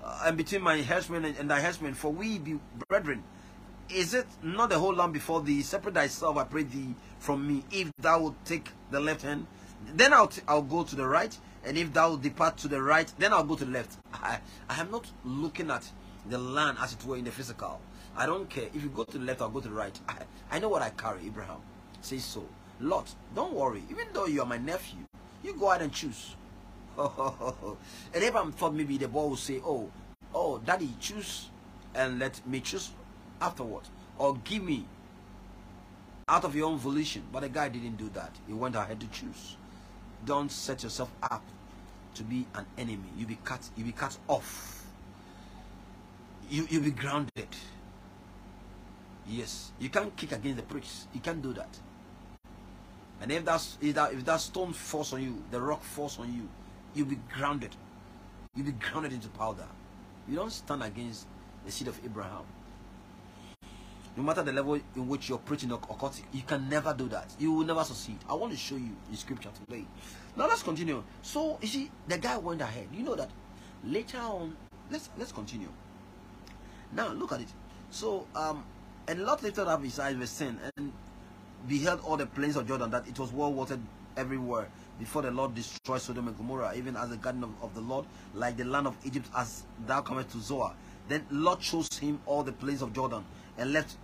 uh, 0.04 0.24
and 0.26 0.38
between 0.38 0.62
my 0.62 0.82
herdsmen 0.82 1.26
and, 1.26 1.38
and 1.38 1.50
thy 1.50 1.62
herdsmen, 1.62 1.94
for 1.94 2.12
we 2.12 2.38
be 2.38 2.60
brethren. 2.88 3.24
Is 3.90 4.14
it 4.14 4.28
not 4.42 4.70
the 4.70 4.80
whole 4.80 4.96
land 4.96 5.14
before 5.14 5.42
thee? 5.42 5.62
Separate 5.62 5.96
thyself, 5.96 6.38
I 6.38 6.44
pray 6.44 6.64
thee, 6.64 6.96
from 7.20 7.48
me. 7.48 7.64
If 7.72 7.92
thou 7.98 8.20
wilt 8.20 8.46
take 8.46 8.70
the 8.92 9.00
left 9.00 9.22
hand, 9.22 9.48
then 9.94 10.14
I'll, 10.14 10.32
I'll 10.48 10.62
go 10.62 10.84
to 10.84 10.96
the 10.96 11.08
right, 11.08 11.36
and 11.64 11.78
if 11.78 11.94
thou 11.94 12.16
depart 12.16 12.58
to 12.58 12.68
the 12.68 12.82
right, 12.82 13.12
then 13.18 13.34
I'll 13.34 13.44
go 13.44 13.56
to 13.56 13.66
the 13.66 13.72
left. 13.72 13.98
I, 14.14 14.40
I 14.70 14.80
am 14.80 14.92
not 14.92 15.12
looking 15.24 15.70
at 15.70 15.90
the 16.30 16.38
land 16.38 16.78
as 16.82 16.94
it 16.94 17.06
were 17.06 17.18
in 17.18 17.24
the 17.24 17.32
physical. 17.32 17.80
I 18.16 18.26
don't 18.26 18.50
care. 18.50 18.68
If 18.74 18.82
you 18.84 18.90
go 18.90 19.04
to 19.04 19.18
the 19.18 19.24
left, 19.24 19.42
I'll 19.42 19.50
go 19.50 19.60
to 19.60 19.68
the 19.68 19.74
right. 19.74 19.98
I, 20.10 20.16
I 20.52 20.60
know 20.60 20.70
what 20.70 20.82
I 20.82 20.90
carry, 20.92 21.26
Abraham. 21.26 21.58
Say 22.02 22.20
so. 22.20 22.46
Lot, 22.80 23.14
don't 23.34 23.54
worry. 23.54 23.84
Even 23.90 24.08
though 24.14 24.26
you 24.26 24.42
are 24.42 24.46
my 24.46 24.58
nephew, 24.58 25.00
you 25.44 25.54
go 25.54 25.70
ahead 25.70 25.82
and 25.82 25.92
choose. 25.92 26.36
and 26.98 28.24
Abraham 28.24 28.52
thought 28.52 28.74
maybe 28.74 28.98
the 28.98 29.08
boy 29.08 29.28
would 29.28 29.40
say, 29.40 29.62
oh, 29.66 29.90
oh, 30.34 30.60
daddy, 30.60 30.90
choose 31.00 31.50
and 31.94 32.20
let 32.20 32.46
me 32.48 32.60
choose 32.60 32.92
afterwards. 33.42 33.90
Or 34.18 34.36
give 34.44 34.64
me 34.64 34.86
out 36.28 36.44
of 36.44 36.56
your 36.56 36.68
own 36.68 36.78
volition. 36.78 37.24
But 37.32 37.42
the 37.42 37.50
guy 37.50 37.70
didn't 37.70 37.98
do 37.98 38.10
that. 38.14 38.32
He 38.48 38.54
went 38.54 38.76
ahead 38.76 39.00
to 39.00 39.08
choose. 39.08 39.58
Don't 40.26 40.52
set 40.52 40.84
yourself 40.84 41.12
up 41.22 41.44
to 42.16 42.24
be 42.24 42.46
an 42.56 42.66
enemy. 42.78 43.10
You 43.18 43.26
be 43.26 43.38
cut, 43.44 43.70
you 43.76 43.84
be 43.84 43.92
cut 43.92 44.18
off. 44.28 44.75
You 46.50 46.68
you'll 46.70 46.84
be 46.84 46.92
grounded. 46.92 47.48
Yes, 49.28 49.72
you 49.80 49.90
can't 49.90 50.16
kick 50.16 50.32
against 50.32 50.58
the 50.58 50.64
pricks. 50.64 51.08
You 51.14 51.20
can't 51.20 51.42
do 51.42 51.54
that. 51.54 51.80
And 53.22 53.32
if 53.32 53.44
that's 53.44 53.78
if 53.82 53.96
that 53.96 54.14
if 54.14 54.24
that 54.26 54.42
stone 54.42 54.74
falls 54.74 55.14
on 55.14 55.24
you, 55.24 55.44
the 55.52 55.60
rock 55.60 55.84
falls 55.84 56.20
on 56.20 56.34
you, 56.34 56.48
you'll 56.94 57.08
be 57.08 57.20
grounded. 57.34 57.76
You'll 58.56 58.68
be 58.68 58.74
grounded 58.74 59.14
into 59.14 59.28
powder. 59.30 59.68
You 60.28 60.36
don't 60.36 60.52
stand 60.52 60.84
against 60.84 61.28
the 61.66 61.72
seed 61.72 61.88
of 61.88 62.00
Abraham. 62.06 62.44
No 64.18 64.24
matter 64.24 64.44
the 64.44 64.54
level 64.54 64.76
in 64.76 65.08
which 65.10 65.28
you're 65.28 65.40
preaching 65.40 65.72
or 65.72 65.80
occultic, 65.80 66.24
you 66.32 66.42
can 66.44 66.70
never 66.70 66.94
do 66.94 67.10
that. 67.10 67.34
You 67.38 67.52
will 67.52 67.66
never 67.66 67.84
succeed. 67.84 68.18
I 68.30 68.34
want 68.34 68.54
to 68.54 68.58
show 68.58 68.76
you 68.76 68.96
in 69.10 69.18
scripture 69.18 69.50
today. 69.66 69.86
Now 70.38 70.48
let's 70.48 70.64
continue. 70.64 71.04
So 71.22 71.58
you 71.62 71.68
see, 71.68 71.92
the 72.08 72.18
guy 72.18 72.38
went 72.38 72.62
ahead. 72.62 72.88
You 72.94 73.04
know 73.04 73.16
that 73.16 73.30
later 73.84 74.20
on. 74.20 74.56
Let's 74.90 75.10
let's 75.18 75.32
continue. 75.32 75.70
Now 76.94 77.12
look 77.12 77.32
at 77.32 77.42
it. 77.42 77.48
So 77.92 78.28
um, 78.36 78.64
and 79.08 79.24
Lot 79.24 79.44
lifted 79.44 79.68
up 79.68 79.84
his 79.84 80.00
eyes 80.00 80.16
with 80.16 80.30
sin 80.30 80.58
and 80.78 80.92
beheld 81.68 82.02
all 82.02 82.18
the 82.18 82.26
plains 82.26 82.56
of 82.56 82.68
Jordan 82.68 82.90
that 82.92 83.08
it 83.08 83.18
was 83.20 83.32
well 83.32 83.54
watered 83.54 83.80
everywhere 84.18 84.68
before 85.00 85.22
the 85.22 85.32
Lord 85.32 85.54
destroyed 85.56 86.02
Sodom 86.02 86.28
and 86.28 86.38
Gomorrah, 86.38 86.74
even 86.76 86.96
as 86.96 87.10
the 87.10 87.18
garden 87.18 87.44
of, 87.44 87.52
of 87.62 87.76
the 87.76 87.82
Lord, 87.82 88.06
like 88.34 88.56
the 88.56 88.64
land 88.64 88.88
of 88.88 88.96
Egypt, 89.04 89.28
as 89.36 89.64
thou 89.86 90.02
comest 90.02 90.30
to 90.30 90.40
Zoar. 90.40 90.74
Then 91.10 91.26
Lot 91.30 91.62
chose 91.62 91.90
him 92.00 92.20
all 92.26 92.44
the 92.44 92.54
plains 92.54 92.82
of 92.82 92.94
Jordan 92.94 93.24
and 93.58 93.74
left 93.74 93.98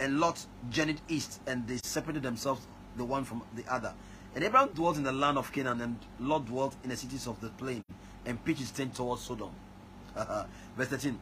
and 0.00 0.18
Lot 0.18 0.44
journeyed 0.70 1.00
east, 1.08 1.40
and 1.46 1.66
they 1.68 1.78
separated 1.84 2.22
themselves 2.22 2.66
the 2.96 3.04
one 3.04 3.24
from 3.24 3.42
the 3.54 3.64
other. 3.72 3.92
And 4.34 4.42
Abraham 4.42 4.70
dwelt 4.70 4.96
in 4.96 5.02
the 5.02 5.12
land 5.12 5.38
of 5.38 5.52
Canaan, 5.52 5.80
and 5.80 5.98
Lot 6.18 6.46
dwelt 6.46 6.74
in 6.82 6.90
the 6.90 6.96
cities 6.96 7.26
of 7.26 7.40
the 7.40 7.50
plain, 7.50 7.84
and 8.24 8.42
pitched 8.44 8.60
his 8.60 8.70
tent 8.70 8.94
towards 8.94 9.22
Sodom. 9.22 9.50
Verse 10.76 10.88
13. 10.88 11.18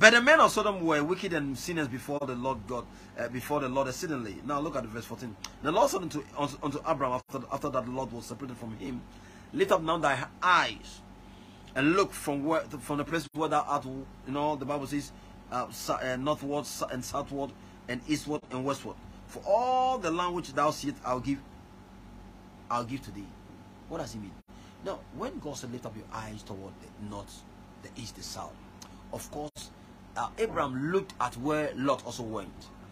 But 0.00 0.14
the 0.14 0.22
men 0.22 0.40
of 0.40 0.50
Sodom 0.50 0.82
were 0.86 1.04
wicked 1.04 1.34
and 1.34 1.58
sinners 1.58 1.86
before 1.86 2.20
the 2.20 2.34
Lord 2.34 2.66
God, 2.66 2.86
uh, 3.18 3.28
before 3.28 3.60
the 3.60 3.68
Lord 3.68 3.86
exceedingly. 3.88 4.40
Now 4.46 4.58
look 4.58 4.74
at 4.74 4.86
verse 4.86 5.04
14. 5.04 5.36
The 5.62 5.70
Lord 5.70 5.90
said 5.90 6.00
unto, 6.00 6.24
unto, 6.38 6.78
Abraham 6.88 7.20
after, 7.28 7.46
after 7.52 7.68
that 7.68 7.84
the 7.84 7.90
Lord 7.90 8.10
was 8.10 8.24
separated 8.24 8.56
from 8.56 8.78
him, 8.78 9.02
Lift 9.52 9.72
up 9.72 9.82
now 9.82 9.98
thy 9.98 10.24
eyes 10.42 11.02
and 11.76 11.92
look 11.92 12.14
from 12.14 12.46
where 12.46 12.62
from 12.62 12.96
the 12.96 13.04
place 13.04 13.28
where 13.34 13.50
thou 13.50 13.60
art. 13.60 13.84
You 13.84 14.06
know 14.28 14.56
the 14.56 14.64
Bible 14.64 14.86
says 14.86 15.12
uh, 15.52 15.66
uh, 15.90 16.16
northward 16.16 16.66
and 16.90 17.04
southward 17.04 17.50
and 17.86 18.00
eastward 18.08 18.40
and 18.50 18.64
westward. 18.64 18.96
For 19.26 19.42
all 19.46 19.98
the 19.98 20.10
land 20.10 20.34
which 20.34 20.54
thou 20.54 20.70
seest, 20.70 20.96
I'll 21.04 21.20
give. 21.20 21.40
I'll 22.70 22.84
give 22.84 23.02
to 23.02 23.10
thee. 23.10 23.26
What 23.90 23.98
does 23.98 24.14
he 24.14 24.18
mean? 24.18 24.32
Now, 24.82 25.00
when 25.14 25.38
God 25.40 25.58
said, 25.58 25.72
lift 25.72 25.84
up 25.84 25.94
your 25.94 26.06
eyes 26.10 26.42
toward 26.42 26.72
the 26.80 27.10
north, 27.10 27.42
the 27.82 27.90
east, 28.00 28.16
the 28.16 28.22
south, 28.22 28.54
of 29.12 29.30
course, 29.30 29.70
uh, 30.16 30.28
Abraham 30.38 30.92
looked 30.92 31.14
at 31.20 31.36
where 31.36 31.72
Lot 31.76 32.04
also 32.04 32.22
went. 32.22 32.50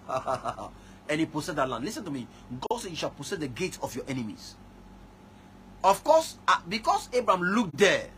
and 1.08 1.20
he 1.20 1.26
possessed 1.26 1.56
that 1.56 1.68
land. 1.68 1.84
Listen 1.84 2.04
to 2.04 2.10
me. 2.10 2.26
God 2.68 2.78
said, 2.80 2.90
You 2.90 2.96
shall 2.96 3.10
possess 3.10 3.38
the 3.38 3.48
gates 3.48 3.78
of 3.82 3.94
your 3.94 4.04
enemies. 4.08 4.54
Of 5.82 6.02
course, 6.02 6.36
uh, 6.46 6.60
because 6.68 7.08
Abraham 7.12 7.42
looked 7.42 7.76
there, 7.76 8.08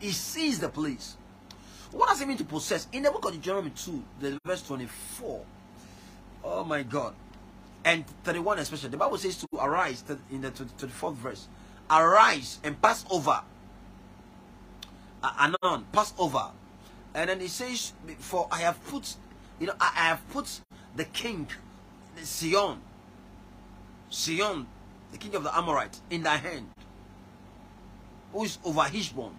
he 0.00 0.10
sees 0.10 0.58
the 0.58 0.68
place. 0.68 1.16
What 1.92 2.08
does 2.08 2.20
it 2.20 2.28
mean 2.28 2.36
to 2.38 2.44
possess? 2.44 2.88
In 2.92 3.02
the 3.02 3.10
book 3.10 3.24
of 3.26 3.32
Deuteronomy 3.32 3.70
2, 3.70 4.02
the 4.20 4.38
verse 4.44 4.62
24. 4.66 5.44
Oh 6.44 6.64
my 6.64 6.82
God. 6.82 7.14
And 7.84 8.04
31 8.24 8.58
especially. 8.58 8.88
The 8.90 8.96
Bible 8.96 9.18
says 9.18 9.36
to 9.36 9.46
arise 9.58 10.02
in 10.30 10.40
the 10.40 10.50
24th 10.50 11.14
verse. 11.14 11.48
Arise 11.90 12.58
and 12.64 12.80
pass 12.80 13.04
over. 13.10 13.42
Uh, 15.22 15.50
Arnon, 15.62 15.84
pass 15.92 16.12
over 16.18 16.50
and 17.14 17.30
then 17.30 17.40
he 17.40 17.48
says, 17.48 17.92
For 18.18 18.48
I 18.50 18.58
have 18.58 18.84
put, 18.88 19.14
you 19.60 19.68
know, 19.68 19.74
I 19.80 19.90
have 20.08 20.28
put 20.30 20.60
the 20.96 21.04
king, 21.04 21.46
Sihon, 22.16 22.80
Sihon, 24.10 24.66
the 25.12 25.18
king 25.18 25.34
of 25.36 25.44
the 25.44 25.56
Amorites, 25.56 26.00
in 26.10 26.24
thy 26.24 26.36
hand, 26.36 26.68
who 28.32 28.44
is 28.44 28.58
over 28.64 28.82
Heshbon. 28.82 29.30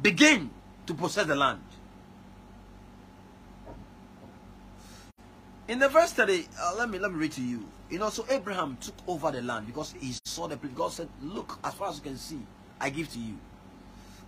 Begin 0.00 0.50
to 0.86 0.94
possess 0.94 1.26
the 1.26 1.34
land. 1.34 1.62
In 5.68 5.80
the 5.80 5.88
verse 5.88 6.12
30, 6.12 6.46
uh, 6.60 6.74
let 6.78 6.88
me 6.88 7.00
let 7.00 7.10
me 7.10 7.18
read 7.18 7.32
to 7.32 7.42
you. 7.42 7.64
You 7.90 7.98
know, 7.98 8.10
so 8.10 8.24
Abraham 8.30 8.76
took 8.80 8.94
over 9.08 9.32
the 9.32 9.42
land 9.42 9.66
because 9.66 9.94
he 9.98 10.14
saw 10.24 10.46
the 10.46 10.56
place. 10.56 10.72
God 10.74 10.92
said, 10.92 11.08
Look, 11.20 11.58
as 11.64 11.74
far 11.74 11.88
as 11.88 11.96
you 11.96 12.02
can 12.02 12.16
see, 12.16 12.38
I 12.80 12.90
give 12.90 13.10
to 13.12 13.18
you 13.18 13.34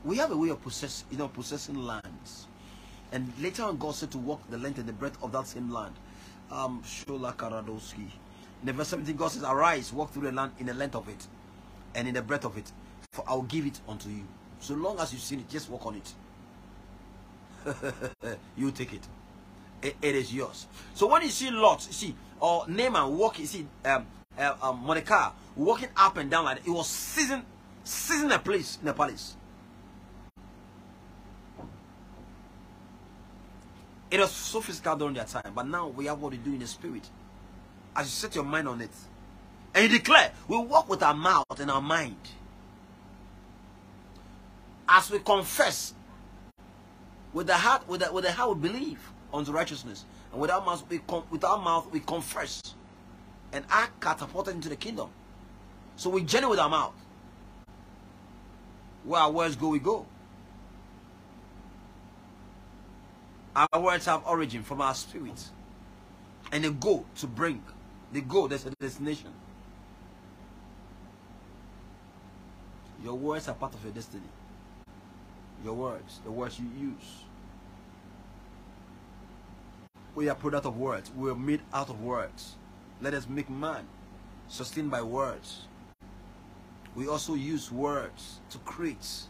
we 0.05 0.17
have 0.17 0.31
a 0.31 0.37
way 0.37 0.49
of 0.51 0.63
possess, 0.63 1.05
you 1.11 1.19
know, 1.19 1.29
possessing 1.29 1.77
lands. 1.85 2.47
And 3.13 3.33
later 3.41 3.65
on, 3.65 3.79
God 3.79 3.95
said 3.95 4.11
to 4.13 4.19
walk 4.19 4.41
the 4.51 4.59
length 4.59 4.79
and 4.79 4.89
the 4.89 4.93
breadth 4.93 5.23
of 5.23 5.33
that 5.33 5.47
same 5.47 5.71
land. 5.71 5.95
Um, 6.51 6.83
Shola 6.85 7.35
Karadowski. 7.35 8.07
In 8.67 8.73
verse 8.73 8.89
17, 8.89 9.17
God 9.17 9.29
says, 9.29 9.45
Arise, 9.45 9.93
walk 9.93 10.13
through 10.13 10.25
the 10.25 10.33
land 10.33 10.53
in 10.59 10.67
the 10.67 10.75
length 10.75 10.95
of 10.97 11.09
it 11.09 11.27
and 11.95 12.09
in 12.09 12.15
the 12.15 12.23
breadth 12.23 12.45
of 12.45 12.57
it, 12.59 12.71
for 13.13 13.25
I 13.29 13.35
will 13.35 13.43
give 13.43 13.67
it 13.67 13.81
unto 13.89 14.09
you. 14.09 14.25
So 14.61 14.75
long 14.75 14.99
as 14.99 15.13
you've 15.13 15.23
seen 15.23 15.41
it, 15.41 15.49
just 15.49 15.71
walk 15.71 15.87
on 15.87 15.97
it. 15.97 16.15
you 18.57 18.71
take 18.73 18.93
it. 18.95 19.07
it. 19.83 19.97
it 20.03 20.15
is 20.15 20.35
yours. 20.35 20.67
So 20.95 21.07
when 21.07 21.23
you 21.23 21.29
see 21.29 21.51
Lot, 21.51 21.87
you 21.87 21.93
see, 21.93 22.15
or 22.41 22.65
Naaman 22.69 23.17
walking, 23.17 23.43
you 23.43 23.49
see, 23.49 23.67
um, 23.85 24.07
uh, 24.39 24.55
um, 24.63 24.87
walking 25.57 25.89
up 25.97 26.17
and 26.17 26.31
down 26.31 26.45
like 26.45 26.59
that, 26.59 26.69
it 26.69 26.71
was 26.71 26.89
seizing, 26.89 27.45
seizing 27.85 28.31
a 28.33 28.39
place 28.39 28.79
in 28.81 28.87
the 28.87 28.93
palace. 28.93 29.37
It 34.11 34.21
was 34.21 34.33
so 34.33 34.61
physical 34.61 34.97
during 34.97 35.15
their 35.15 35.25
time, 35.25 35.53
but 35.55 35.67
now 35.67 35.89
we 35.89 36.07
have 36.07 36.21
what 36.21 36.33
we 36.33 36.39
do 36.39 36.53
in 36.53 36.59
the 36.59 36.67
spirit. 36.67 37.09
As 37.95 38.07
you 38.07 38.11
set 38.11 38.35
your 38.35 38.45
mind 38.45 38.69
on 38.69 38.81
it, 38.81 38.91
and 39.75 39.85
you 39.85 39.99
declare, 39.99 40.33
we 40.49 40.57
walk 40.57 40.89
with 40.89 41.03
our 41.03 41.15
mouth 41.15 41.61
and 41.61 41.71
our 41.71 41.83
mind. 41.83 42.17
As 44.89 45.11
we 45.11 45.19
confess 45.19 45.93
with 47.35 47.47
the 47.47 47.55
heart, 47.55 47.87
with 47.87 48.01
the, 48.01 48.13
with 48.13 48.25
the 48.25 48.33
heart 48.33 48.57
we 48.57 48.69
believe 48.69 48.99
unto 49.33 49.53
righteousness, 49.53 50.07
and 50.33 50.41
with 50.41 50.51
our 50.51 50.65
mouth 50.65 50.85
we 50.89 51.01
with 51.31 51.45
our 51.45 51.59
mouth 51.59 51.89
we 51.93 52.01
confess, 52.01 52.75
and 53.53 53.65
are 53.71 53.89
catapulted 54.01 54.55
into 54.55 54.71
the 54.71 54.77
kingdom. 54.77 55.11
So 55.97 56.09
we 56.09 56.23
journey 56.23 56.47
with 56.47 56.59
our 56.59 56.71
mouth. 56.71 56.95
Where 59.05 59.21
our 59.21 59.31
words 59.31 59.57
go, 59.57 59.69
we 59.69 59.79
go. 59.79 60.07
Our 63.59 63.81
words 63.81 64.07
have 64.07 64.23
origin 64.25 64.63
from 64.63 64.81
our 64.81 64.95
spirit. 64.95 65.51
And 66.53 66.63
they 66.63 66.71
go 66.71 67.05
to 67.17 67.27
bring. 67.27 67.61
They 68.13 68.21
go, 68.21 68.47
there's 68.47 68.65
a 68.67 68.71
destination. 68.71 69.33
Your 73.03 73.15
words 73.15 73.49
are 73.49 73.55
part 73.55 73.75
of 73.75 73.83
your 73.83 73.93
destiny. 73.93 74.23
Your 75.65 75.75
words, 75.75 76.21
the 76.25 76.31
words 76.31 76.61
you 76.61 76.67
use. 76.79 77.25
We 80.15 80.29
are 80.29 80.37
product 80.37 80.67
of 80.67 80.77
words. 80.77 81.11
We 81.17 81.29
are 81.31 81.35
made 81.35 81.61
out 81.73 81.91
of 81.91 82.01
words. 82.01 82.55
Let 83.01 83.13
us 83.13 83.29
make 83.29 83.51
man 83.51 83.87
sustained 84.47 84.91
by 84.91 85.03
words. 85.03 85.67
We 86.95 87.09
also 87.09 87.35
use 87.35 87.73
words 87.73 88.41
to 88.51 88.59
create 88.59 89.27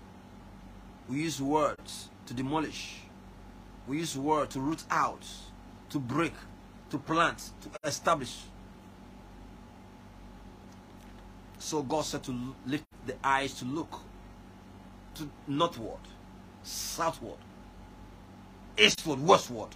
We 1.09 1.23
use 1.23 1.41
words 1.41 2.11
to 2.27 2.35
demolish. 2.35 3.08
We 3.89 3.99
use 3.99 4.17
word 4.17 4.51
to 4.51 4.61
root 4.61 4.85
out, 4.91 5.25
to 5.91 5.99
break, 5.99 6.35
to 6.91 6.99
plant, 6.99 7.51
to 7.63 7.71
establish. 7.85 8.37
So 11.59 11.83
God 11.83 12.05
said 12.05 12.23
to 12.25 12.55
lift 12.67 12.85
the 13.07 13.17
eyes 13.25 13.55
to 13.55 13.65
look 13.65 14.01
to 15.15 15.29
northward, 15.47 16.01
southward, 16.63 17.39
eastward, 18.77 19.21
westward. 19.27 19.71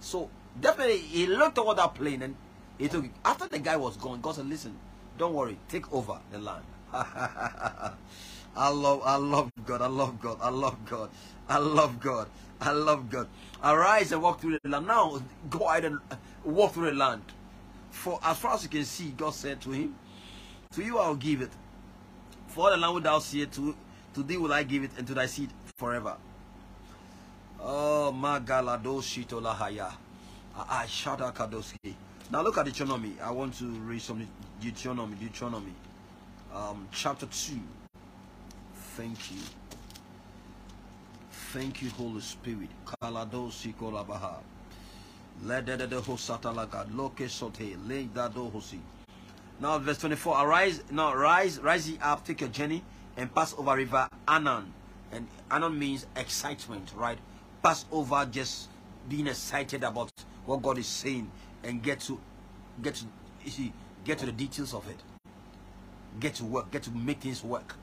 So 0.00 0.28
definitely 0.60 0.98
he 0.98 1.26
looked 1.26 1.54
toward 1.54 1.78
that 1.78 1.94
plain 1.94 2.22
and 2.22 2.34
he 2.76 2.88
took 2.88 3.04
it. 3.04 3.12
After 3.24 3.48
the 3.48 3.58
guy 3.60 3.76
was 3.76 3.96
gone, 3.96 4.20
God 4.20 4.34
said, 4.34 4.48
Listen, 4.48 4.76
don't 5.16 5.34
worry, 5.34 5.56
take 5.68 5.92
over 5.92 6.18
the 6.30 6.38
land. 6.38 6.64
I 6.92 8.70
love 8.70 9.02
I 9.04 9.16
love 9.16 9.52
God, 9.64 9.82
I 9.82 9.86
love 9.86 10.20
God, 10.20 10.38
I 10.40 10.48
love 10.48 10.84
God, 10.84 11.10
I 11.48 11.58
love 11.58 12.00
God, 12.00 12.28
I 12.60 12.72
love 12.72 13.08
God. 13.10 13.28
Arise 13.62 14.12
and 14.12 14.22
walk 14.22 14.40
through 14.40 14.58
the 14.62 14.68
land. 14.68 14.86
Now 14.86 15.20
go 15.48 15.68
ahead 15.68 15.84
and 15.84 15.98
walk 16.44 16.72
through 16.74 16.90
the 16.90 16.96
land. 16.96 17.22
For 17.90 18.18
as 18.22 18.38
far 18.38 18.54
as 18.54 18.62
you 18.62 18.68
can 18.68 18.84
see, 18.84 19.10
God 19.16 19.34
said 19.34 19.60
to 19.62 19.70
him, 19.70 19.94
To 20.72 20.82
you 20.82 20.98
I'll 20.98 21.14
give 21.14 21.42
it. 21.42 21.50
For 22.48 22.70
the 22.70 22.76
land 22.76 22.94
without 22.94 23.34
it, 23.34 23.52
to, 23.52 23.74
to 24.14 24.22
thee 24.22 24.36
will 24.36 24.52
I 24.52 24.62
give 24.62 24.84
it, 24.84 24.90
and 24.96 25.06
to 25.06 25.14
thy 25.14 25.26
seed 25.26 25.50
forever. 25.76 26.16
Oh 27.60 28.14
Magalado 28.16 29.00
Shitolahaya. 29.02 29.92
I 30.56 30.86
Shada 30.86 31.32
Kadoski. 31.32 31.94
Now 32.30 32.42
look 32.42 32.58
at 32.58 32.66
Deuteronomy. 32.66 33.14
I 33.22 33.30
want 33.30 33.54
to 33.58 33.64
read 33.64 34.02
some 34.02 34.26
Deuteronomy. 34.60 35.16
Deuteronomy. 35.16 35.72
Um, 36.54 36.88
chapter 36.92 37.26
2. 37.26 37.58
Thank 38.96 39.30
you. 39.30 39.38
Thank 41.52 41.80
you, 41.80 41.88
Holy 41.88 42.20
Spirit. 42.20 42.68
Kaladosi 42.84 43.74
kolabaha. 43.74 44.42
Ledede 45.42 45.98
hosatalaga. 46.02 46.86
Loke 46.94 47.26
sote. 47.26 47.74
Le 47.86 48.04
dado 48.04 48.50
hosi. 48.50 48.78
Now 49.58 49.78
verse 49.78 49.96
24. 49.96 50.44
Arise. 50.44 50.82
Now 50.90 51.14
rise. 51.14 51.58
Rise 51.58 51.88
ye 51.88 51.98
up. 52.02 52.22
Take 52.26 52.42
your 52.42 52.50
journey. 52.50 52.84
And 53.16 53.34
pass 53.34 53.54
over 53.56 53.74
river 53.74 54.06
Arnon. 54.28 54.70
And 55.10 55.26
Arnon 55.50 55.78
means 55.78 56.06
excitement, 56.16 56.92
right? 56.94 57.18
Pass 57.62 57.86
over 57.90 58.28
just 58.30 58.68
being 59.08 59.26
excited 59.26 59.84
about 59.84 60.12
what 60.44 60.60
God 60.60 60.76
is 60.76 60.86
saying 60.86 61.30
and 61.64 61.82
get 61.82 62.00
to 62.00 62.20
get 62.82 62.96
to 62.96 63.06
you 63.42 63.50
see 63.50 63.72
get 64.04 64.18
to 64.18 64.26
the 64.26 64.32
details 64.32 64.74
of 64.74 64.86
it. 64.90 65.02
Get 66.20 66.34
to 66.34 66.44
work, 66.44 66.70
get 66.70 66.82
to 66.82 66.90
make 66.90 67.22
things 67.22 67.42
work. 67.42 67.74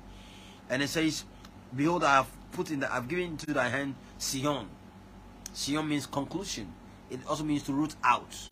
And 0.70 0.84
it 0.84 0.90
says, 0.90 1.24
Behold, 1.76 2.04
I 2.04 2.18
have 2.18 2.28
put 2.56 2.72
in 2.72 2.80
the 2.80 2.94
I've 2.94 3.08
given 3.08 3.26
into 3.26 3.54
thy 3.54 3.70
hand 3.70 3.96
Sihon. 4.18 4.68
Sihon 5.54 5.88
means 5.88 6.06
conclusion. 6.06 6.72
It 7.10 7.20
also 7.28 7.44
means 7.44 7.64
to 7.64 7.74
root 7.74 7.96
out. 8.04 8.50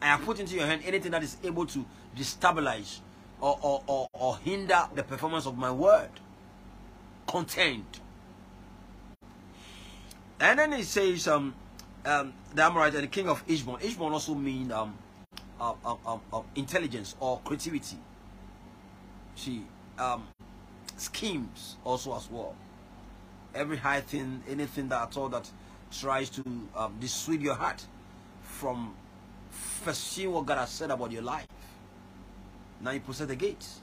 I 0.00 0.06
have 0.06 0.22
put 0.22 0.38
into 0.40 0.54
your 0.54 0.66
hand 0.66 0.82
anything 0.84 1.12
that 1.12 1.22
is 1.22 1.36
able 1.42 1.66
to 1.66 1.84
destabilize 2.16 2.98
or, 3.40 3.58
or, 3.62 3.82
or, 3.86 4.08
or 4.12 4.36
hinder 4.38 4.86
the 4.94 5.02
performance 5.02 5.46
of 5.46 5.56
my 5.56 5.70
word. 5.70 6.10
Content. 7.26 8.00
And 10.40 10.58
then 10.58 10.72
it 10.72 10.84
says, 10.84 11.28
um, 11.28 11.54
um, 12.04 12.32
the 12.54 12.62
Amorite 12.62 12.94
and 12.94 13.04
the 13.04 13.08
king 13.08 13.28
of 13.28 13.46
Ishbon. 13.46 13.80
Ishbon 13.80 14.10
also 14.12 14.34
means 14.34 14.72
um, 14.72 14.96
um, 15.60 15.76
um, 15.84 16.20
um, 16.32 16.44
intelligence 16.56 17.14
or 17.20 17.40
creativity. 17.44 17.96
See, 19.36 19.62
um, 19.98 20.26
schemes 21.02 21.76
also 21.84 22.16
as 22.16 22.30
well. 22.30 22.54
Every 23.54 23.76
high 23.76 24.00
thing, 24.00 24.42
anything 24.48 24.88
that 24.88 25.02
at 25.02 25.16
all 25.16 25.28
that 25.30 25.50
tries 25.90 26.30
to 26.30 26.42
um, 26.76 26.96
dissuade 27.00 27.42
your 27.42 27.54
heart 27.54 27.84
from 28.42 28.94
pursuing 29.84 30.32
what 30.32 30.46
God 30.46 30.58
has 30.58 30.70
said 30.70 30.90
about 30.90 31.12
your 31.12 31.22
life. 31.22 31.46
Now 32.80 32.92
you 32.92 33.00
possess 33.00 33.28
the 33.28 33.36
gates. 33.36 33.80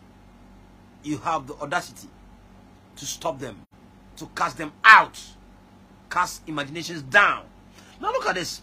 You 1.04 1.18
have 1.20 1.48
the 1.48 1.54
audacity 1.56 2.10
to 2.96 3.06
stop 3.06 3.40
them, 3.40 3.62
to 4.18 4.28
cast 4.36 4.58
them 4.58 4.74
out, 4.84 5.20
cast 6.10 6.48
imaginations 6.48 7.04
down. 7.04 7.46
Now 8.02 8.12
look 8.12 8.26
at 8.26 8.36
this. 8.36 8.62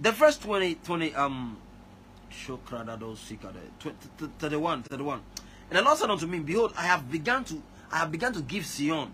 The 0.00 0.12
first 0.12 0.42
20, 0.42 0.76
20 0.76 1.14
um, 1.14 1.58
31, 4.38 4.82
31. 4.82 5.20
And 5.70 5.78
the 5.78 5.82
Lord 5.82 5.98
said 5.98 6.10
unto 6.10 6.26
me, 6.26 6.38
Behold, 6.40 6.72
I 6.76 6.82
have 6.82 7.10
begun 7.10 7.44
to, 7.44 7.62
I 7.90 7.98
have 7.98 8.12
begun 8.12 8.32
to 8.34 8.42
give 8.42 8.66
Sihon 8.66 9.10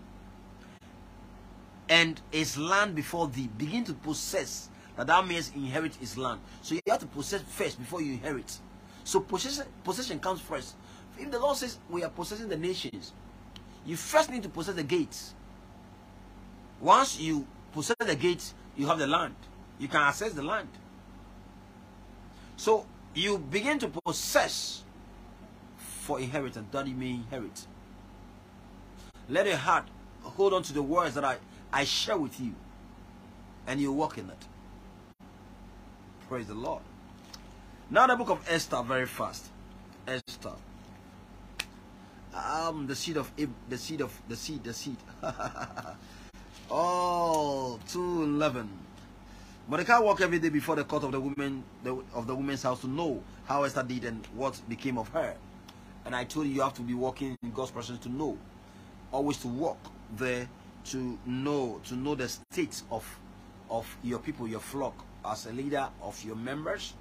and 1.89 2.19
his 2.31 2.57
land 2.57 2.95
before 2.95 3.27
thee. 3.27 3.49
Begin 3.57 3.83
to 3.85 3.93
possess, 3.93 4.69
that 4.95 5.07
thou 5.07 5.21
mayest 5.21 5.55
inherit 5.55 5.95
his 5.95 6.17
land. 6.17 6.39
So 6.61 6.75
you 6.75 6.81
have 6.87 6.99
to 6.99 7.05
possess 7.05 7.41
first 7.41 7.79
before 7.79 8.01
you 8.01 8.13
inherit. 8.13 8.57
So 9.03 9.19
possession, 9.19 9.65
possession 9.83 10.19
comes 10.19 10.41
first. 10.41 10.75
If 11.17 11.29
the 11.31 11.39
Lord 11.39 11.57
says 11.57 11.77
we 11.89 12.03
are 12.03 12.09
possessing 12.09 12.49
the 12.49 12.57
nations, 12.57 13.13
you 13.85 13.95
first 13.97 14.29
need 14.29 14.43
to 14.43 14.49
possess 14.49 14.75
the 14.75 14.83
gates. 14.83 15.33
Once 16.79 17.19
you 17.19 17.45
possess 17.73 17.95
the 17.99 18.15
gates, 18.15 18.53
you 18.77 18.87
have 18.87 18.97
the 18.97 19.07
land. 19.07 19.35
You 19.79 19.87
can 19.87 20.01
access 20.01 20.33
the 20.33 20.43
land. 20.43 20.69
So 22.55 22.85
you 23.13 23.37
begin 23.37 23.79
to 23.79 23.89
possess 24.05 24.83
for 26.11 26.19
inheritance 26.19 26.67
that 26.73 26.85
you 26.85 26.93
may 26.93 27.11
inherit. 27.11 27.65
Let 29.29 29.47
your 29.47 29.55
heart 29.55 29.85
hold 30.23 30.53
on 30.53 30.61
to 30.63 30.73
the 30.73 30.83
words 30.83 31.15
that 31.15 31.23
I, 31.23 31.37
I 31.71 31.85
share 31.85 32.17
with 32.17 32.37
you 32.37 32.53
and 33.65 33.79
you 33.79 33.93
walk 33.93 34.17
in 34.17 34.29
it. 34.29 34.45
Praise 36.27 36.47
the 36.47 36.53
Lord. 36.53 36.81
Now 37.89 38.07
the 38.07 38.17
book 38.17 38.29
of 38.29 38.45
Esther 38.49 38.83
very 38.83 39.05
fast. 39.05 39.45
Esther. 40.05 40.51
Um 42.35 42.87
the 42.87 42.95
seed 42.95 43.15
of 43.15 43.31
the 43.69 43.77
seed 43.77 44.01
of 44.01 44.11
the 44.27 44.35
seed, 44.35 44.65
the 44.65 44.73
seed. 44.73 44.97
oh 46.69 47.79
211. 47.87 48.67
Mordecai 49.69 49.99
walked 49.99 50.19
every 50.19 50.39
day 50.39 50.49
before 50.49 50.75
the 50.75 50.83
court 50.83 51.05
of 51.05 51.13
the 51.13 51.21
women 51.21 51.63
the, 51.85 51.95
of 52.13 52.27
the 52.27 52.35
women's 52.35 52.63
house 52.63 52.81
to 52.81 52.87
know 52.87 53.23
how 53.45 53.63
Esther 53.63 53.83
did 53.83 54.03
and 54.03 54.25
what 54.35 54.59
became 54.67 54.97
of 54.97 55.07
her. 55.09 55.37
And 56.05 56.15
I 56.15 56.23
told 56.23 56.47
you 56.47 56.53
you 56.53 56.61
have 56.61 56.73
to 56.75 56.81
be 56.81 56.93
walking 56.93 57.37
in 57.43 57.51
God's 57.51 57.71
presence 57.71 57.99
to 57.99 58.09
know. 58.09 58.37
Always 59.11 59.37
to 59.37 59.47
walk 59.47 59.77
there 60.17 60.47
to 60.85 61.17
know 61.25 61.79
to 61.85 61.95
know 61.95 62.15
the 62.15 62.27
state 62.29 62.81
of 62.91 63.05
of 63.69 63.85
your 64.03 64.19
people, 64.19 64.47
your 64.47 64.59
flock, 64.59 65.05
as 65.25 65.45
a 65.45 65.51
leader 65.51 65.87
of 66.01 66.21
your 66.23 66.35
members. 66.35 66.93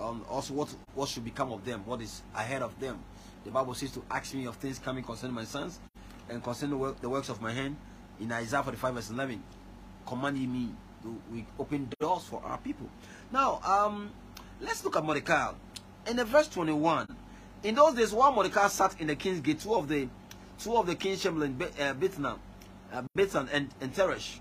Um, 0.00 0.24
also 0.30 0.54
what 0.54 0.74
what 0.94 1.08
should 1.08 1.24
become 1.24 1.52
of 1.52 1.64
them, 1.64 1.82
what 1.84 2.00
is 2.00 2.22
ahead 2.34 2.62
of 2.62 2.78
them. 2.80 2.98
The 3.44 3.50
Bible 3.50 3.74
says 3.74 3.90
to 3.92 4.02
ask 4.10 4.34
me 4.34 4.46
of 4.46 4.56
things 4.56 4.78
coming 4.78 5.04
concerning 5.04 5.34
my 5.34 5.44
sons 5.44 5.80
and 6.28 6.42
concerning 6.42 6.70
the, 6.70 6.76
work, 6.76 7.00
the 7.00 7.08
works 7.08 7.28
of 7.28 7.42
my 7.42 7.52
hand 7.52 7.76
in 8.20 8.30
Isaiah 8.30 8.62
45 8.62 8.94
verse 8.94 9.10
11 9.10 9.42
commanding 10.06 10.52
me 10.52 10.68
to 11.02 11.20
we 11.32 11.44
open 11.58 11.88
doors 11.98 12.24
for 12.24 12.42
our 12.44 12.58
people. 12.58 12.88
Now, 13.32 13.60
um, 13.64 14.10
let's 14.60 14.84
look 14.84 14.96
at 14.96 15.04
Mordecai. 15.04 15.52
In 16.06 16.16
the 16.16 16.24
verse 16.24 16.48
21, 16.48 17.06
in 17.62 17.74
those 17.74 17.94
days, 17.94 18.12
while 18.12 18.32
Mordecai 18.32 18.68
sat 18.68 19.00
in 19.00 19.06
the 19.06 19.16
king's 19.16 19.40
gate, 19.40 19.60
two 19.60 19.74
of 19.74 19.88
the 19.88 20.08
two 20.58 20.76
of 20.76 20.86
the 20.86 20.94
king's 20.94 21.22
chamberlain, 21.22 21.56
uh, 21.60 21.94
Bitna, 21.94 22.38
uh, 22.92 23.02
Bitan 23.16 23.48
and, 23.52 23.68
and 23.80 23.94
Teresh, 23.94 24.38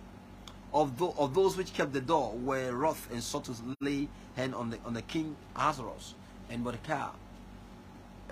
of, 0.73 1.01
of 1.19 1.33
those 1.33 1.57
which 1.57 1.73
kept 1.73 1.93
the 1.93 2.01
door, 2.01 2.33
were 2.33 2.71
wroth 2.71 3.07
and 3.11 3.21
sought 3.21 3.45
to 3.45 3.53
lay 3.79 4.07
hand 4.35 4.55
on 4.55 4.69
the 4.69 4.79
on 4.85 4.93
the 4.93 5.01
king 5.03 5.35
Ahasuerus 5.55 6.15
and 6.49 6.63
Mordecai. 6.63 7.09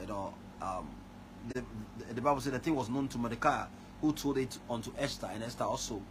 You 0.01 0.07
know, 0.07 0.33
um, 0.61 0.87
the, 1.53 1.63
the 2.13 2.21
Bible 2.21 2.41
said 2.41 2.53
the 2.53 2.59
thing 2.59 2.75
was 2.75 2.89
known 2.89 3.07
to 3.09 3.17
Mordecai, 3.17 3.65
who 4.01 4.13
told 4.13 4.37
it 4.37 4.57
unto 4.69 4.91
Esther, 4.97 5.29
and 5.33 5.43
Esther 5.43 5.65
also 5.65 6.01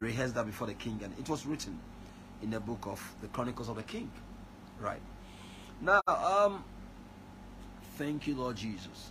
rehearsed 0.00 0.34
that 0.34 0.46
before 0.46 0.66
the 0.66 0.74
king, 0.74 1.00
and 1.02 1.12
it 1.18 1.28
was 1.28 1.44
written 1.44 1.78
in 2.42 2.50
the 2.50 2.60
book 2.60 2.86
of 2.86 3.14
the 3.20 3.28
Chronicles 3.28 3.68
of 3.68 3.76
the 3.76 3.82
King. 3.82 4.10
Right. 4.80 5.00
Now, 5.80 6.00
um, 6.06 6.64
thank 7.96 8.26
you, 8.26 8.34
Lord 8.34 8.56
Jesus. 8.56 9.10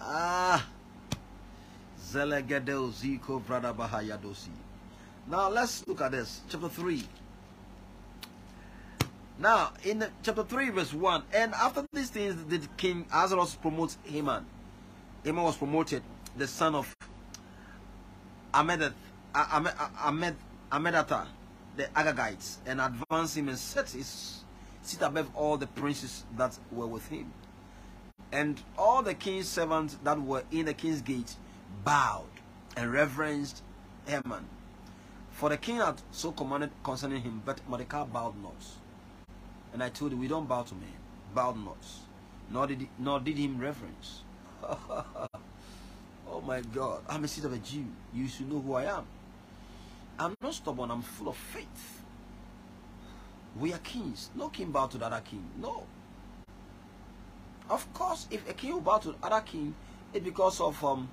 Ah, 0.00 0.66
Zelegedel 2.00 2.90
Ziko 2.92 3.40
Bahayadosi. 3.42 4.48
Now, 5.28 5.50
let's 5.50 5.86
look 5.86 6.00
at 6.00 6.12
this. 6.12 6.40
Chapter 6.48 6.68
3. 6.68 7.04
Now, 9.38 9.72
in 9.84 10.04
chapter 10.22 10.42
3, 10.42 10.70
verse 10.70 10.92
1, 10.92 11.22
and 11.32 11.54
after 11.54 11.84
these 11.92 12.10
things, 12.10 12.34
did 12.44 12.68
King 12.76 13.06
Ahasuerus 13.12 13.54
promote 13.54 13.94
Haman. 14.04 14.44
Haman 15.24 15.44
was 15.44 15.56
promoted, 15.56 16.02
the 16.36 16.46
son 16.46 16.74
of 16.74 16.96
Ahmed, 18.52 18.92
Ahmed, 19.34 20.34
Ahmedata, 20.72 21.26
the 21.76 21.84
Agagites, 21.84 22.56
and 22.66 22.80
advanced 22.80 23.36
him 23.36 23.48
and 23.48 23.58
set 23.58 23.90
his 23.90 24.42
seat 24.88 25.02
above 25.02 25.30
all 25.34 25.56
the 25.56 25.66
princes 25.66 26.24
that 26.36 26.58
were 26.72 26.86
with 26.86 27.08
him. 27.08 27.32
And 28.32 28.60
all 28.76 29.02
the 29.02 29.14
king's 29.14 29.48
servants 29.48 29.98
that 30.04 30.20
were 30.20 30.44
in 30.50 30.66
the 30.66 30.74
king's 30.74 31.02
gate 31.02 31.34
bowed 31.84 32.24
and 32.76 32.92
reverenced 32.92 33.62
Haman. 34.06 34.44
For 35.30 35.50
the 35.50 35.56
king 35.56 35.76
had 35.76 36.00
so 36.10 36.32
commanded 36.32 36.70
concerning 36.82 37.22
him, 37.22 37.42
but 37.44 37.60
Mordecai 37.68 38.04
bowed 38.04 38.42
not. 38.42 38.64
And 39.72 39.82
I 39.82 39.90
told 39.90 40.12
you, 40.12 40.18
we 40.18 40.28
don't 40.28 40.48
bow 40.48 40.62
to 40.62 40.74
men, 40.74 40.88
bowed 41.34 41.56
not, 41.62 41.84
nor 42.50 42.66
did, 42.66 42.80
he, 42.80 42.88
nor 42.98 43.20
did 43.20 43.36
him 43.36 43.58
reverence. 43.58 44.22
oh 44.62 46.40
my 46.44 46.60
God, 46.60 47.02
I'm 47.08 47.24
a 47.24 47.28
seed 47.28 47.44
of 47.44 47.52
a 47.52 47.58
Jew. 47.58 47.84
You 48.12 48.26
should 48.26 48.50
know 48.50 48.60
who 48.60 48.74
I 48.74 48.84
am. 48.84 49.04
I'm 50.18 50.34
not 50.42 50.54
stubborn, 50.54 50.90
I'm 50.90 51.02
full 51.02 51.28
of 51.28 51.36
faith. 51.36 52.02
We 53.56 53.72
are 53.72 53.78
kings. 53.78 54.30
No 54.34 54.48
king 54.48 54.70
bow 54.70 54.86
to 54.86 54.98
the 54.98 55.06
other 55.06 55.22
king. 55.24 55.44
No. 55.60 55.84
Of 57.70 57.92
course, 57.92 58.26
if 58.30 58.48
a 58.48 58.52
king 58.54 58.74
will 58.74 58.80
bow 58.80 58.98
to 58.98 59.12
the 59.12 59.16
other 59.22 59.40
king, 59.40 59.74
it's 60.12 60.24
because 60.24 60.60
of 60.60 60.82
um, 60.84 61.08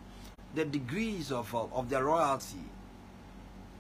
the 0.54 0.66
degrees 0.66 1.32
of, 1.32 1.54
of 1.54 1.90
their 1.90 2.04
royalty, 2.04 2.64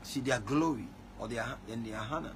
see 0.04 0.20
their 0.20 0.40
glory 0.40 0.88
or 1.20 1.28
their 1.28 1.46
and 1.72 1.86
their 1.86 1.98
honor. 1.98 2.34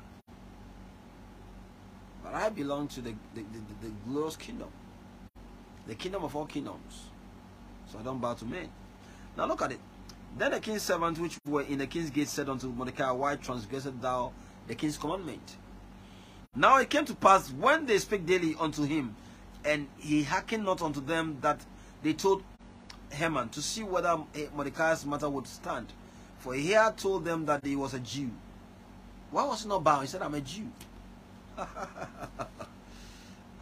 But 2.24 2.36
I 2.36 2.50
belong 2.50 2.88
to 2.90 3.02
the, 3.02 3.14
the, 3.34 3.42
the, 3.42 3.88
the 3.88 3.94
glorious 4.08 4.36
kingdom, 4.36 4.70
the 5.88 5.96
kingdom 5.96 6.24
of 6.24 6.36
all 6.36 6.46
kingdoms. 6.46 7.06
So 7.92 8.00
I 8.00 8.04
don't 8.04 8.20
bow 8.20 8.34
to 8.36 8.46
men. 8.46 8.70
Now 9.36 9.46
look 9.46 9.62
at 9.62 9.72
it. 9.72 9.80
Then 10.38 10.52
the 10.52 10.60
king's 10.60 10.84
servants 10.84 11.20
which 11.20 11.38
were 11.48 11.64
in 11.64 11.80
the 11.80 11.88
king's 11.88 12.10
gate 12.10 12.28
said 12.28 12.50
unto 12.50 12.68
Mordecai, 12.68 13.10
Why 13.12 13.36
transgressed 13.36 14.00
thou 14.02 14.32
the 14.68 14.76
king's 14.76 14.98
commandment? 14.98 15.58
Now 16.56 16.78
it 16.78 16.90
came 16.90 17.06
to 17.06 17.14
pass 17.14 17.52
when 17.52 17.86
they 17.86 18.00
spake 18.00 18.26
daily 18.26 18.56
unto 18.60 18.84
him, 18.84 19.16
and 19.64 19.88
he 19.98 20.24
hearkened 20.24 20.66
not 20.66 20.82
unto 20.82 21.00
them 21.00 21.38
that 21.42 21.62
they 22.02 22.14
told 22.14 22.44
Haman 23.12 23.50
to 23.50 23.62
see 23.62 23.84
whether 23.84 24.18
Mordecai's 24.56 25.06
matter 25.06 25.30
would 25.30 25.48
stand. 25.48 25.94
For 26.40 26.54
he 26.56 26.72
had 26.72 26.98
told 26.98 27.26
them 27.26 27.46
that 27.46 27.66
he 27.66 27.76
was 27.76 27.94
a 27.94 28.00
Jew. 28.00 28.32
Why 29.30 29.46
was 29.46 29.64
he 29.64 29.70
not 29.70 29.84
bound? 29.84 30.02
He 30.02 30.08
said, 30.08 30.22
I'm 30.22 30.34
a 30.34 30.42
Jew. 30.42 30.72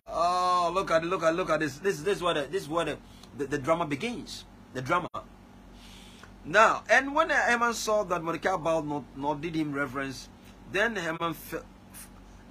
oh, 0.07 0.71
look 0.73 0.91
at 0.91 1.03
look 1.03 1.23
at 1.23 1.35
look 1.35 1.49
at 1.49 1.59
this. 1.59 1.79
This, 1.79 1.99
this 2.01 2.17
is 2.17 2.23
where 2.23 2.35
the 2.35 2.41
this 2.43 2.63
is 2.63 2.69
where 2.69 2.85
the, 2.85 2.97
the, 3.37 3.47
the 3.47 3.57
drama 3.57 3.85
begins. 3.85 4.45
The 4.73 4.81
drama. 4.81 5.09
Now, 6.45 6.83
and 6.89 7.13
when 7.13 7.29
Haman 7.31 7.73
saw 7.73 8.03
that 8.03 8.23
Mordecai 8.23 8.55
bowed 8.55 8.87
not, 8.87 9.03
nor 9.17 9.35
did 9.35 9.55
him 9.55 9.73
reverence, 9.73 10.29
then 10.71 10.95
Haman 10.95 11.35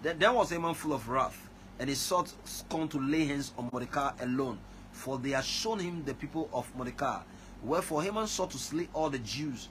then 0.02 0.34
was 0.34 0.50
Haman 0.50 0.74
full 0.74 0.92
of 0.92 1.08
wrath, 1.08 1.48
and 1.78 1.88
he 1.88 1.94
sought 1.94 2.32
scorn 2.44 2.88
to 2.88 2.98
lay 2.98 3.24
hands 3.24 3.52
on 3.58 3.68
Mordecai 3.72 4.12
alone, 4.20 4.58
for 4.92 5.18
they 5.18 5.30
had 5.30 5.44
shown 5.44 5.78
him 5.78 6.04
the 6.04 6.14
people 6.14 6.48
of 6.52 6.70
Mordecai. 6.76 7.20
Wherefore 7.62 8.02
Haman 8.02 8.26
sought 8.26 8.50
to 8.52 8.58
slay 8.58 8.88
all 8.92 9.10
the 9.10 9.18
Jews, 9.18 9.68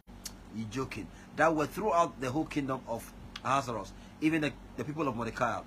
you 0.55 0.65
joking, 0.65 1.07
that 1.35 1.53
were 1.53 1.67
throughout 1.67 2.19
the 2.19 2.29
whole 2.29 2.45
kingdom 2.45 2.81
of 2.87 3.11
Ahasuerus, 3.43 3.93
even 4.21 4.41
the, 4.41 4.51
the 4.77 4.83
people 4.83 5.07
of 5.07 5.15
Mordecai. 5.15 5.61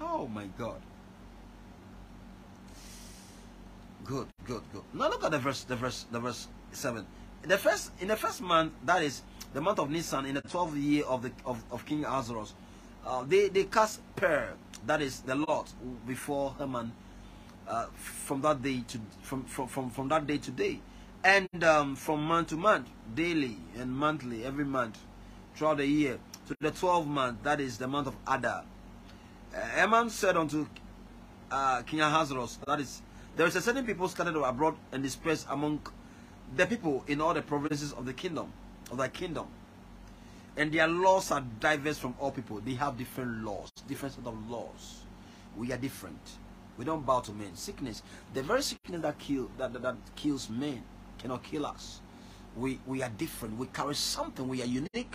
Oh 0.00 0.26
my 0.28 0.46
God. 0.58 0.80
Good, 4.04 4.26
good, 4.46 4.62
good. 4.72 4.82
Now 4.94 5.08
look 5.08 5.24
at 5.24 5.30
the 5.30 5.38
verse, 5.38 5.64
the 5.64 5.76
verse, 5.76 6.06
the 6.10 6.20
verse 6.20 6.48
seven. 6.72 7.06
In 7.42 7.48
the 7.50 7.58
first, 7.58 7.92
in 8.00 8.08
the 8.08 8.16
first 8.16 8.40
month, 8.40 8.72
that 8.84 9.02
is 9.02 9.22
the 9.52 9.60
month 9.60 9.78
of 9.78 9.90
Nisan, 9.90 10.26
in 10.26 10.34
the 10.34 10.40
twelfth 10.42 10.76
year 10.76 11.04
of 11.04 11.22
the 11.22 11.30
of, 11.44 11.62
of 11.70 11.84
King 11.84 12.04
Ahasuerus, 12.04 12.54
uh, 13.06 13.24
they 13.24 13.48
they 13.48 13.64
cast 13.64 14.00
Pur, 14.16 14.54
that 14.86 15.00
is 15.02 15.20
the 15.20 15.34
Lord, 15.34 15.66
before 16.06 16.54
Haman. 16.58 16.92
Uh, 17.66 17.84
from 18.24 18.40
that 18.40 18.62
day 18.62 18.82
to 18.88 18.98
from 19.20 19.44
from 19.44 19.68
from, 19.68 19.90
from 19.90 20.08
that 20.08 20.26
day 20.26 20.38
to 20.38 20.50
day, 20.50 20.80
and 21.22 21.62
um, 21.62 21.94
from 21.94 22.22
month 22.24 22.48
to 22.48 22.56
month, 22.56 22.88
daily 23.14 23.58
and 23.76 23.92
monthly, 23.92 24.42
every 24.42 24.64
month, 24.64 24.98
throughout 25.54 25.76
the 25.76 25.84
year, 25.84 26.18
to 26.46 26.56
the 26.60 26.70
twelfth 26.70 27.06
month, 27.06 27.42
that 27.42 27.60
is 27.60 27.76
the 27.76 27.86
month 27.86 28.06
of 28.06 28.16
Adar. 28.26 28.64
Uh, 29.54 29.60
Haman 29.60 30.08
said 30.08 30.38
unto 30.38 30.66
uh, 31.50 31.82
King 31.82 32.00
Ahasuerus, 32.00 32.58
that 32.66 32.80
is, 32.80 33.02
there 33.36 33.46
is 33.46 33.54
a 33.54 33.60
certain 33.60 33.84
people 33.84 34.08
scattered 34.08 34.34
abroad 34.36 34.74
and 34.92 35.02
dispersed 35.02 35.46
among 35.50 35.80
the 36.56 36.64
people 36.64 37.04
in 37.06 37.20
all 37.20 37.34
the 37.34 37.42
provinces 37.42 37.92
of 37.92 38.06
the 38.06 38.14
kingdom, 38.14 38.50
of 38.90 38.96
thy 38.96 39.08
kingdom. 39.08 39.46
And 40.58 40.72
their 40.72 40.88
laws 40.88 41.30
are 41.30 41.40
diverse 41.60 41.98
from 41.98 42.14
all 42.18 42.32
people. 42.32 42.60
They 42.60 42.74
have 42.74 42.98
different 42.98 43.44
laws, 43.44 43.70
different 43.86 44.16
set 44.16 44.26
of 44.26 44.50
laws. 44.50 45.04
We 45.56 45.72
are 45.72 45.76
different. 45.76 46.18
We 46.76 46.84
don't 46.84 47.06
bow 47.06 47.20
to 47.20 47.32
men. 47.32 47.54
Sickness, 47.54 48.02
the 48.34 48.42
very 48.42 48.62
sickness 48.62 49.02
that 49.02 49.18
kill 49.20 49.48
that, 49.56 49.72
that, 49.72 49.82
that 49.82 49.96
kills 50.16 50.50
men 50.50 50.82
cannot 51.18 51.44
kill 51.44 51.64
us. 51.64 52.00
We 52.56 52.80
we 52.86 53.04
are 53.04 53.08
different. 53.08 53.56
We 53.56 53.66
carry 53.68 53.94
something. 53.94 54.48
We 54.48 54.60
are 54.60 54.66
unique. 54.66 55.14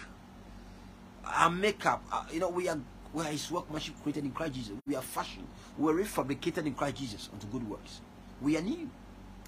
Our 1.26 1.50
makeup, 1.50 2.04
uh, 2.10 2.24
you 2.32 2.40
know, 2.40 2.50
we 2.50 2.70
are 2.70 2.80
we 3.14 3.24
are 3.24 3.32
His 3.32 3.52
workmanship 3.52 3.96
created 4.02 4.24
in 4.24 4.32
Christ 4.32 4.54
Jesus. 4.54 4.74
We 4.88 4.96
are 4.96 5.02
fashioned. 5.02 5.48
We 5.78 5.92
are 5.92 5.96
refabricated 5.96 6.66
in 6.66 6.74
Christ 6.74 6.96
Jesus 6.96 7.30
unto 7.34 7.48
good 7.48 7.70
works. 7.70 8.00
We 8.42 8.56
are 8.56 8.62
new. 8.62 8.90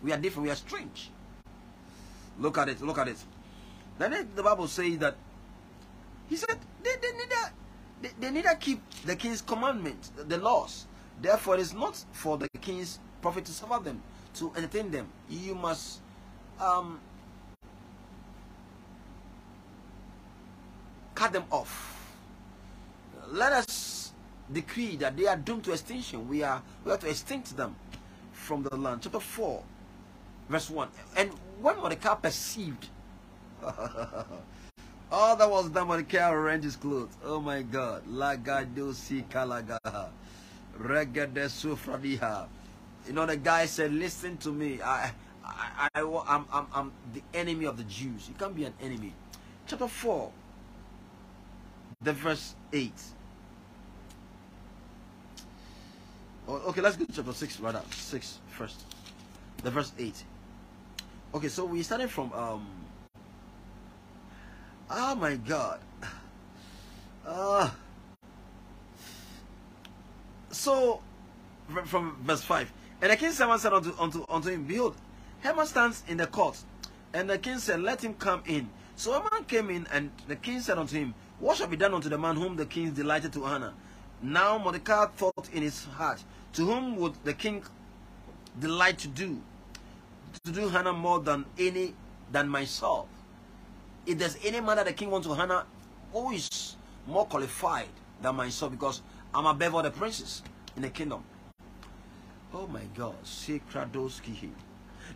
We 0.03 0.11
are 0.11 0.17
different. 0.17 0.43
We 0.43 0.51
are 0.51 0.55
strange. 0.55 1.09
Look 2.37 2.57
at 2.57 2.67
it. 2.67 2.81
Look 2.81 2.97
at 2.97 3.07
it. 3.07 3.17
Then 3.97 4.27
the 4.35 4.43
Bible 4.43 4.67
says 4.67 4.97
that 4.97 5.15
he 6.29 6.35
said 6.35 6.57
they, 6.83 6.91
they 7.01 7.11
neither 7.17 7.51
they, 8.01 8.09
they 8.19 8.31
neither 8.31 8.55
keep 8.55 8.81
the 9.05 9.15
king's 9.15 9.41
commandments, 9.41 10.09
the, 10.15 10.23
the 10.23 10.37
laws. 10.37 10.85
Therefore, 11.21 11.55
it 11.55 11.61
is 11.61 11.73
not 11.73 12.03
for 12.11 12.37
the 12.37 12.47
king's 12.61 12.99
profit 13.21 13.45
to 13.45 13.51
suffer 13.51 13.83
them, 13.83 14.01
to 14.35 14.51
entertain 14.55 14.91
them. 14.91 15.07
You 15.29 15.55
must 15.55 16.01
um, 16.59 16.99
cut 21.13 21.31
them 21.31 21.45
off. 21.49 21.91
Let 23.31 23.53
us 23.53 24.13
decree 24.51 24.97
that 24.97 25.17
they 25.17 25.25
are 25.25 25.37
doomed 25.37 25.63
to 25.63 25.71
extinction. 25.71 26.27
We 26.27 26.43
are 26.43 26.61
we 26.83 26.91
have 26.91 26.99
to 26.99 27.09
extinct 27.09 27.55
them 27.57 27.75
from 28.31 28.63
the 28.63 28.75
land. 28.75 29.01
Chapter 29.01 29.19
4, 29.19 29.63
verse 30.49 30.69
1. 30.69 30.87
And 31.17 31.31
when 31.61 31.77
Mordecai 31.77 32.13
perceived, 32.15 32.87
all 35.11 35.35
that 35.35 35.49
was 35.49 35.69
arranged 36.15 36.63
his 36.63 36.75
clothes. 36.75 37.15
Oh 37.23 37.39
my 37.39 37.61
God. 37.61 38.03
Lagadosi 38.07 39.25
kalagaha. 39.27 40.09
Regade 40.79 41.45
sufradiha. 41.45 42.47
You 43.07 43.13
know, 43.13 43.25
the 43.25 43.37
guy 43.37 43.65
said, 43.65 43.93
listen 43.93 44.37
to 44.37 44.51
me. 44.51 44.81
I, 44.81 45.11
I, 45.43 45.89
I, 45.93 46.01
I'm, 46.01 46.45
I'm, 46.51 46.67
I'm 46.73 46.91
the 47.13 47.21
enemy 47.33 47.65
of 47.65 47.77
the 47.77 47.83
Jews. 47.83 48.27
You 48.27 48.35
can't 48.37 48.55
be 48.55 48.65
an 48.65 48.73
enemy. 48.81 49.13
Chapter 49.67 49.87
4, 49.87 50.31
the 52.01 52.13
verse 52.13 52.55
8. 52.73 52.91
Oh, 56.47 56.53
okay, 56.67 56.81
let's 56.81 56.95
go 56.95 57.05
to 57.05 57.13
chapter 57.13 57.33
6 57.33 57.59
rather. 57.59 57.81
6 57.91 58.39
first. 58.49 58.83
The 59.63 59.71
verse 59.71 59.91
8. 59.97 60.23
Okay, 61.35 61.47
so 61.47 61.65
we 61.65 61.81
started 61.83 62.09
from 62.09 62.31
um 62.33 62.67
Oh 64.89 65.15
my 65.15 65.35
god. 65.35 65.79
Uh 67.25 67.69
so 70.51 71.01
from, 71.85 72.17
verse 72.23 72.43
5. 72.43 72.71
And 73.01 73.11
the 73.11 73.17
king 73.17 73.31
said 73.31 73.49
unto, 73.49 73.93
unto, 73.99 74.25
unto 74.29 74.49
him, 74.49 74.63
Behold, 74.63 74.95
Haman 75.41 75.65
stands 75.65 76.03
in 76.07 76.17
the 76.17 76.27
court. 76.27 76.57
And 77.13 77.29
the 77.29 77.37
king 77.37 77.57
said, 77.59 77.81
Let 77.81 78.03
him 78.03 78.13
come 78.13 78.41
in. 78.45 78.69
So 78.95 79.13
Haman 79.13 79.45
came 79.45 79.69
in, 79.69 79.87
and 79.91 80.11
the 80.27 80.35
king 80.35 80.61
said 80.61 80.77
unto 80.77 80.95
him, 80.97 81.13
What 81.39 81.57
shall 81.57 81.67
be 81.67 81.75
done 81.75 81.93
unto 81.93 82.09
the 82.09 82.17
man 82.17 82.35
whom 82.35 82.55
the 82.55 82.65
king 82.65 82.91
delighted 82.91 83.33
to 83.33 83.43
honor? 83.43 83.73
Now 84.21 84.57
Mordecai 84.57 85.07
thought 85.07 85.49
in 85.53 85.61
his 85.61 85.85
heart, 85.85 86.23
To 86.53 86.65
whom 86.65 86.95
would 86.97 87.13
the 87.23 87.33
king 87.33 87.63
delight 88.59 88.99
to 88.99 89.07
do? 89.07 89.41
to 90.43 90.51
do 90.51 90.69
honor 90.69 90.93
more 90.93 91.19
than 91.19 91.45
any 91.57 91.93
than 92.31 92.47
myself. 92.47 93.07
If 94.05 94.17
there's 94.19 94.37
any 94.43 94.59
man 94.59 94.77
that 94.77 94.85
the 94.85 94.93
king 94.93 95.09
wants 95.09 95.27
to 95.27 95.33
honor, 95.33 95.63
who 96.11 96.31
is 96.31 96.75
more 97.07 97.25
qualified 97.25 97.87
than 98.21 98.35
myself 98.35 98.71
because 98.71 99.01
I'm 99.33 99.45
above 99.45 99.75
all 99.75 99.83
the 99.83 99.91
princes 99.91 100.41
in 100.75 100.81
the 100.81 100.89
kingdom. 100.89 101.23
Oh 102.53 102.67
my 102.67 102.83
God, 102.95 103.15
Sekradoski. 103.23 104.49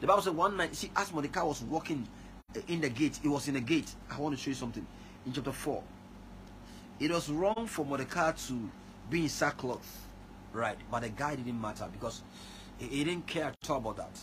The 0.01 0.07
Bible 0.07 0.21
said 0.21 0.35
one 0.35 0.57
night, 0.57 0.75
see, 0.75 0.91
as 0.95 1.11
Mordecai 1.11 1.41
was 1.43 1.61
walking 1.63 2.07
in 2.67 2.81
the 2.81 2.89
gate, 2.89 3.19
he 3.21 3.27
was 3.27 3.47
in 3.47 3.53
the 3.53 3.61
gate. 3.61 3.93
I 4.09 4.19
want 4.19 4.35
to 4.35 4.41
show 4.41 4.49
you 4.49 4.55
something 4.55 4.85
in 5.25 5.33
chapter 5.33 5.51
4. 5.51 5.81
It 6.99 7.11
was 7.11 7.29
wrong 7.29 7.65
for 7.67 7.85
Mordecai 7.85 8.31
to 8.31 8.69
be 9.09 9.23
in 9.23 9.29
sackcloth, 9.29 10.05
right? 10.51 10.77
But 10.91 11.01
the 11.01 11.09
guy 11.09 11.35
didn't 11.35 11.59
matter 11.59 11.87
because 11.91 12.23
he, 12.77 12.87
he 12.87 13.03
didn't 13.03 13.27
care 13.27 13.45
at 13.45 13.69
all 13.69 13.77
about 13.77 13.97
that. 13.97 14.19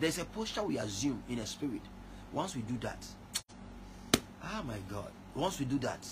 There's 0.00 0.18
a 0.18 0.24
posture 0.24 0.62
we 0.62 0.78
assume 0.78 1.22
in 1.28 1.38
a 1.38 1.46
spirit. 1.46 1.82
Once 2.32 2.54
we 2.56 2.62
do 2.62 2.76
that, 2.80 3.04
ah 4.42 4.62
my 4.66 4.78
God, 4.90 5.10
once 5.34 5.58
we 5.58 5.66
do 5.66 5.78
that, 5.80 6.06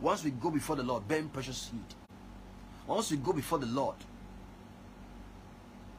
once 0.00 0.24
we 0.24 0.30
go 0.30 0.50
before 0.50 0.76
the 0.76 0.82
Lord, 0.82 1.06
bearing 1.06 1.28
precious 1.28 1.56
seed, 1.56 1.80
once 2.86 3.10
we 3.10 3.16
go 3.16 3.32
before 3.32 3.58
the 3.58 3.66
Lord, 3.66 3.96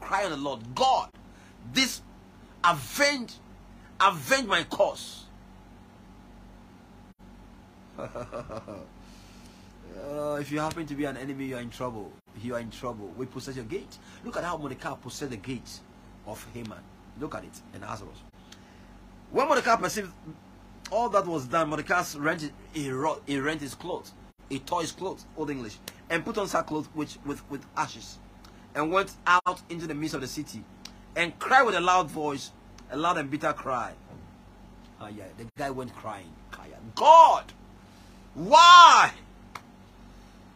cry 0.02 0.26
on 0.26 0.32
the 0.32 0.38
Lord, 0.38 0.62
God, 0.76 1.10
this 1.74 2.02
avenge, 2.64 3.34
avenge 4.00 4.48
my 4.48 4.64
cause. 4.64 5.26
uh, 8.00 8.08
if 10.40 10.52
you 10.52 10.60
happen 10.60 10.86
to 10.86 10.96
be 10.96 11.06
an 11.06 11.16
enemy, 11.16 11.46
you 11.46 11.56
are 11.56 11.62
in 11.62 11.70
trouble. 11.70 12.12
You 12.42 12.56
are 12.56 12.60
in 12.60 12.72
trouble. 12.72 13.14
We 13.16 13.28
possess 13.28 13.56
your 13.56 13.66
gate. 13.66 13.98
Look 14.26 14.36
at 14.38 14.44
how 14.44 14.58
Mordecai 14.58 14.96
possessed 14.96 15.32
the 15.32 15.38
gate 15.38 15.80
of 16.26 16.46
Haman. 16.54 16.80
Look 17.20 17.36
at 17.36 17.44
it 17.44 17.62
in 17.76 17.84
Ahasuerus. 17.84 18.18
When 19.32 19.48
Mordecai 19.48 19.76
perceived 19.76 20.12
all 20.92 21.10
that 21.10 21.26
was 21.26 21.46
done, 21.46 21.70
Mordecai 21.70 22.04
rent, 22.18 22.52
he, 22.74 22.92
he 23.26 23.40
rent 23.40 23.62
his 23.62 23.76
clothes. 23.76 24.14
He 24.50 24.60
tore 24.60 24.82
his 24.82 24.92
clothes, 24.92 25.26
Old 25.38 25.50
English, 25.50 25.78
and 26.10 26.24
put 26.24 26.38
on 26.38 26.48
sackcloth 26.48 26.88
which, 26.94 27.18
with, 27.26 27.50
with 27.50 27.66
ashes, 27.76 28.20
and 28.76 28.92
went 28.92 29.12
out 29.26 29.62
into 29.70 29.88
the 29.88 29.96
midst 29.96 30.16
of 30.16 30.22
the 30.22 30.28
city, 30.28 30.64
and 31.16 31.38
cried 31.40 31.64
with 31.64 31.76
a 31.76 31.82
loud 31.82 32.10
voice, 32.10 32.52
a 32.92 32.98
loud 32.98 33.18
and 33.18 33.32
bitter 33.32 33.54
cry. 33.54 33.94
Ah, 35.00 35.08
yeah, 35.08 35.26
the 35.38 35.46
guy 35.58 35.70
went 35.70 35.96
crying. 35.96 36.32
God, 36.96 37.52
why? 38.34 39.12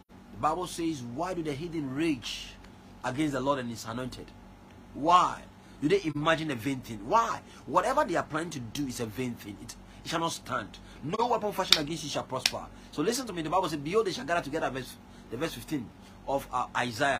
The 0.08 0.40
Bible 0.40 0.66
says, 0.66 1.02
why 1.02 1.34
do 1.34 1.42
the 1.42 1.52
heathen 1.52 1.94
rage 1.94 2.50
against 3.04 3.32
the 3.32 3.40
Lord 3.40 3.58
and 3.58 3.68
his 3.70 3.84
anointed? 3.84 4.26
Why? 4.94 5.42
Do 5.80 5.88
they 5.88 6.00
imagine 6.14 6.50
a 6.50 6.54
vain 6.54 6.80
thing? 6.80 7.00
Why? 7.08 7.40
Whatever 7.66 8.04
they 8.04 8.16
are 8.16 8.22
planning 8.22 8.50
to 8.50 8.60
do 8.60 8.86
is 8.86 9.00
a 9.00 9.06
vain 9.06 9.34
thing. 9.34 9.56
It 10.04 10.08
shall 10.10 10.20
not 10.20 10.32
stand. 10.32 10.78
No 11.02 11.26
weapon 11.28 11.52
fashioned 11.52 11.80
against 11.80 12.04
you 12.04 12.10
shall 12.10 12.24
prosper. 12.24 12.64
So 12.92 13.02
listen 13.02 13.26
to 13.26 13.32
me. 13.32 13.42
The 13.42 13.50
Bible 13.50 13.68
says, 13.68 13.78
Behold, 13.78 14.06
they 14.06 14.12
shall 14.12 14.24
gather 14.24 14.42
together, 14.42 14.70
verse, 14.70 14.96
the 15.30 15.36
verse 15.36 15.54
15 15.54 15.88
of 16.26 16.46
uh, 16.52 16.66
Isaiah 16.76 17.18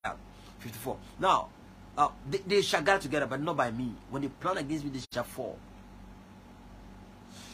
54. 0.59 0.97
Now, 1.21 1.49
uh, 1.97 2.09
they, 2.31 2.39
they 2.39 2.63
shall 2.63 2.83
gather 2.83 3.03
together, 3.03 3.27
but 3.27 3.41
not 3.41 3.57
by 3.57 3.71
me. 3.71 3.93
When 4.11 4.23
they 4.23 4.29
plan 4.29 4.59
against 4.59 4.85
me, 4.85 4.91
they 4.91 5.01
shall 5.13 5.25
fall. 5.25 5.59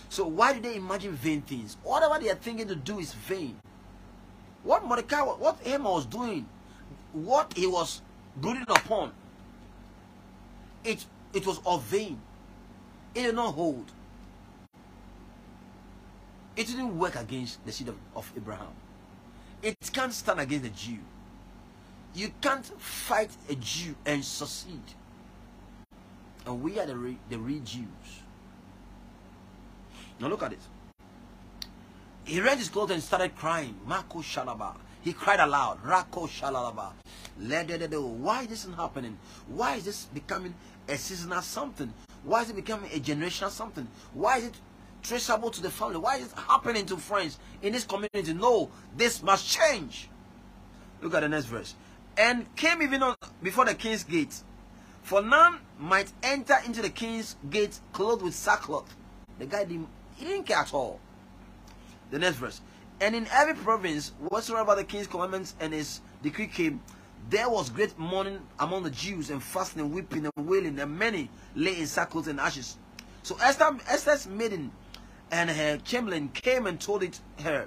So 0.08 0.26
why 0.26 0.52
do 0.52 0.60
they 0.60 0.76
imagine 0.76 1.12
vain 1.14 1.42
things? 1.42 1.76
Whatever 1.82 2.22
they 2.22 2.30
are 2.30 2.36
thinking 2.36 2.68
to 2.68 2.76
do 2.76 2.98
is 3.00 3.12
vain. 3.12 3.58
What 4.62 4.84
Mordecai, 4.84 5.20
what 5.20 5.58
Haman 5.62 5.90
was 5.90 6.06
doing, 6.06 6.46
what 7.12 7.52
he 7.56 7.66
was 7.66 8.00
brooding 8.36 8.64
upon, 8.68 9.12
it 10.84 11.04
it 11.32 11.44
was 11.46 11.60
of 11.66 11.82
vain. 11.82 12.20
It 13.14 13.24
did 13.24 13.34
not 13.34 13.54
hold. 13.54 13.90
It 16.56 16.66
didn't 16.66 16.98
work 16.98 17.16
against 17.16 17.64
the 17.64 17.72
seed 17.72 17.88
of, 17.88 17.96
of 18.14 18.32
Abraham. 18.36 18.72
It 19.62 19.76
can't 19.92 20.12
stand 20.12 20.40
against 20.40 20.66
a 20.66 20.70
Jew. 20.70 20.98
You 22.14 22.30
can't 22.40 22.64
fight 22.80 23.30
a 23.48 23.54
Jew 23.56 23.94
and 24.06 24.24
succeed. 24.24 24.82
And 26.46 26.62
we 26.62 26.78
are 26.78 26.86
the, 26.86 26.96
re, 26.96 27.18
the 27.28 27.38
real 27.38 27.62
Jews. 27.64 27.86
Now 30.20 30.28
look 30.28 30.42
at 30.42 30.52
it. 30.52 30.60
He 32.24 32.40
rent 32.40 32.58
his 32.58 32.68
clothes 32.68 32.92
and 32.92 33.02
started 33.02 33.34
crying. 33.36 33.74
Mako 33.86 34.20
Shalaba. 34.20 34.76
He 35.02 35.12
cried 35.12 35.40
aloud. 35.40 35.82
Rako 35.82 36.28
Shalaba. 36.28 36.92
Why 37.36 38.46
isn't 38.50 38.72
happening? 38.74 39.18
Why 39.48 39.76
is 39.76 39.84
this 39.84 40.04
becoming 40.06 40.54
a 40.88 40.96
seasonal 40.96 41.42
something? 41.42 41.92
Why 42.22 42.42
is 42.42 42.50
it 42.50 42.56
becoming 42.56 42.90
a 42.92 43.00
generational 43.00 43.50
something? 43.50 43.86
Why 44.14 44.38
is 44.38 44.44
it 44.44 44.54
traceable 45.04 45.50
to 45.50 45.62
the 45.62 45.70
family? 45.70 45.98
Why 45.98 46.16
is 46.16 46.32
it 46.32 46.38
happening 46.38 46.86
to 46.86 46.96
friends 46.96 47.38
in 47.62 47.72
this 47.72 47.84
community? 47.84 48.32
No, 48.32 48.70
this 48.96 49.22
must 49.22 49.48
change. 49.48 50.08
Look 51.00 51.14
at 51.14 51.20
the 51.20 51.28
next 51.28 51.46
verse. 51.46 51.74
And 52.16 52.52
came 52.56 52.82
even 52.82 53.02
on 53.02 53.14
before 53.42 53.66
the 53.66 53.74
king's 53.74 54.02
gate. 54.02 54.34
For 55.02 55.22
none 55.22 55.58
might 55.78 56.10
enter 56.22 56.56
into 56.64 56.80
the 56.80 56.88
king's 56.88 57.36
gate 57.50 57.78
clothed 57.92 58.22
with 58.22 58.34
sackcloth. 58.34 58.94
The 59.38 59.46
guy 59.46 59.64
didn't, 59.64 59.88
he 60.16 60.24
didn't 60.24 60.46
care 60.46 60.58
at 60.58 60.72
all. 60.72 60.98
The 62.10 62.18
next 62.18 62.36
verse. 62.36 62.60
And 63.00 63.14
in 63.14 63.26
every 63.30 63.54
province, 63.54 64.12
whatsoever 64.18 64.74
the 64.74 64.84
king's 64.84 65.06
commandments 65.06 65.54
and 65.60 65.72
his 65.72 66.00
decree 66.22 66.46
came, 66.46 66.80
there 67.28 67.50
was 67.50 67.68
great 67.70 67.98
mourning 67.98 68.40
among 68.60 68.82
the 68.82 68.90
Jews, 68.90 69.30
and 69.30 69.42
fasting, 69.42 69.82
and 69.82 69.92
weeping, 69.92 70.26
and 70.26 70.48
wailing, 70.48 70.78
and 70.78 70.98
many 70.98 71.30
lay 71.54 71.78
in 71.78 71.86
sackcloth 71.86 72.28
and 72.28 72.38
ashes. 72.38 72.76
So 73.22 73.36
Esther, 73.42 73.76
Esther's 73.88 74.26
maiden 74.26 74.70
and 75.34 75.50
her 75.50 75.78
chamberlain 75.78 76.28
came 76.28 76.64
and 76.66 76.80
told 76.80 77.02
it 77.02 77.18
her. 77.40 77.66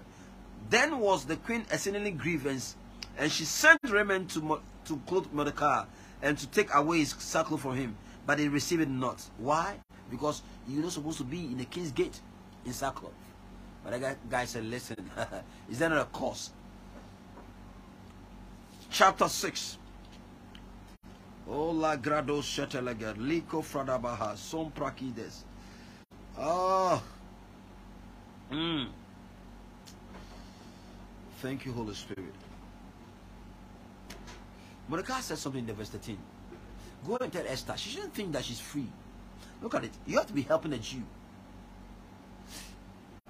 Then 0.69 0.99
was 0.99 1.25
the 1.25 1.35
queen 1.35 1.65
exceedingly 1.69 2.11
grievous, 2.11 2.77
and 3.17 3.29
she 3.29 3.43
sent 3.43 3.79
raiment 3.83 4.31
to, 4.31 4.61
to 4.85 5.01
clothe 5.05 5.27
Mordecai 5.33 5.83
and 6.21 6.37
to 6.37 6.47
take 6.47 6.73
away 6.73 6.99
his 6.99 7.13
sackcloth 7.19 7.61
from 7.61 7.75
him, 7.75 7.97
but 8.25 8.39
he 8.39 8.47
received 8.47 8.83
it 8.83 8.89
not. 8.89 9.21
Why? 9.37 9.79
Because 10.09 10.41
you're 10.65 10.81
not 10.81 10.93
supposed 10.93 11.17
to 11.17 11.25
be 11.25 11.39
in 11.39 11.57
the 11.57 11.65
king's 11.65 11.91
gate 11.91 12.21
in 12.65 12.71
sackcloth. 12.71 13.11
But 13.83 13.99
that 13.99 14.29
guy 14.29 14.45
said, 14.45 14.63
listen, 14.63 14.97
is 15.69 15.79
that 15.79 15.89
not 15.89 15.99
a 15.99 16.05
cost? 16.05 16.53
chapter 18.89 19.27
6. 19.27 19.77
Ola 21.49 21.97
grado 21.97 22.41
shetelager, 22.41 23.15
fradabaha, 23.61 24.37
prakides. 24.73 25.43
Mm. 28.51 28.87
Thank 31.41 31.65
you, 31.65 31.71
Holy 31.71 31.93
Spirit. 31.93 32.33
Mordecai 34.87 35.19
said 35.19 35.37
something 35.37 35.59
in 35.59 35.67
the 35.67 35.73
verse 35.73 35.89
13. 35.89 36.17
Go 37.05 37.17
and 37.17 37.31
tell 37.31 37.45
Esther, 37.45 37.73
she 37.77 37.89
shouldn't 37.89 38.13
think 38.13 38.31
that 38.31 38.43
she's 38.43 38.59
free. 38.59 38.87
Look 39.61 39.75
at 39.75 39.83
it. 39.83 39.91
You 40.05 40.17
have 40.17 40.27
to 40.27 40.33
be 40.33 40.41
helping 40.41 40.73
a 40.73 40.77
Jew. 40.77 41.03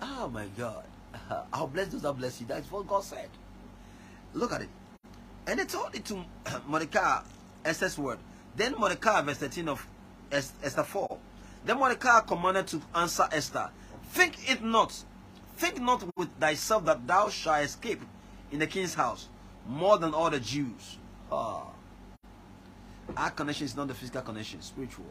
Oh 0.01 0.29
my 0.29 0.45
God. 0.57 0.83
I'll 1.53 1.67
bless 1.67 1.87
those 1.87 2.03
that 2.03 2.13
bless 2.13 2.39
you. 2.39 2.47
That's 2.47 2.71
what 2.71 2.87
God 2.87 3.03
said. 3.03 3.29
Look 4.33 4.51
at 4.51 4.61
it. 4.61 4.69
And 5.47 5.59
they 5.59 5.65
told 5.65 5.95
it 5.95 6.05
to 6.05 6.23
Mordecai, 6.67 7.21
Esther's 7.65 7.97
word. 7.97 8.19
Then 8.55 8.75
Mordecai, 8.77 9.21
verse 9.21 9.37
13 9.37 9.69
of 9.69 9.85
Esther 10.31 10.83
4. 10.83 11.17
Then 11.65 11.77
Mordecai 11.79 12.21
commanded 12.21 12.67
to 12.67 12.81
answer 12.95 13.27
Esther, 13.31 13.69
Think 14.09 14.49
it 14.49 14.63
not, 14.63 15.03
think 15.57 15.79
not 15.81 16.03
with 16.15 16.29
thyself 16.39 16.85
that 16.85 17.05
thou 17.07 17.29
shalt 17.29 17.63
escape 17.63 18.01
in 18.51 18.59
the 18.59 18.67
king's 18.67 18.93
house 18.93 19.27
more 19.67 19.97
than 19.97 20.13
all 20.13 20.29
the 20.29 20.39
Jews. 20.39 20.97
Ah. 21.31 21.63
Our 23.15 23.31
connection 23.31 23.65
is 23.65 23.75
not 23.75 23.87
the 23.87 23.93
physical 23.93 24.21
connection, 24.21 24.61
spiritual. 24.61 25.05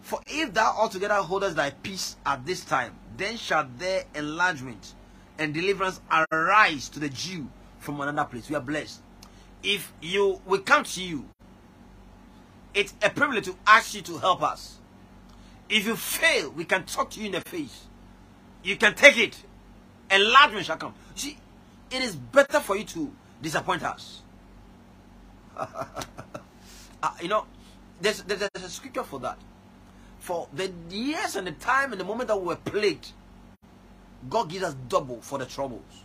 For 0.00 0.20
if 0.26 0.52
thou 0.52 0.74
altogether 0.76 1.14
holdest 1.14 1.56
thy 1.56 1.70
peace 1.70 2.16
at 2.26 2.44
this 2.44 2.64
time, 2.64 2.94
then 3.16 3.36
shall 3.36 3.68
there 3.78 4.04
enlargement 4.14 4.94
and 5.38 5.54
deliverance 5.54 6.00
arise 6.32 6.88
to 6.90 7.00
the 7.00 7.08
Jew 7.08 7.48
from 7.78 8.00
another 8.00 8.28
place. 8.28 8.48
We 8.48 8.56
are 8.56 8.60
blessed. 8.60 9.00
If 9.62 9.92
you 10.00 10.40
we 10.44 10.58
come 10.58 10.84
to 10.84 11.02
you, 11.02 11.28
it's 12.74 12.94
a 13.02 13.10
privilege 13.10 13.44
to 13.44 13.56
ask 13.66 13.94
you 13.94 14.02
to 14.02 14.18
help 14.18 14.42
us. 14.42 14.78
If 15.68 15.86
you 15.86 15.96
fail, 15.96 16.50
we 16.50 16.64
can 16.64 16.84
talk 16.84 17.10
to 17.10 17.20
you 17.20 17.26
in 17.26 17.32
the 17.32 17.40
face. 17.40 17.84
You 18.62 18.76
can 18.76 18.94
take 18.94 19.18
it. 19.18 19.36
Enlargement 20.10 20.66
shall 20.66 20.76
come. 20.76 20.94
See, 21.14 21.38
it 21.90 22.02
is 22.02 22.14
better 22.14 22.60
for 22.60 22.76
you 22.76 22.84
to 22.84 23.10
disappoint 23.40 23.82
us. 23.82 24.22
uh, 25.56 25.66
you 27.22 27.28
know, 27.28 27.46
there's, 28.00 28.22
there's 28.22 28.42
a 28.54 28.68
scripture 28.68 29.04
for 29.04 29.20
that. 29.20 29.38
For 30.20 30.48
the 30.54 30.70
years 30.90 31.36
and 31.36 31.46
the 31.46 31.52
time 31.52 31.92
and 31.92 32.00
the 32.00 32.04
moment 32.04 32.28
that 32.28 32.36
we 32.36 32.46
were 32.46 32.56
plagued, 32.56 33.08
God 34.28 34.48
gives 34.48 34.64
us 34.64 34.76
double 34.88 35.20
for 35.20 35.38
the 35.38 35.46
troubles. 35.46 36.04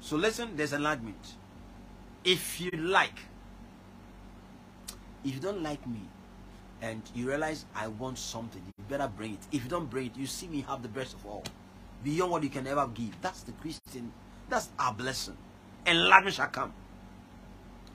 So 0.00 0.16
listen, 0.16 0.56
there's 0.56 0.72
enlargement. 0.72 1.34
If 2.24 2.60
you 2.60 2.70
like, 2.70 3.18
if 5.24 5.34
you 5.34 5.40
don't 5.40 5.62
like 5.62 5.84
me, 5.86 6.00
and 6.82 7.02
you 7.14 7.28
realize 7.28 7.64
I 7.74 7.88
want 7.88 8.18
something, 8.18 8.62
you 8.66 8.84
better 8.88 9.10
bring 9.16 9.34
it. 9.34 9.40
If 9.52 9.64
you 9.64 9.70
don't 9.70 9.88
bring 9.90 10.06
it, 10.06 10.16
you 10.16 10.26
see 10.26 10.48
me 10.48 10.64
have 10.68 10.82
the 10.82 10.88
best 10.88 11.14
of 11.14 11.24
all. 11.26 11.44
Beyond 12.04 12.30
what 12.30 12.42
you 12.42 12.50
can 12.50 12.66
ever 12.66 12.86
give. 12.88 13.20
That's 13.22 13.42
the 13.42 13.52
Christian, 13.52 14.12
that's 14.48 14.68
our 14.78 14.92
blessing. 14.92 15.36
and 15.86 15.98
Enlargement 15.98 16.36
shall 16.36 16.48
come. 16.48 16.72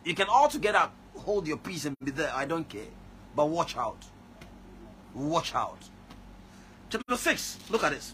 You 0.03 0.15
can 0.15 0.27
all 0.27 0.47
together 0.47 0.89
hold 1.15 1.47
your 1.47 1.57
peace 1.57 1.85
and 1.85 1.95
be 2.03 2.11
there. 2.11 2.31
I 2.33 2.45
don't 2.45 2.67
care. 2.67 2.89
But 3.35 3.49
watch 3.49 3.77
out. 3.77 4.03
Watch 5.13 5.53
out. 5.53 5.77
Chapter 6.89 7.15
6. 7.15 7.59
Look 7.69 7.83
at 7.83 7.91
this. 7.91 8.13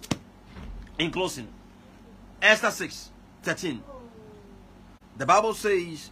In 0.99 1.11
closing. 1.11 1.47
Esther 2.41 2.71
6. 2.71 3.11
13. 3.43 3.81
The 5.17 5.25
Bible 5.25 5.53
says, 5.53 6.11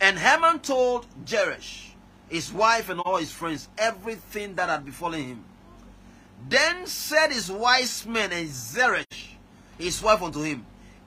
And 0.00 0.18
Haman 0.18 0.60
told 0.60 1.06
Zeresh, 1.24 1.87
his 2.28 2.52
wife 2.52 2.88
and 2.88 3.00
all 3.00 3.16
his 3.16 3.32
friends, 3.32 3.68
everything 3.78 4.54
that 4.56 4.68
had 4.68 4.84
befallen 4.84 5.22
him. 5.22 5.44
Then 6.48 6.86
said 6.86 7.32
his 7.32 7.50
wise 7.50 8.06
men 8.06 8.32
and 8.32 8.48
Zeresh, 8.48 9.34
his 9.78 10.02
wife, 10.02 10.22
unto 10.22 10.42
him, 10.42 10.64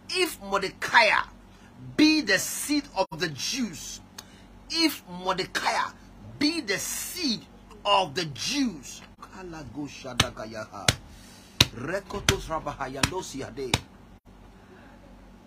If 0.10 0.42
Mordecai 0.42 1.10
be 1.96 2.22
the 2.22 2.38
seed 2.38 2.84
of 2.96 3.20
the 3.20 3.30
Jews, 3.30 4.02
if 4.70 5.04
Mordecai 5.08 5.92
be 6.38 6.62
the 6.62 6.78
seed 6.78 7.42
of 7.86 8.16
the 8.16 8.26
Jews. 8.26 9.02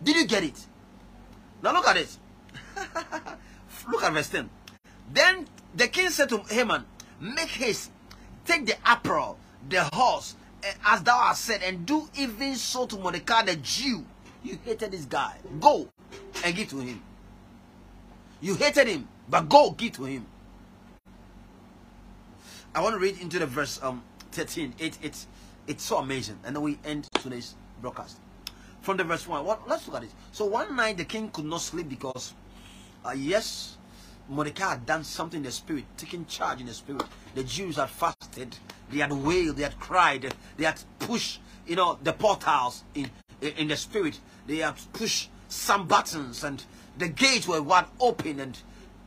Did 0.03 0.17
you 0.17 0.27
get 0.27 0.45
it? 0.45 0.67
Now 1.63 1.73
look 1.73 1.87
at 1.87 1.97
it. 1.97 2.17
look 3.91 4.03
at 4.03 4.13
verse 4.13 4.29
10. 4.31 4.51
Then 5.13 5.47
the 5.77 5.89
king 5.89 6.11
said 6.11 6.29
to 6.31 6.39
Haman, 6.39 6.85
Make 7.21 7.49
haste, 7.49 7.91
take 8.45 8.67
the 8.67 8.77
apparel, 8.87 9.39
the 9.69 9.85
horse, 9.93 10.35
eh, 10.63 10.73
as 10.87 11.03
thou 11.03 11.19
hast 11.19 11.45
said, 11.45 11.63
and 11.63 11.87
do 11.87 12.09
even 12.19 12.55
so 12.57 12.87
to 12.87 12.97
Mordecai 12.97 13.43
the 13.45 13.57
Jew. 13.57 14.05
You 14.43 14.59
hated 14.65 14.93
this 14.93 15.07
guy. 15.07 15.37
Go 15.61 15.89
and 16.45 16.55
give 16.55 16.69
to 16.71 16.79
him. 16.79 17.03
You 18.41 18.55
hated 18.55 18.89
him, 18.89 19.09
but 19.29 19.49
go 19.49 19.71
give 19.71 19.93
to 19.93 20.05
him. 20.05 20.27
I 22.75 22.83
want 22.83 22.95
to 22.95 22.99
read 22.99 23.21
into 23.21 23.39
the 23.39 23.47
verse 23.47 23.81
um 23.83 24.03
13. 24.33 24.75
It, 24.79 24.99
it's 25.01 25.27
it's 25.67 25.83
so 25.85 25.99
amazing. 25.99 26.39
And 26.45 26.55
then 26.55 26.63
we 26.63 26.79
end 26.85 27.09
today's 27.15 27.55
broadcast. 27.81 28.19
From 28.83 28.99
the 28.99 29.05
verse 29.05 29.27
1. 29.27 29.47
What, 29.47 29.67
let's 29.67 29.87
look 29.87 29.97
at 29.97 30.03
it. 30.03 30.11
So 30.33 30.45
one 30.45 30.77
night 30.77 30.99
the 30.99 31.07
king 31.07 31.31
could 31.31 31.47
not 31.47 31.63
sleep 31.63 31.89
because 31.89 32.35
uh, 33.05 33.13
yes, 33.17 33.79
Mordecai 34.29 34.71
had 34.71 34.87
done 34.87 35.05
something 35.05 35.39
in 35.39 35.45
the 35.45 35.51
spirit, 35.51 35.85
taking 35.97 36.27
charge 36.27 36.61
in 36.61 36.67
the 36.67 36.75
spirit. 36.75 37.05
The 37.35 37.45
Jews 37.45 37.77
had 37.77 37.91
fasted, 37.91 38.57
they 38.91 38.99
had 38.99 39.13
wailed, 39.13 39.57
they 39.57 39.65
had 39.65 39.79
cried, 39.79 40.35
they 40.57 40.65
had 40.65 40.81
pushed, 40.99 41.41
you 41.67 41.77
know, 41.77 41.99
the 42.03 42.13
portals 42.13 42.85
in 42.95 43.11
in 43.41 43.69
the 43.69 43.77
spirit. 43.77 44.19
They 44.47 44.59
had 44.59 44.77
pushed 44.93 45.31
some 45.49 45.87
buttons 45.87 46.45
and 46.45 46.63
the 46.99 47.09
gates 47.09 47.47
were 47.47 47.63
wide 47.63 47.87
open 48.01 48.41
and 48.41 48.57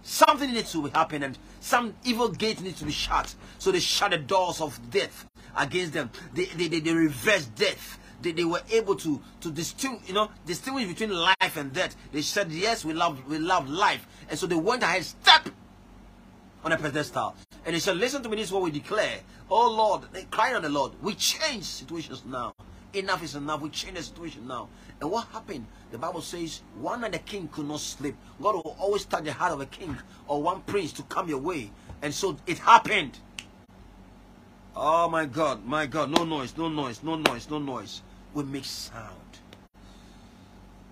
something 0.03 0.51
needs 0.51 0.71
to 0.73 0.85
happen 0.87 1.23
and 1.23 1.37
some 1.59 1.95
evil 2.03 2.29
gate 2.29 2.61
needs 2.61 2.79
to 2.79 2.85
be 2.85 2.91
shut. 2.91 3.33
So 3.57 3.71
they 3.71 3.79
shut 3.79 4.11
the 4.11 4.17
doors 4.17 4.61
of 4.61 4.79
death 4.91 5.27
against 5.57 5.93
them. 5.93 6.11
They 6.33 6.45
they, 6.45 6.67
they, 6.67 6.79
they 6.79 6.93
reversed 6.93 7.55
death 7.55 7.99
they, 8.21 8.31
they 8.31 8.43
were 8.43 8.61
able 8.71 8.95
to 8.95 9.21
to 9.41 9.51
distinguish 9.51 10.07
you 10.07 10.13
know 10.13 10.29
distinguish 10.45 10.87
between 10.87 11.11
life 11.11 11.57
and 11.57 11.73
death. 11.73 11.95
They 12.11 12.21
said 12.21 12.51
yes 12.51 12.83
we 12.83 12.93
love 12.93 13.25
we 13.27 13.37
love 13.37 13.69
life. 13.69 14.07
And 14.29 14.37
so 14.37 14.47
they 14.47 14.55
went 14.55 14.83
ahead 14.83 15.03
step 15.03 15.49
on 16.63 16.71
a 16.71 16.77
pedestal. 16.77 17.35
And 17.65 17.75
they 17.75 17.79
said 17.79 17.97
listen 17.97 18.23
to 18.23 18.29
me 18.29 18.37
this 18.37 18.47
is 18.47 18.51
what 18.51 18.63
we 18.63 18.71
declare. 18.71 19.19
Oh 19.49 19.71
lord 19.71 20.03
they 20.11 20.23
cried 20.23 20.55
on 20.55 20.63
the 20.63 20.69
lord 20.69 20.93
we 21.01 21.13
change 21.15 21.63
situations 21.63 22.23
now. 22.25 22.53
Enough 22.93 23.23
is 23.23 23.35
enough. 23.35 23.61
We 23.61 23.69
change 23.69 23.97
the 23.97 24.03
situation 24.03 24.47
now. 24.47 24.69
And 24.99 25.11
what 25.11 25.27
happened? 25.27 25.67
The 25.91 25.97
bible 25.97 26.21
says 26.21 26.61
one 26.79 27.01
night 27.01 27.11
the 27.11 27.19
king 27.19 27.47
could 27.49 27.67
not 27.67 27.79
sleep. 27.79 28.15
God 28.41 28.55
will 28.55 28.75
always 28.79 29.05
touch 29.05 29.25
the 29.25 29.33
heart 29.33 29.53
of 29.53 29.61
a 29.61 29.65
king 29.67 29.95
or 30.27 30.41
one 30.41 30.61
prince 30.61 30.91
to 30.93 31.03
come 31.03 31.29
your 31.29 31.39
way. 31.39 31.69
And 32.01 32.13
so 32.13 32.37
it 32.47 32.57
happened. 32.59 33.19
Oh 34.75 35.09
my 35.09 35.25
God, 35.25 35.65
my 35.65 35.87
God, 35.87 36.11
no 36.11 36.23
noise, 36.23 36.55
no 36.55 36.69
noise, 36.69 37.01
no 37.01 37.15
noise, 37.15 37.49
no 37.49 37.57
noise 37.57 38.03
will 38.37 38.45
make 38.45 38.65
sound. 38.65 39.39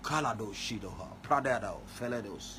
Kalado 0.02 0.52
Shidoha, 0.52 1.06
Pradado, 1.22 1.76
Feledos. 1.96 2.58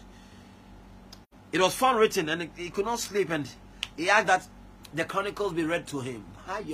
It 1.51 1.59
was 1.59 1.75
found 1.75 1.99
written 1.99 2.29
and 2.29 2.49
he 2.55 2.69
could 2.69 2.85
not 2.85 2.99
sleep 2.99 3.29
and 3.29 3.49
he 3.97 4.09
asked 4.09 4.27
that 4.27 4.47
the 4.93 5.03
chronicles 5.03 5.51
be 5.51 5.65
read 5.65 5.88
to 5.88 5.99
him. 5.99 6.23
And 6.47 6.69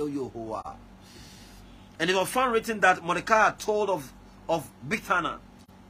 it 2.08 2.14
was 2.14 2.28
found 2.28 2.52
written 2.52 2.78
that 2.80 3.02
Mordecai 3.04 3.50
told 3.58 3.90
of, 3.90 4.12
of 4.48 4.70
Bigthana 4.88 5.38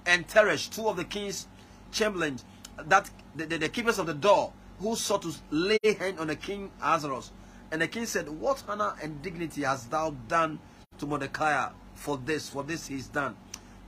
and 0.07 0.27
Teresh, 0.27 0.75
two 0.75 0.89
of 0.89 0.97
the 0.97 1.05
king's 1.05 1.47
chamberlains, 1.93 2.43
that 2.87 3.11
the, 3.37 3.45
the, 3.45 3.59
the, 3.59 3.69
keepers 3.69 3.99
of 3.99 4.07
the 4.07 4.15
door, 4.15 4.51
who 4.81 4.97
sought 4.97 5.23
to 5.23 5.35
lay 5.51 5.79
hand 5.99 6.19
on 6.19 6.29
the 6.29 6.37
king 6.37 6.71
Ahasuerus. 6.81 7.33
And 7.71 7.83
the 7.83 7.89
king 7.89 8.07
said, 8.07 8.31
What 8.31 8.63
honor 8.67 8.95
and 9.03 9.21
dignity 9.21 9.63
hast 9.63 9.91
thou 9.91 10.17
done 10.27 10.59
to 10.99 11.07
Mordecai 11.07 11.69
for 12.05 12.19
this, 12.19 12.51
for 12.51 12.63
this 12.63 12.87
he's 12.87 13.07
done. 13.07 13.35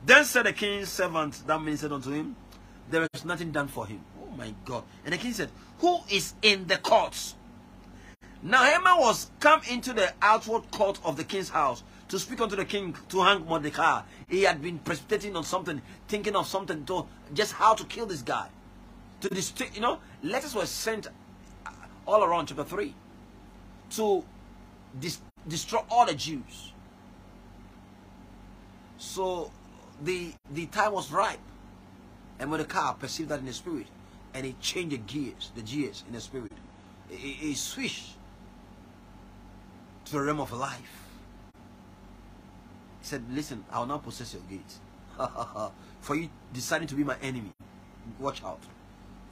Then 0.05 0.25
said 0.25 0.47
the 0.47 0.53
king's 0.55 0.89
servant 0.89 1.47
that 1.47 1.61
ministered 1.61 1.93
unto 1.93 2.11
him, 2.11 2.35
There 2.91 3.07
is 3.12 3.25
nothing 3.27 3.53
done 3.53 3.69
for 3.69 3.87
him. 3.87 4.01
Oh 4.23 4.35
my 4.35 4.55
God. 4.64 4.85
And 5.05 5.12
the 5.12 5.19
king 5.19 5.35
said, 5.35 5.51
Who 5.81 5.99
is 6.11 6.33
in 6.41 6.67
the 6.67 6.79
courts? 6.79 7.35
Now 8.43 8.64
Haman 8.64 8.99
was 8.99 9.31
come 9.39 9.61
into 9.71 9.93
the 9.93 10.14
outward 10.23 10.71
court 10.71 10.99
of 11.05 11.19
the 11.19 11.25
king's 11.25 11.51
house 11.51 11.83
to 12.09 12.19
speak 12.19 12.41
unto 12.41 12.57
the 12.57 12.64
king 12.64 12.97
to 13.11 13.23
hang 13.23 13.45
Mordecai. 13.45 14.01
He 14.29 14.43
had 14.45 14.62
been 14.62 14.79
precipitating 14.79 15.37
on 15.37 15.45
something, 15.45 15.83
thinking 16.09 16.37
of 16.37 16.47
something 16.47 16.87
to 16.87 17.07
just 17.35 17.53
how 17.53 17.75
to 17.75 17.85
kill 17.85 18.07
this 18.07 18.23
guy. 18.23 18.49
To 19.21 19.29
this, 19.29 19.53
you 19.75 19.83
know, 19.83 19.99
letters 20.23 20.55
were 20.55 20.67
sent 20.67 21.09
all 22.07 22.25
around 22.25 22.47
chapter 22.47 22.64
3 22.64 22.95
to 23.91 24.25
destroy 25.47 25.81
all 25.91 26.07
the 26.07 26.14
Jews. 26.14 26.73
So 28.99 29.51
the 30.03 30.33
the 30.51 30.67
time 30.67 30.93
was 30.93 31.13
ripe. 31.13 31.41
And 32.39 32.51
when 32.51 32.61
the 32.61 32.67
car 32.67 32.95
perceived 32.95 33.31
that 33.31 33.41
in 33.41 33.47
the 33.47 33.53
spirit, 33.53 33.87
and 34.35 34.45
he 34.45 34.55
changed 34.61 34.93
the 34.93 34.99
gears, 34.99 35.51
the 35.55 35.63
gears 35.63 36.05
in 36.07 36.13
the 36.13 36.21
spirit, 36.21 36.53
he, 37.09 37.33
he 37.33 37.55
switched 37.55 38.13
to 40.05 40.13
the 40.13 40.21
realm 40.21 40.41
of 40.41 40.53
life. 40.53 41.05
He 43.01 43.07
said, 43.07 43.25
Listen, 43.31 43.65
I 43.71 43.79
will 43.79 43.87
not 43.87 44.03
possess 44.03 44.35
your 44.35 44.43
gates. 44.51 44.81
For 46.01 46.15
you 46.15 46.29
deciding 46.53 46.89
to 46.89 46.95
be 46.95 47.05
my 47.05 47.17
enemy, 47.23 47.53
watch 48.19 48.45
out. 48.45 48.61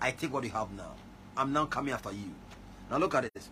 I 0.01 0.11
take 0.11 0.33
what 0.33 0.45
you 0.45 0.51
have 0.51 0.73
now. 0.73 0.93
I'm 1.37 1.53
now 1.53 1.67
coming 1.67 1.93
after 1.93 2.11
you. 2.11 2.35
Now 2.91 2.99
look 2.99 3.15
at 3.15 3.33
this. 3.35 3.51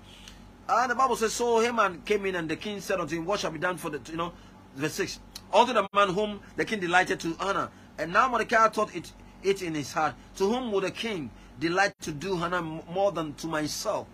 And 0.69 0.91
the 0.91 0.95
Bible 0.95 1.17
says, 1.17 1.33
So 1.33 1.61
Haman 1.61 2.03
came 2.05 2.25
in 2.27 2.37
and 2.37 2.49
the 2.49 2.57
king 2.57 2.81
said 2.81 3.01
unto 3.01 3.17
him, 3.17 3.27
What 3.27 3.41
shall 3.41 3.51
be 3.51 3.59
done 3.59 3.77
for 3.77 3.91
the, 3.91 4.01
you 4.11 4.17
know, 4.17 4.33
verse 4.77 4.95
6 4.95 5.21
unto 5.53 5.73
the 5.73 5.87
man 5.95 6.09
whom 6.11 6.41
the 6.57 6.65
king 6.65 6.81
delighted 6.81 7.21
to 7.21 7.37
honor. 7.41 7.69
And 7.99 8.13
now 8.13 8.29
Mordecai 8.29 8.69
thought 8.69 8.95
it, 8.95 9.13
it 9.43 9.63
in 9.63 9.75
his 9.75 9.93
heart, 9.93 10.15
to 10.37 10.49
whom 10.49 10.73
would 10.73 10.85
the 10.85 10.91
king 10.91 11.31
delight 11.61 11.93
to 12.01 12.13
do 12.13 12.37
honor 12.37 12.63
more 12.63 13.13
than 13.13 13.35
to 13.35 13.47
myself? 13.47 14.07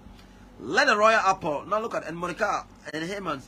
Let 0.61 0.89
the 0.89 0.97
royal 0.97 1.21
apple, 1.21 1.65
now 1.67 1.81
look 1.81 1.95
at, 1.95 2.07
and 2.07 2.17
Mordecai 2.17 2.63
and 2.93 3.05
Haman 3.05 3.43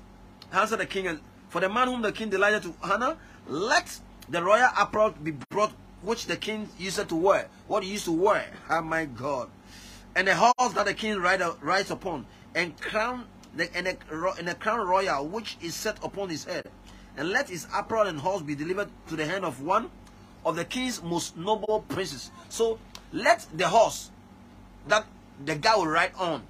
answered 0.53 0.79
the 0.79 0.87
king, 0.87 1.09
and 1.09 1.21
for 1.49 1.61
the 1.61 1.69
man 1.69 1.89
whom 1.89 2.03
the 2.03 2.13
king 2.13 2.31
delighted 2.31 2.63
to 2.63 2.75
honor, 2.83 3.17
let 3.49 3.99
the 4.29 4.43
royal 4.43 4.71
apple 4.77 5.11
be 5.23 5.33
brought, 5.51 5.73
which 6.03 6.27
the 6.27 6.37
king 6.37 6.69
used 6.79 7.09
to 7.09 7.17
wear, 7.17 7.49
what 7.67 7.83
he 7.83 7.91
used 7.91 8.05
to 8.05 8.13
wear. 8.13 8.47
Oh 8.71 8.81
my 8.81 9.07
God. 9.07 9.51
And 10.15 10.29
the 10.29 10.35
horse 10.37 10.73
that 10.75 10.87
the 10.87 10.95
king 10.95 11.19
ride, 11.19 11.43
rides 11.61 11.91
upon, 11.91 12.27
and 12.55 12.81
crown 12.81 13.27
the, 13.57 13.75
and, 13.77 13.87
the, 13.87 14.35
and 14.39 14.49
the 14.49 14.55
crown 14.55 14.87
royal 14.87 15.27
which 15.27 15.57
is 15.61 15.75
set 15.75 16.03
upon 16.05 16.29
his 16.29 16.45
head 16.45 16.71
and 17.21 17.31
let 17.31 17.51
his 17.51 17.67
apparel 17.75 18.07
and 18.07 18.19
horse 18.19 18.41
be 18.41 18.55
delivered 18.55 18.89
to 19.07 19.15
the 19.15 19.27
hand 19.27 19.45
of 19.45 19.61
one 19.61 19.91
of 20.47 20.57
the 20.57 20.65
king's 20.65 21.03
most 21.03 21.37
noble 21.37 21.85
princes. 21.87 22.31
So 22.49 22.79
let 23.13 23.47
the 23.55 23.69
horse 23.69 24.11
that 24.89 25.05
the 25.45 25.55
guy 25.55 25.77
will 25.77 25.87
ride 25.87 26.13
on 26.17 26.43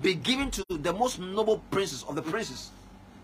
be 0.00 0.14
given 0.14 0.50
to 0.52 0.64
the 0.70 0.94
most 0.94 1.20
noble 1.20 1.62
princes 1.70 2.02
of 2.08 2.14
the 2.14 2.22
princes, 2.22 2.70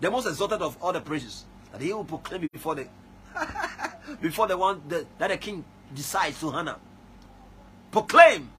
the 0.03 0.11
most 0.11 0.27
exalted 0.27 0.61
of 0.61 0.77
all 0.83 0.93
the 0.93 1.01
princes, 1.01 1.47
that 1.73 1.81
he 1.81 1.95
will 1.95 2.05
proclaim 2.05 2.47
before 2.53 2.75
the 2.75 2.87
before 4.21 4.47
the 4.47 4.59
one 4.59 4.83
that, 4.89 5.07
that 5.19 5.29
the 5.29 5.39
king 5.39 5.65
decides 5.95 6.39
to 6.41 6.51
honor. 6.51 6.77
Proclaim. 7.91 8.51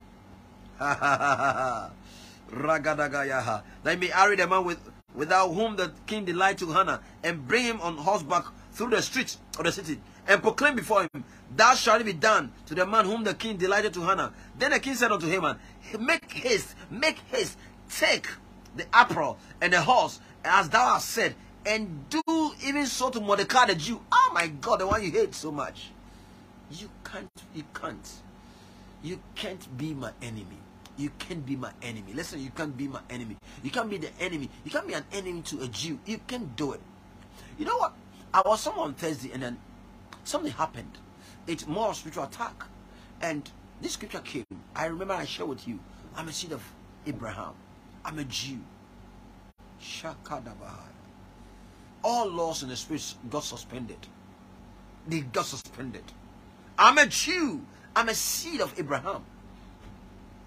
Ragadagayaha. 2.50 3.62
Let 3.84 4.00
me 4.00 4.10
marry 4.10 4.38
the 4.38 4.48
man 4.48 4.66
with 4.66 4.80
without 5.16 5.50
whom 5.50 5.76
the 5.76 5.92
king 6.08 6.26
delighted 6.26 6.60
to 6.60 6.74
honor, 6.74 7.00
and 7.24 7.48
bring 7.48 7.64
him 7.64 7.82
on 7.82 7.98
horseback 7.98 8.46
through 8.72 8.90
the 8.90 9.02
streets 9.02 9.38
of 9.58 9.66
the 9.66 9.72
city, 9.72 10.00
and 10.28 10.42
proclaim 10.42 10.76
before 10.76 11.04
him, 11.04 11.24
Thou 11.56 11.76
shalt 11.76 12.04
be 12.04 12.14
done 12.14 12.52
to 12.66 12.76
the 12.76 12.86
man 12.86 13.06
whom 13.06 13.24
the 13.24 13.34
king 13.34 13.58
delighted 13.58 13.94
to 13.94 14.02
honor. 14.02 14.32
Then 14.58 14.72
the 14.72 14.80
king 14.80 14.96
said 14.96 15.12
unto 15.12 15.28
Haman, 15.28 15.58
Make 16.00 16.32
haste, 16.32 16.76
make 16.90 17.20
haste, 17.32 17.58
take 17.90 18.28
the 18.76 18.86
apparel 18.94 19.38
and 19.62 19.72
the 19.72 19.82
horse, 19.82 20.20
as 20.44 20.70
thou 20.70 20.94
hast 20.94 21.10
said, 21.10 21.36
and 21.66 22.10
do 22.10 22.22
even 22.66 22.86
so 22.88 23.10
to 23.10 23.22
Mordecai 23.22 23.68
the 23.68 23.76
Jew. 23.76 24.02
Oh 24.12 24.32
my 24.34 24.48
God, 24.48 24.80
the 24.80 24.88
one 24.88 25.04
you 25.04 25.12
hate 25.12 25.36
so 25.36 25.52
much. 25.52 25.92
You 26.72 26.90
can't, 27.04 27.30
you 27.54 27.64
can't, 27.74 28.10
you 29.04 29.20
can't 29.36 29.78
be 29.78 29.94
my 29.94 30.12
enemy. 30.22 30.63
You 30.98 31.10
can't 31.18 31.46
be 31.46 31.56
my 31.56 31.72
enemy. 31.82 32.14
Listen, 32.14 32.40
you 32.40 32.52
can't 32.52 32.76
be 32.78 32.88
my 32.88 33.02
enemy. 33.10 33.38
You 33.64 33.72
can't 33.72 33.90
be 33.90 33.98
the 33.98 34.12
enemy. 34.20 34.50
You 34.64 34.72
can't 34.72 34.88
be 34.88 34.94
an 34.94 35.06
enemy 35.12 35.42
to 35.44 35.62
a 35.62 35.68
Jew. 35.68 36.00
You 36.06 36.20
can't 36.28 36.56
do 36.56 36.74
it. 36.74 36.82
You 37.58 37.66
know 37.66 37.78
what? 37.78 37.94
I 38.34 38.42
was 38.46 38.62
somewhere 38.62 38.86
on 38.86 38.94
Thursday 38.94 39.32
and 39.34 39.42
then 39.42 39.58
something 40.24 40.52
happened. 40.52 40.98
It's 41.48 41.68
more 41.68 41.94
spiritual 41.94 42.26
attack. 42.26 42.66
And 43.22 43.50
this 43.82 43.94
scripture 43.94 44.20
came. 44.20 44.46
I 44.76 44.86
remember 44.86 45.14
I 45.14 45.26
shared 45.26 45.50
with 45.50 45.68
you. 45.68 45.80
I'm 46.16 46.28
a 46.28 46.32
seed 46.32 46.52
of 46.52 46.64
Abraham. 47.08 47.54
I'm 48.06 48.20
a 48.20 48.24
Jew. 48.24 48.60
Shakadabahai. 49.82 50.92
All 52.04 52.28
laws 52.28 52.64
in 52.64 52.70
the 52.70 52.76
spirit 52.76 53.14
got 53.30 53.44
suspended. 53.44 54.08
They 55.08 55.22
got 55.22 55.46
suspended. 55.46 56.04
I'm 56.78 56.98
a 56.98 57.06
Jew. 57.06 57.62
I'm 57.96 58.10
a 58.10 58.16
seed 58.16 58.62
of 58.62 58.78
Abraham. 58.80 59.24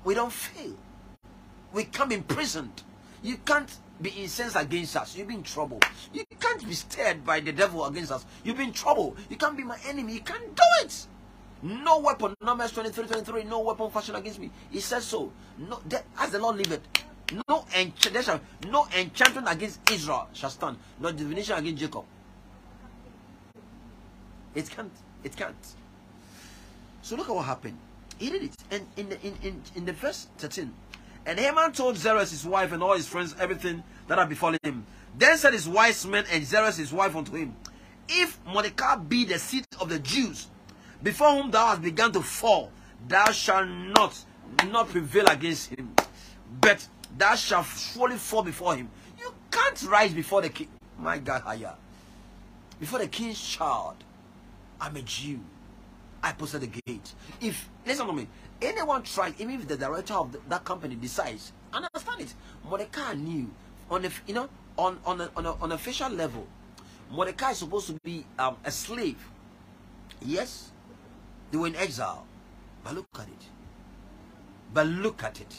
We 0.06 0.14
don't 0.14 0.32
fail. 0.32 0.76
We 1.72 1.82
can't 1.82 2.12
imprisoned. 2.12 2.84
You 3.24 3.38
can't 3.38 3.68
be 4.00 4.10
incensed 4.10 4.54
against 4.54 4.96
us. 4.96 5.16
You'll 5.16 5.26
be 5.26 5.34
in 5.34 5.42
trouble. 5.42 5.80
You 6.14 6.22
can't 6.38 6.64
be 6.64 6.74
stirred 6.74 7.24
by 7.26 7.40
the 7.40 7.50
devil 7.50 7.84
against 7.84 8.12
us. 8.12 8.24
You'll 8.44 8.54
be 8.54 8.62
in 8.62 8.72
trouble. 8.72 9.16
You 9.28 9.36
can't 9.36 9.56
be 9.56 9.64
my 9.64 9.76
enemy. 9.84 10.12
You 10.14 10.20
can't 10.20 10.54
do 10.54 10.62
it. 10.82 11.06
No 11.64 11.98
weapon, 11.98 12.36
Numbers 12.40 12.70
23, 12.70 13.08
23, 13.08 13.44
no 13.44 13.58
weapon 13.58 13.90
fashioned 13.90 14.16
against 14.16 14.38
me. 14.38 14.52
He 14.70 14.78
says 14.78 15.04
so. 15.04 15.32
No, 15.58 15.80
that, 15.88 16.04
as 16.20 16.30
the 16.30 16.38
Lord 16.38 16.58
liveth, 16.58 16.82
no, 17.48 17.66
no 18.70 18.86
enchantment 18.96 19.48
against 19.50 19.90
Israel 19.90 20.28
shall 20.32 20.50
stand, 20.50 20.76
no 21.00 21.10
divination 21.10 21.58
against 21.58 21.80
Jacob. 21.82 22.04
It 24.54 24.70
can't. 24.70 24.92
It 25.24 25.36
can't. 25.36 25.66
So 27.02 27.16
look 27.16 27.28
at 27.28 27.34
what 27.34 27.46
happened. 27.46 27.78
He 28.18 28.30
did 28.30 28.44
it. 28.44 28.54
And 28.70 28.86
in 28.96 29.08
the, 29.08 29.20
in, 29.26 29.34
in, 29.42 29.62
in 29.74 29.84
the 29.84 29.92
verse 29.92 30.28
13, 30.38 30.72
and 31.26 31.38
Haman 31.40 31.72
told 31.72 31.96
Zeresh 31.96 32.30
his 32.30 32.46
wife 32.46 32.72
and 32.72 32.82
all 32.82 32.94
his 32.94 33.08
friends 33.08 33.34
everything 33.38 33.82
that 34.06 34.18
had 34.18 34.28
befallen 34.28 34.58
him. 34.62 34.86
Then 35.18 35.36
said 35.36 35.54
his 35.54 35.68
wise 35.68 36.06
men 36.06 36.24
and 36.30 36.44
Zeresh 36.44 36.76
his 36.76 36.92
wife 36.92 37.16
unto 37.16 37.32
him, 37.32 37.56
If 38.08 38.38
Mordecai 38.46 38.96
be 38.96 39.24
the 39.24 39.38
seat 39.38 39.66
of 39.80 39.88
the 39.88 39.98
Jews, 39.98 40.46
before 41.02 41.30
whom 41.30 41.50
thou 41.50 41.66
hast 41.66 41.82
begun 41.82 42.12
to 42.12 42.22
fall, 42.22 42.70
thou 43.08 43.32
shalt 43.32 43.68
not 43.68 44.16
not 44.68 44.88
prevail 44.88 45.26
against 45.26 45.70
him, 45.70 45.94
but 46.60 46.86
thou 47.18 47.34
shalt 47.34 47.66
surely 47.66 48.16
fall 48.16 48.42
before 48.42 48.76
him. 48.76 48.88
You 49.18 49.32
can't 49.50 49.82
rise 49.84 50.12
before 50.12 50.42
the 50.42 50.48
king. 50.48 50.68
My 50.98 51.18
God, 51.18 51.42
higher. 51.42 51.74
Before 52.78 53.00
the 53.00 53.08
king's 53.08 53.40
child, 53.40 53.96
I'm 54.80 54.96
a 54.96 55.02
Jew. 55.02 55.40
I 56.26 56.32
posted 56.32 56.62
the 56.62 56.66
gate. 56.66 57.12
If 57.40 57.68
listen 57.86 58.04
to 58.04 58.12
me, 58.12 58.26
anyone 58.60 59.04
tries, 59.04 59.34
even 59.38 59.60
if 59.60 59.68
the 59.68 59.76
director 59.76 60.14
of 60.14 60.32
the, 60.32 60.40
that 60.48 60.64
company 60.64 60.96
decides, 60.96 61.52
understand 61.72 62.22
it. 62.22 62.34
Mordecai 62.68 63.14
knew 63.14 63.48
on 63.88 64.04
a 64.04 64.10
you 64.26 64.34
know 64.34 64.48
on 64.76 64.98
on 65.06 65.20
a, 65.20 65.30
on, 65.36 65.46
a, 65.46 65.52
on 65.52 65.70
official 65.70 66.10
level, 66.10 66.44
Mordecai 67.12 67.52
is 67.52 67.58
supposed 67.58 67.86
to 67.86 67.92
be 68.02 68.26
um, 68.40 68.56
a 68.64 68.72
slave. 68.72 69.18
Yes, 70.20 70.72
they 71.52 71.58
were 71.58 71.68
in 71.68 71.76
exile. 71.76 72.26
But 72.82 72.94
look 72.94 73.06
at 73.14 73.28
it. 73.28 73.44
But 74.74 74.88
look 74.88 75.22
at 75.22 75.40
it. 75.40 75.54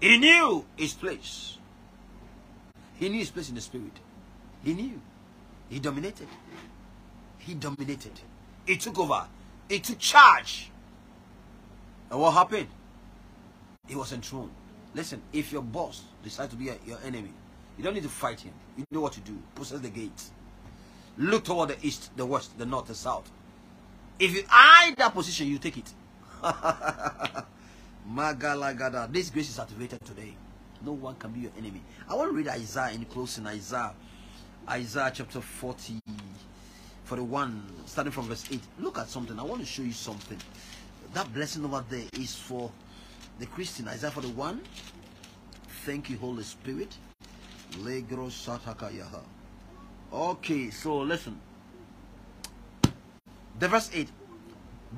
He 0.00 0.16
knew 0.18 0.64
his 0.76 0.92
place. 0.92 1.58
He 3.00 3.08
knew 3.08 3.18
his 3.18 3.30
place 3.30 3.48
in 3.48 3.56
the 3.56 3.60
spirit. 3.60 3.98
He 4.62 4.74
knew. 4.74 5.00
He 5.68 5.80
dominated. 5.80 6.28
He 7.38 7.54
dominated. 7.54 8.12
He 8.64 8.76
took 8.76 8.96
over. 9.00 9.26
He 9.68 9.80
took 9.80 9.98
charge. 9.98 10.70
And 12.10 12.20
what 12.20 12.32
happened? 12.32 12.68
He 13.86 13.94
was 13.96 14.12
enthroned. 14.12 14.50
Listen, 14.94 15.22
if 15.32 15.50
your 15.50 15.62
boss 15.62 16.02
decides 16.22 16.50
to 16.50 16.56
be 16.56 16.68
a, 16.68 16.76
your 16.86 16.98
enemy, 17.04 17.32
you 17.76 17.84
don't 17.84 17.94
need 17.94 18.02
to 18.02 18.08
fight 18.08 18.40
him. 18.40 18.52
You 18.76 18.84
know 18.90 19.00
what 19.00 19.12
to 19.14 19.20
do. 19.20 19.38
Possess 19.54 19.80
the 19.80 19.88
gates. 19.88 20.30
Look 21.16 21.44
toward 21.44 21.70
the 21.70 21.86
east, 21.86 22.14
the 22.16 22.24
west, 22.24 22.56
the 22.58 22.66
north, 22.66 22.86
the 22.86 22.94
south. 22.94 23.30
If 24.18 24.34
you 24.34 24.44
eye 24.50 24.94
that 24.98 25.12
position, 25.14 25.46
you 25.48 25.58
take 25.58 25.78
it. 25.78 25.92
Magalagada. 28.10 29.12
This 29.12 29.30
grace 29.30 29.50
is 29.50 29.58
activated 29.58 30.04
today. 30.04 30.34
No 30.84 30.92
one 30.92 31.14
can 31.16 31.30
be 31.32 31.40
your 31.40 31.52
enemy. 31.56 31.82
I 32.08 32.14
want 32.14 32.30
to 32.30 32.36
read 32.36 32.48
Isaiah 32.48 32.92
in 32.92 33.04
closing. 33.04 33.46
Isaiah, 33.46 33.94
Isaiah 34.68 35.12
chapter 35.14 35.40
40, 35.40 36.00
41, 37.04 37.62
starting 37.86 38.12
from 38.12 38.28
verse 38.28 38.44
8. 38.50 38.60
Look 38.80 38.98
at 38.98 39.08
something. 39.08 39.38
I 39.38 39.42
want 39.42 39.60
to 39.60 39.66
show 39.66 39.82
you 39.82 39.92
something. 39.92 40.38
That 41.14 41.32
blessing 41.34 41.64
over 41.64 41.84
there 41.88 42.04
is 42.18 42.34
for 42.34 42.70
the 43.38 43.46
Christian. 43.46 43.88
Isaiah 43.88 44.10
41. 44.10 44.60
Thank 45.84 46.10
you, 46.10 46.18
Holy 46.18 46.42
Spirit. 46.42 46.96
Okay, 50.12 50.70
so 50.70 50.98
listen. 50.98 51.40
The 53.58 53.68
verse 53.68 53.90
8. 53.92 54.08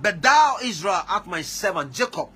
But 0.00 0.22
thou, 0.22 0.56
Israel, 0.62 1.02
art 1.08 1.26
my 1.26 1.42
servant, 1.42 1.92
Jacob, 1.92 2.28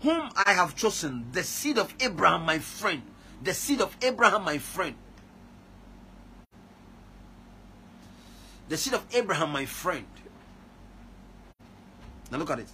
whom 0.00 0.30
I 0.36 0.52
have 0.52 0.74
chosen, 0.74 1.26
the 1.32 1.42
seed 1.42 1.78
of 1.78 1.94
Abraham, 2.00 2.42
my 2.42 2.58
friend. 2.58 3.02
The 3.42 3.54
seed 3.54 3.80
of 3.80 3.96
Abraham, 4.02 4.44
my 4.44 4.58
friend. 4.58 4.94
The 8.68 8.76
seed 8.76 8.94
of 8.94 9.04
Abraham, 9.14 9.50
my 9.50 9.66
friend. 9.66 10.06
Now 12.30 12.38
look 12.38 12.50
at 12.50 12.60
it. 12.60 12.68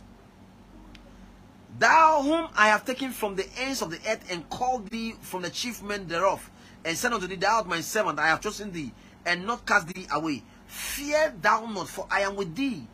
Thou 1.78 2.22
whom 2.22 2.48
I 2.56 2.68
have 2.68 2.84
taken 2.84 3.10
from 3.10 3.36
the 3.36 3.46
ends 3.58 3.82
of 3.82 3.90
the 3.90 3.98
earth 4.08 4.24
and 4.30 4.48
called 4.50 4.88
thee 4.88 5.14
from 5.20 5.42
the 5.42 5.50
chief 5.50 5.82
men 5.82 6.06
thereof, 6.06 6.50
and 6.84 6.96
said 6.96 7.12
unto 7.12 7.26
thee, 7.26 7.36
Thou 7.36 7.56
art 7.56 7.66
my 7.66 7.80
servant, 7.80 8.18
I 8.18 8.28
have 8.28 8.40
chosen 8.40 8.72
thee, 8.72 8.92
and 9.24 9.46
not 9.46 9.66
cast 9.66 9.88
thee 9.88 10.06
away. 10.12 10.42
Fear 10.66 11.34
thou 11.40 11.66
not, 11.66 11.88
for 11.88 12.06
I 12.10 12.20
am 12.20 12.36
with 12.36 12.54
thee. 12.54 12.86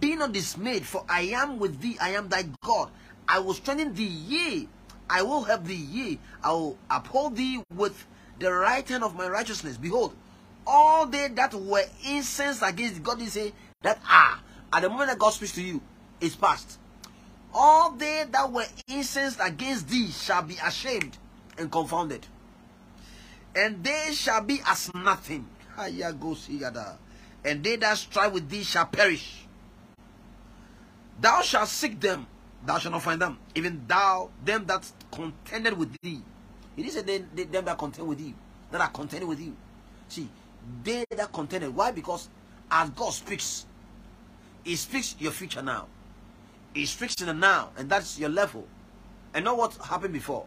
Be 0.00 0.16
not 0.16 0.32
dismayed, 0.32 0.84
for 0.84 1.04
I 1.08 1.22
am 1.34 1.58
with 1.58 1.80
thee. 1.80 1.96
I 2.00 2.10
am 2.10 2.28
thy 2.28 2.44
God. 2.62 2.90
I 3.28 3.38
will 3.38 3.54
strengthen 3.54 3.94
thee, 3.94 4.04
yea, 4.04 4.68
I 5.08 5.22
will 5.22 5.44
help 5.44 5.64
thee, 5.64 5.74
yea, 5.74 6.18
I 6.42 6.52
will 6.52 6.78
uphold 6.90 7.36
thee 7.36 7.62
with 7.74 8.06
the 8.38 8.52
right 8.52 8.86
hand 8.86 9.04
of 9.04 9.14
my 9.14 9.28
righteousness. 9.28 9.76
Behold, 9.76 10.14
all 10.66 11.06
they 11.06 11.28
that 11.28 11.54
were 11.54 11.84
incensed 12.06 12.62
against 12.64 13.02
God, 13.02 13.18
they 13.18 13.26
say 13.26 13.52
that 13.82 13.98
ah, 14.04 14.42
at 14.72 14.82
the 14.82 14.88
moment 14.88 15.10
that 15.10 15.18
God 15.18 15.30
speaks 15.30 15.52
to 15.52 15.62
you, 15.62 15.80
is 16.20 16.36
past. 16.36 16.78
All 17.52 17.92
they 17.92 18.24
that 18.30 18.50
were 18.50 18.64
incensed 18.88 19.38
against 19.42 19.88
thee 19.88 20.08
shall 20.08 20.42
be 20.42 20.56
ashamed 20.64 21.18
and 21.58 21.70
confounded, 21.70 22.26
and 23.54 23.84
they 23.84 24.10
shall 24.12 24.42
be 24.42 24.60
as 24.66 24.92
nothing. 24.94 25.46
And 27.44 27.64
they 27.64 27.76
that 27.76 27.98
strive 27.98 28.32
with 28.32 28.48
thee 28.48 28.62
shall 28.62 28.86
perish. 28.86 29.44
Thou 31.20 31.42
shalt 31.42 31.68
seek 31.68 32.00
them, 32.00 32.26
thou 32.64 32.78
shalt 32.78 32.92
not 32.92 33.02
find 33.02 33.20
them. 33.20 33.38
Even 33.54 33.84
thou, 33.86 34.30
them 34.44 34.64
that 34.66 34.90
contended 35.10 35.76
with 35.76 35.96
thee. 36.00 36.20
It 36.76 36.86
is 36.86 37.02
they, 37.02 37.18
them 37.18 37.64
that 37.66 37.78
contend 37.78 38.08
with 38.08 38.20
you, 38.20 38.34
that 38.70 38.80
are 38.80 38.88
contending 38.88 39.28
with 39.28 39.40
you. 39.40 39.54
See, 40.08 40.28
they 40.84 41.04
that. 41.16 41.30
Why? 41.74 41.92
Because 41.92 42.28
as 42.70 42.90
God 42.90 43.12
speaks, 43.12 43.66
He 44.64 44.76
speaks 44.76 45.16
your 45.18 45.32
future 45.32 45.62
now. 45.62 45.86
He 46.74 46.86
speaks 46.86 47.20
in 47.20 47.26
the 47.26 47.34
now, 47.34 47.70
and 47.76 47.88
that's 47.88 48.18
your 48.18 48.30
level. 48.30 48.66
And 49.34 49.44
not 49.44 49.56
what 49.56 49.74
happened 49.74 50.14
before. 50.14 50.46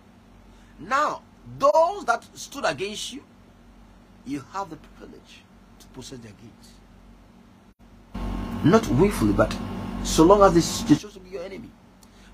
Now, 0.80 1.22
those 1.60 2.06
that 2.06 2.26
stood 2.38 2.66
against 2.66 3.14
you, 3.14 3.24
you 4.26 4.44
have 4.52 4.70
the 4.70 4.78
privilege 4.98 5.44
to 5.80 5.86
possess 5.88 6.20
their 6.20 6.32
gates. 6.32 6.72
Not 8.64 8.88
willfully, 8.90 9.34
but 9.34 9.56
so 10.04 10.24
long 10.24 10.42
as 10.42 10.54
they, 10.54 10.96
they 10.96 11.00
chose 11.00 11.14
to 11.14 11.20
be 11.20 11.32
your 11.32 11.44
enemy. 11.44 11.70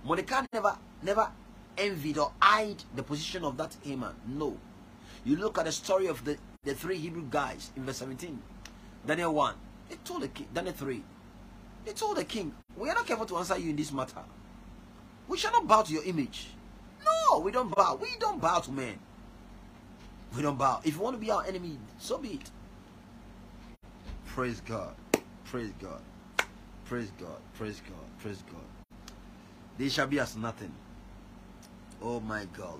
Mordecai 0.05 0.45
never, 0.53 0.77
never 1.03 1.29
envied 1.77 2.17
or 2.17 2.31
eyed 2.41 2.83
the 2.95 3.03
position 3.03 3.43
of 3.43 3.57
that 3.57 3.75
Haman. 3.83 4.13
No. 4.27 4.57
You 5.25 5.35
look 5.35 5.57
at 5.57 5.65
the 5.65 5.71
story 5.71 6.07
of 6.07 6.23
the, 6.23 6.37
the 6.63 6.75
three 6.75 6.97
Hebrew 6.97 7.23
guys 7.29 7.71
in 7.75 7.83
verse 7.85 7.97
17. 7.97 8.39
Daniel 9.07 9.33
1. 9.33 9.55
They 9.89 9.95
told 10.05 10.21
the 10.21 10.27
king, 10.27 10.47
Daniel 10.53 10.73
3. 10.73 11.03
They 11.85 11.93
told 11.93 12.17
the 12.17 12.23
king, 12.23 12.53
We 12.77 12.87
are 12.89 12.93
not 12.93 13.07
careful 13.07 13.25
to 13.25 13.37
answer 13.37 13.57
you 13.57 13.71
in 13.71 13.75
this 13.75 13.91
matter. 13.91 14.21
We 15.27 15.37
shall 15.39 15.51
not 15.51 15.67
bow 15.67 15.81
to 15.81 15.91
your 15.91 16.03
image. 16.03 16.49
No, 17.03 17.39
we 17.39 17.51
don't 17.51 17.75
bow. 17.75 17.97
We 17.99 18.09
don't 18.19 18.39
bow 18.39 18.59
to 18.59 18.71
men. 18.71 18.99
We 20.35 20.43
don't 20.43 20.57
bow. 20.57 20.81
If 20.83 20.95
you 20.95 21.01
want 21.01 21.15
to 21.15 21.19
be 21.19 21.31
our 21.31 21.43
enemy, 21.45 21.79
so 21.97 22.19
be 22.19 22.33
it. 22.33 22.51
Praise 24.27 24.61
God. 24.61 24.93
Praise 25.45 25.71
God. 25.81 26.01
Praise 26.85 27.11
God. 27.19 27.39
Praise 27.55 27.81
God. 27.87 28.19
Praise 28.19 28.43
God. 28.51 28.61
They 29.79 29.89
shall 29.89 30.07
be 30.07 30.19
as 30.19 30.37
nothing. 30.37 30.71
Oh 32.03 32.19
my 32.19 32.45
God. 32.55 32.79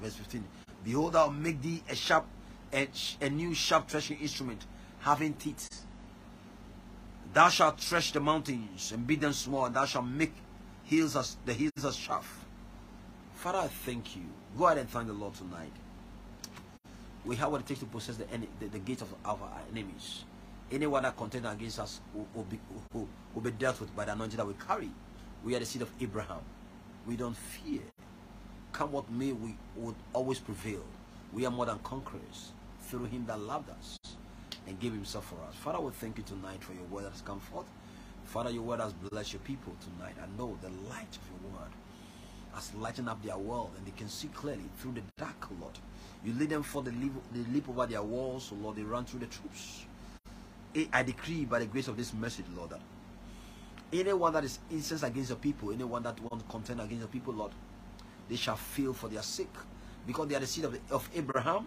Verse 0.00 0.14
15. 0.14 0.44
Behold, 0.84 1.16
I'll 1.16 1.30
make 1.30 1.62
thee 1.62 1.82
a 1.88 1.94
sharp 1.94 2.26
and 2.72 2.88
a 3.20 3.30
new 3.30 3.54
sharp 3.54 3.88
threshing 3.88 4.18
instrument, 4.18 4.64
having 5.00 5.34
teeth. 5.34 5.68
Thou 7.32 7.48
shalt 7.48 7.80
thresh 7.80 8.12
the 8.12 8.20
mountains 8.20 8.92
and 8.92 9.06
beat 9.06 9.20
them 9.20 9.32
small, 9.32 9.66
and 9.66 9.76
thou 9.76 9.84
shalt 9.84 10.06
make 10.06 10.34
hills 10.84 11.16
as 11.16 11.36
the 11.46 11.52
hills 11.52 11.84
as 11.84 11.96
chaff. 11.96 12.44
Father, 13.34 13.58
I 13.58 13.68
thank 13.68 14.16
you. 14.16 14.22
Go 14.58 14.66
ahead 14.66 14.78
and 14.78 14.88
thank 14.88 15.06
the 15.06 15.12
Lord 15.12 15.34
tonight. 15.34 15.72
We 17.24 17.36
have 17.36 17.52
what 17.52 17.60
it 17.60 17.66
takes 17.66 17.80
to 17.80 17.86
possess 17.86 18.16
the, 18.16 18.26
the, 18.60 18.66
the 18.66 18.78
gates 18.78 19.02
of 19.02 19.14
our 19.24 19.38
enemies. 19.70 20.24
Anyone 20.70 21.04
that 21.04 21.16
contend 21.16 21.46
against 21.46 21.78
us 21.78 22.00
will, 22.14 22.26
will, 22.34 22.44
be, 22.44 22.58
will, 22.92 23.08
will 23.34 23.42
be 23.42 23.50
dealt 23.52 23.80
with 23.80 23.94
by 23.94 24.04
the 24.04 24.12
anointing 24.12 24.36
that 24.36 24.46
we 24.46 24.54
carry. 24.54 24.90
We 25.44 25.54
are 25.54 25.58
the 25.58 25.66
seed 25.66 25.82
of 25.82 25.90
Abraham. 26.00 26.40
We 27.06 27.16
don't 27.16 27.36
fear. 27.36 27.80
Come 28.72 28.92
what 28.92 29.10
may, 29.10 29.32
we 29.32 29.54
would 29.76 29.94
always 30.14 30.38
prevail. 30.38 30.82
We 31.32 31.44
are 31.44 31.50
more 31.50 31.66
than 31.66 31.78
conquerors 31.80 32.52
through 32.80 33.04
him 33.04 33.26
that 33.26 33.38
loved 33.38 33.68
us 33.70 33.98
and 34.66 34.80
gave 34.80 34.92
himself 34.92 35.26
for 35.26 35.36
us. 35.46 35.54
Father, 35.56 35.80
we 35.80 35.90
thank 35.92 36.16
you 36.16 36.24
tonight 36.24 36.62
for 36.64 36.72
your 36.72 36.84
word 36.84 37.04
that 37.04 37.12
has 37.12 37.20
come 37.20 37.38
forth. 37.38 37.66
Father, 38.24 38.50
your 38.50 38.62
word 38.62 38.80
has 38.80 38.94
blessed 38.94 39.34
your 39.34 39.40
people 39.40 39.74
tonight. 39.80 40.14
I 40.22 40.26
know 40.38 40.56
the 40.62 40.70
light 40.88 41.16
of 41.16 41.42
your 41.42 41.52
word 41.52 41.70
has 42.54 42.74
lightened 42.74 43.08
up 43.10 43.22
their 43.22 43.36
world 43.36 43.70
and 43.76 43.86
they 43.86 43.90
can 43.90 44.08
see 44.08 44.28
clearly 44.28 44.64
through 44.78 44.92
the 44.92 45.02
dark, 45.18 45.48
Lord. 45.60 45.78
You 46.24 46.32
lead 46.34 46.48
them 46.48 46.62
for 46.62 46.82
the 46.82 46.92
leap, 46.92 47.12
leap 47.52 47.68
over 47.68 47.86
their 47.86 48.02
walls, 48.02 48.44
so 48.44 48.54
Lord, 48.54 48.76
they 48.76 48.82
run 48.82 49.04
through 49.04 49.20
the 49.20 49.26
troops. 49.26 49.84
Eh, 50.74 50.86
I 50.92 51.02
decree 51.02 51.44
by 51.44 51.58
the 51.58 51.66
grace 51.66 51.88
of 51.88 51.98
this 51.98 52.14
message, 52.14 52.46
Lord, 52.56 52.70
that 52.70 52.80
anyone 53.92 54.32
that 54.32 54.44
is 54.44 54.58
incensed 54.70 55.04
against 55.04 55.28
your 55.28 55.38
people, 55.38 55.72
anyone 55.72 56.02
that 56.04 56.18
wants 56.20 56.44
to 56.44 56.50
contend 56.50 56.80
against 56.80 57.00
your 57.00 57.08
people, 57.08 57.34
Lord, 57.34 57.52
they 58.28 58.36
shall 58.36 58.56
feel 58.56 58.92
for 58.92 59.08
their 59.08 59.22
sake 59.22 59.54
because 60.06 60.28
they 60.28 60.34
are 60.34 60.40
the 60.40 60.46
seed 60.46 60.64
of, 60.64 60.78
of 60.90 61.08
Abraham. 61.14 61.66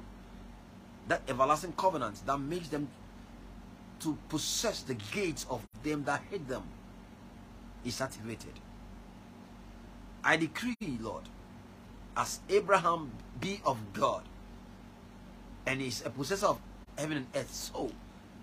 That 1.08 1.22
everlasting 1.28 1.74
covenant 1.74 2.26
that 2.26 2.40
makes 2.40 2.68
them 2.70 2.88
to 4.00 4.18
possess 4.30 4.82
the 4.82 4.96
gates 4.96 5.46
of 5.50 5.62
them 5.84 6.04
that 6.06 6.22
hate 6.30 6.48
them 6.48 6.64
is 7.86 8.02
activated. 8.02 8.54
I 10.24 10.38
decree, 10.38 10.76
Lord, 11.00 11.24
as 12.18 12.40
Abraham 12.50 13.12
be 13.40 13.62
of 13.66 13.78
God 13.94 14.24
and 15.68 15.82
is 15.82 16.04
a 16.06 16.10
possessor 16.10 16.48
of 16.48 16.60
heaven 16.98 17.18
and 17.18 17.28
earth, 17.36 17.54
so 17.54 17.92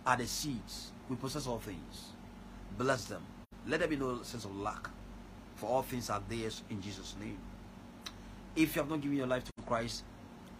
are 0.07 0.17
the 0.17 0.27
seeds. 0.27 0.93
We 1.09 1.17
possess 1.17 1.47
all 1.47 1.59
things. 1.59 2.13
Bless 2.79 3.05
them. 3.07 3.23
Let 3.67 3.81
there 3.81 3.89
be 3.89 3.97
no 3.97 4.23
sense 4.23 4.45
of 4.45 4.55
lack. 4.57 4.89
For 5.57 5.67
all 5.67 5.83
things 5.83 6.11
are 6.11 6.23
theirs 6.29 6.63
in 6.71 6.81
Jesus' 6.81 7.15
name. 7.21 7.39
If 8.55 8.77
you 8.77 8.83
have 8.83 8.91
not 8.91 9.01
given 9.01 9.17
your 9.17 9.27
life 9.27 9.45
to 9.45 9.53
Christ, 9.67 10.05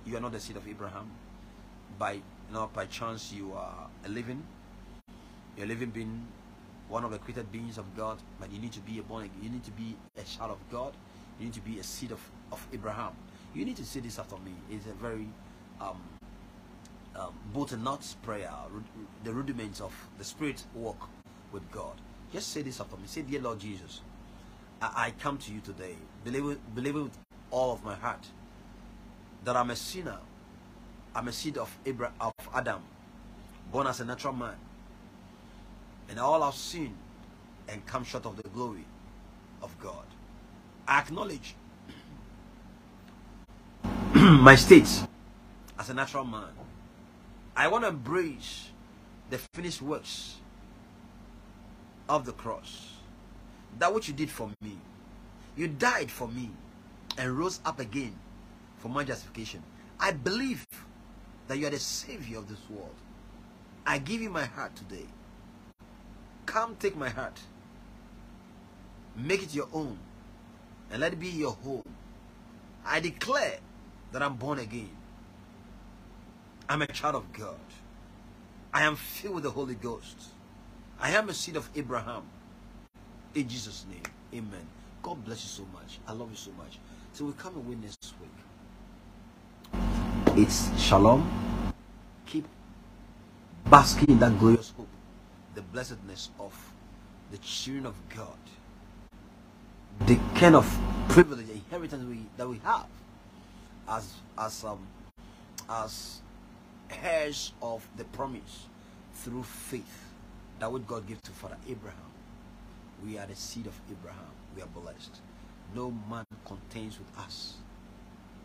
you 0.07 0.17
are 0.17 0.21
not 0.21 0.33
the 0.33 0.41
seed 0.41 0.57
of 0.57 0.67
Abraham. 0.67 1.11
By 1.99 2.21
know, 2.53 2.71
by 2.73 2.87
chance 2.87 3.33
you 3.33 3.53
are 3.55 3.89
a 4.05 4.09
living, 4.09 4.43
you're 5.57 5.67
living 5.67 5.91
being, 5.91 6.27
one 6.89 7.05
of 7.05 7.11
the 7.11 7.19
created 7.19 7.51
beings 7.51 7.79
of 7.79 7.97
God, 7.97 8.19
but 8.39 8.51
you 8.53 8.59
need 8.59 8.73
to 8.73 8.81
be 8.81 8.99
a 8.99 9.03
born 9.03 9.25
again. 9.25 9.39
You 9.43 9.51
need 9.51 9.65
to 9.65 9.71
be 9.71 9.97
a 10.17 10.23
child 10.23 10.51
of 10.51 10.59
God. 10.71 10.95
You 11.39 11.47
need 11.47 11.55
to 11.55 11.61
be 11.61 11.79
a 11.79 11.83
seed 11.83 12.13
of, 12.13 12.21
of 12.51 12.67
Abraham. 12.73 13.13
You 13.55 13.65
need 13.65 13.77
to 13.77 13.85
say 13.85 14.01
this 14.01 14.19
after 14.19 14.37
me. 14.37 14.53
It's 14.71 14.87
a 14.87 14.93
very 14.93 15.29
um, 15.81 16.01
um, 17.17 17.83
nuts 17.83 18.17
prayer, 18.23 18.51
the 19.25 19.33
rudiments 19.33 19.81
of 19.81 19.95
the 20.19 20.25
spirit 20.25 20.65
walk 20.75 21.09
with 21.51 21.71
God. 21.71 21.95
Just 22.33 22.53
say 22.53 22.63
this 22.63 22.81
after 22.81 22.97
me. 22.97 23.05
Say, 23.07 23.23
Dear 23.23 23.41
Lord 23.41 23.59
Jesus, 23.59 24.01
I, 24.81 25.07
I 25.07 25.11
come 25.19 25.39
to 25.39 25.53
you 25.53 25.61
today, 25.61 25.97
believing, 26.25 26.59
believing 26.75 27.05
with 27.05 27.19
all 27.53 27.73
of 27.73 27.85
my 27.85 27.95
heart 27.95 28.27
that 29.45 29.57
I'm 29.57 29.71
a 29.71 29.77
sinner. 29.77 30.19
I'm 31.15 31.29
a 31.29 31.33
seed 31.33 31.59
of 31.59 31.79
Abraham, 31.87 32.15
of 32.21 32.33
Adam, 32.55 32.81
born 33.71 33.87
as 33.87 34.01
a 34.01 34.05
natural 34.05 34.33
man. 34.33 34.57
And 36.09 36.19
all 36.19 36.43
have 36.43 36.55
sinned 36.55 36.97
and 37.69 37.85
come 37.87 38.03
short 38.03 38.27
of 38.27 38.37
the 38.37 38.49
glory 38.49 38.87
of 39.63 39.79
God. 39.79 40.07
I 40.89 41.01
acknowledge 41.01 41.55
my 44.15 44.57
state 44.57 44.89
as 45.79 45.91
a 45.91 45.95
natural 45.95 46.25
man. 46.25 46.49
I 47.55 47.69
want 47.69 47.85
to 47.85 47.89
embrace 47.89 48.71
the 49.29 49.39
finished 49.55 49.83
works 49.83 50.37
of 52.09 52.25
the 52.25 52.33
cross. 52.33 52.95
That 53.79 53.95
which 53.95 54.09
you 54.09 54.15
did 54.15 54.31
for 54.31 54.51
me. 54.63 54.79
You 55.57 55.69
died 55.69 56.11
for 56.11 56.29
me 56.29 56.51
and 57.19 57.39
rose 57.39 57.61
up 57.65 57.81
again 57.81 58.15
for 58.79 58.89
my 58.89 59.05
justification. 59.05 59.63
I 60.01 60.13
believe 60.13 60.67
that 61.49 61.59
you 61.59 61.67
are 61.67 61.71
the 61.71 61.79
Savior 61.79 62.39
of 62.39 62.49
this 62.49 62.61
world. 62.71 62.95
I 63.87 63.99
give 63.99 64.21
you 64.21 64.31
my 64.31 64.45
heart 64.45 64.75
today. 64.77 65.07
Come 66.47 66.77
take 66.77 66.97
my 66.97 67.09
heart. 67.09 67.41
Make 69.17 69.43
it 69.43 69.55
your 69.55 69.69
own. 69.73 69.99
And 70.91 71.01
let 71.01 71.13
it 71.13 71.21
be 71.21 71.29
your 71.29 71.53
home. 71.53 71.85
I 72.85 73.01
declare 73.01 73.59
that 74.13 74.23
I'm 74.23 74.37
born 74.37 74.59
again. 74.59 74.91
I'm 76.69 76.83
a 76.83 76.87
child 76.87 77.17
of 77.17 77.33
God. 77.33 77.57
I 78.73 78.83
am 78.83 78.97
filled 78.97 79.35
with 79.37 79.45
the 79.45 79.51
Holy 79.51 79.75
Ghost. 79.75 80.17
I 81.01 81.11
am 81.11 81.29
a 81.29 81.35
seed 81.35 81.57
of 81.57 81.69
Abraham. 81.75 82.23
In 83.35 83.49
Jesus' 83.49 83.85
name. 83.91 84.03
Amen. 84.35 84.67
God 85.03 85.25
bless 85.25 85.43
you 85.43 85.49
so 85.49 85.67
much. 85.73 85.99
I 86.07 86.13
love 86.13 86.31
you 86.31 86.37
so 86.37 86.51
much. 86.53 86.79
So 87.15 87.27
we 87.27 87.33
come 87.35 87.55
and 87.57 87.69
win 87.69 87.83
this 87.83 87.97
week. 88.21 88.31
It's 90.35 90.71
shalom. 90.81 91.31
Keep 92.25 92.47
basking 93.69 94.09
in 94.09 94.19
that 94.21 94.39
glorious 94.39 94.73
hope, 94.75 94.89
the 95.55 95.61
blessedness 95.61 96.31
of 96.41 96.55
the 97.31 97.37
children 97.39 97.85
of 97.85 97.95
God, 98.09 98.39
the 100.07 100.19
kind 100.35 100.57
of 100.57 100.67
privilege, 101.11 101.51
inheritance 101.51 102.03
we, 102.09 102.21
that 102.39 102.49
we 102.49 102.59
have 102.65 102.87
as 103.89 104.15
as 104.39 104.65
um 104.65 104.87
as 105.69 106.23
heirs 107.05 107.53
of 107.61 107.87
the 107.99 108.05
promise 108.05 108.69
through 109.17 109.43
faith 109.43 110.15
that 110.61 110.73
what 110.73 110.87
God 110.87 111.07
gave 111.07 111.21
to 111.23 111.31
Father 111.33 111.59
Abraham. 111.69 111.99
We 113.05 113.19
are 113.19 113.27
the 113.27 113.37
seed 113.37 113.67
of 113.67 113.79
Abraham. 113.91 114.31
We 114.57 114.63
are 114.63 114.69
blessed. 114.69 115.21
No 115.75 115.91
man 116.11 116.25
contains 116.45 116.99
with 116.99 117.19
us 117.19 117.55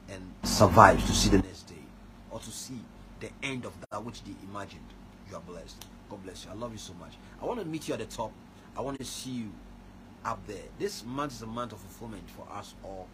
and 0.09 0.21
survives 0.43 1.05
to 1.05 1.11
see 1.11 1.30
the 1.30 1.39
next 1.39 1.63
day 1.63 1.75
or 2.32 2.39
to 2.39 2.49
see 2.49 2.80
the 3.19 3.30
end 3.43 3.65
of 3.65 3.73
that 3.89 4.03
which 4.03 4.23
they 4.23 4.34
imagined. 4.49 4.86
You 5.30 5.36
are 5.36 5.41
blessed. 5.41 5.86
God 6.09 6.23
bless 6.23 6.45
you. 6.45 6.51
I 6.51 6.53
love 6.53 6.71
you 6.71 6.78
so 6.78 6.93
much. 6.93 7.13
I 7.41 7.45
want 7.45 7.59
to 7.59 7.65
meet 7.65 7.88
you 7.88 7.93
at 7.93 7.99
the 7.99 8.05
top. 8.05 8.32
I 8.78 8.82
want 8.82 8.97
to 8.99 9.05
see 9.05 9.32
you 9.32 9.51
up 10.23 10.39
there. 10.47 10.63
This 10.80 11.03
month 11.03 11.34
is 11.34 11.41
a 11.41 11.47
month 11.47 11.73
of 11.73 11.80
fulfillment 11.80 12.30
for 12.30 12.47
us 12.53 12.75
all. 12.84 13.07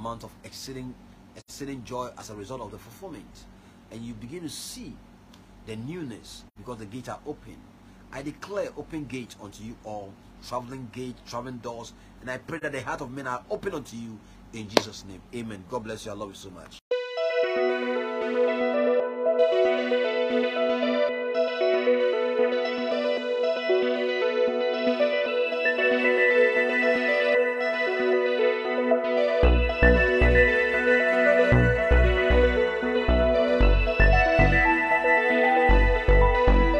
Month 0.00 0.24
of 0.24 0.30
exceeding 0.44 0.94
exceeding 1.36 1.84
joy 1.84 2.10
as 2.18 2.30
a 2.30 2.34
result 2.34 2.60
of 2.60 2.72
the 2.72 2.78
fulfillment 2.78 3.44
and 3.92 4.02
you 4.02 4.14
begin 4.14 4.42
to 4.42 4.48
see 4.48 4.94
the 5.66 5.76
newness 5.76 6.44
because 6.56 6.78
the 6.78 6.86
gates 6.86 7.08
are 7.08 7.20
open. 7.26 7.56
I 8.12 8.22
declare 8.22 8.70
open 8.76 9.04
gates 9.04 9.36
unto 9.40 9.62
you 9.62 9.76
all, 9.84 10.12
traveling 10.46 10.88
gate, 10.92 11.14
traveling 11.28 11.58
doors, 11.58 11.92
and 12.20 12.30
I 12.30 12.38
pray 12.38 12.58
that 12.58 12.72
the 12.72 12.82
heart 12.82 13.00
of 13.00 13.10
men 13.10 13.26
are 13.26 13.42
open 13.50 13.74
unto 13.74 13.96
you 13.96 14.18
in 14.52 14.68
Jesus' 14.68 15.04
name. 15.06 15.22
Amen. 15.34 15.64
God 15.68 15.84
bless 15.84 16.04
you. 16.04 16.12
I 16.12 16.14
love 16.14 16.30
you 16.30 16.34
so 16.34 16.50
much. 16.50 16.78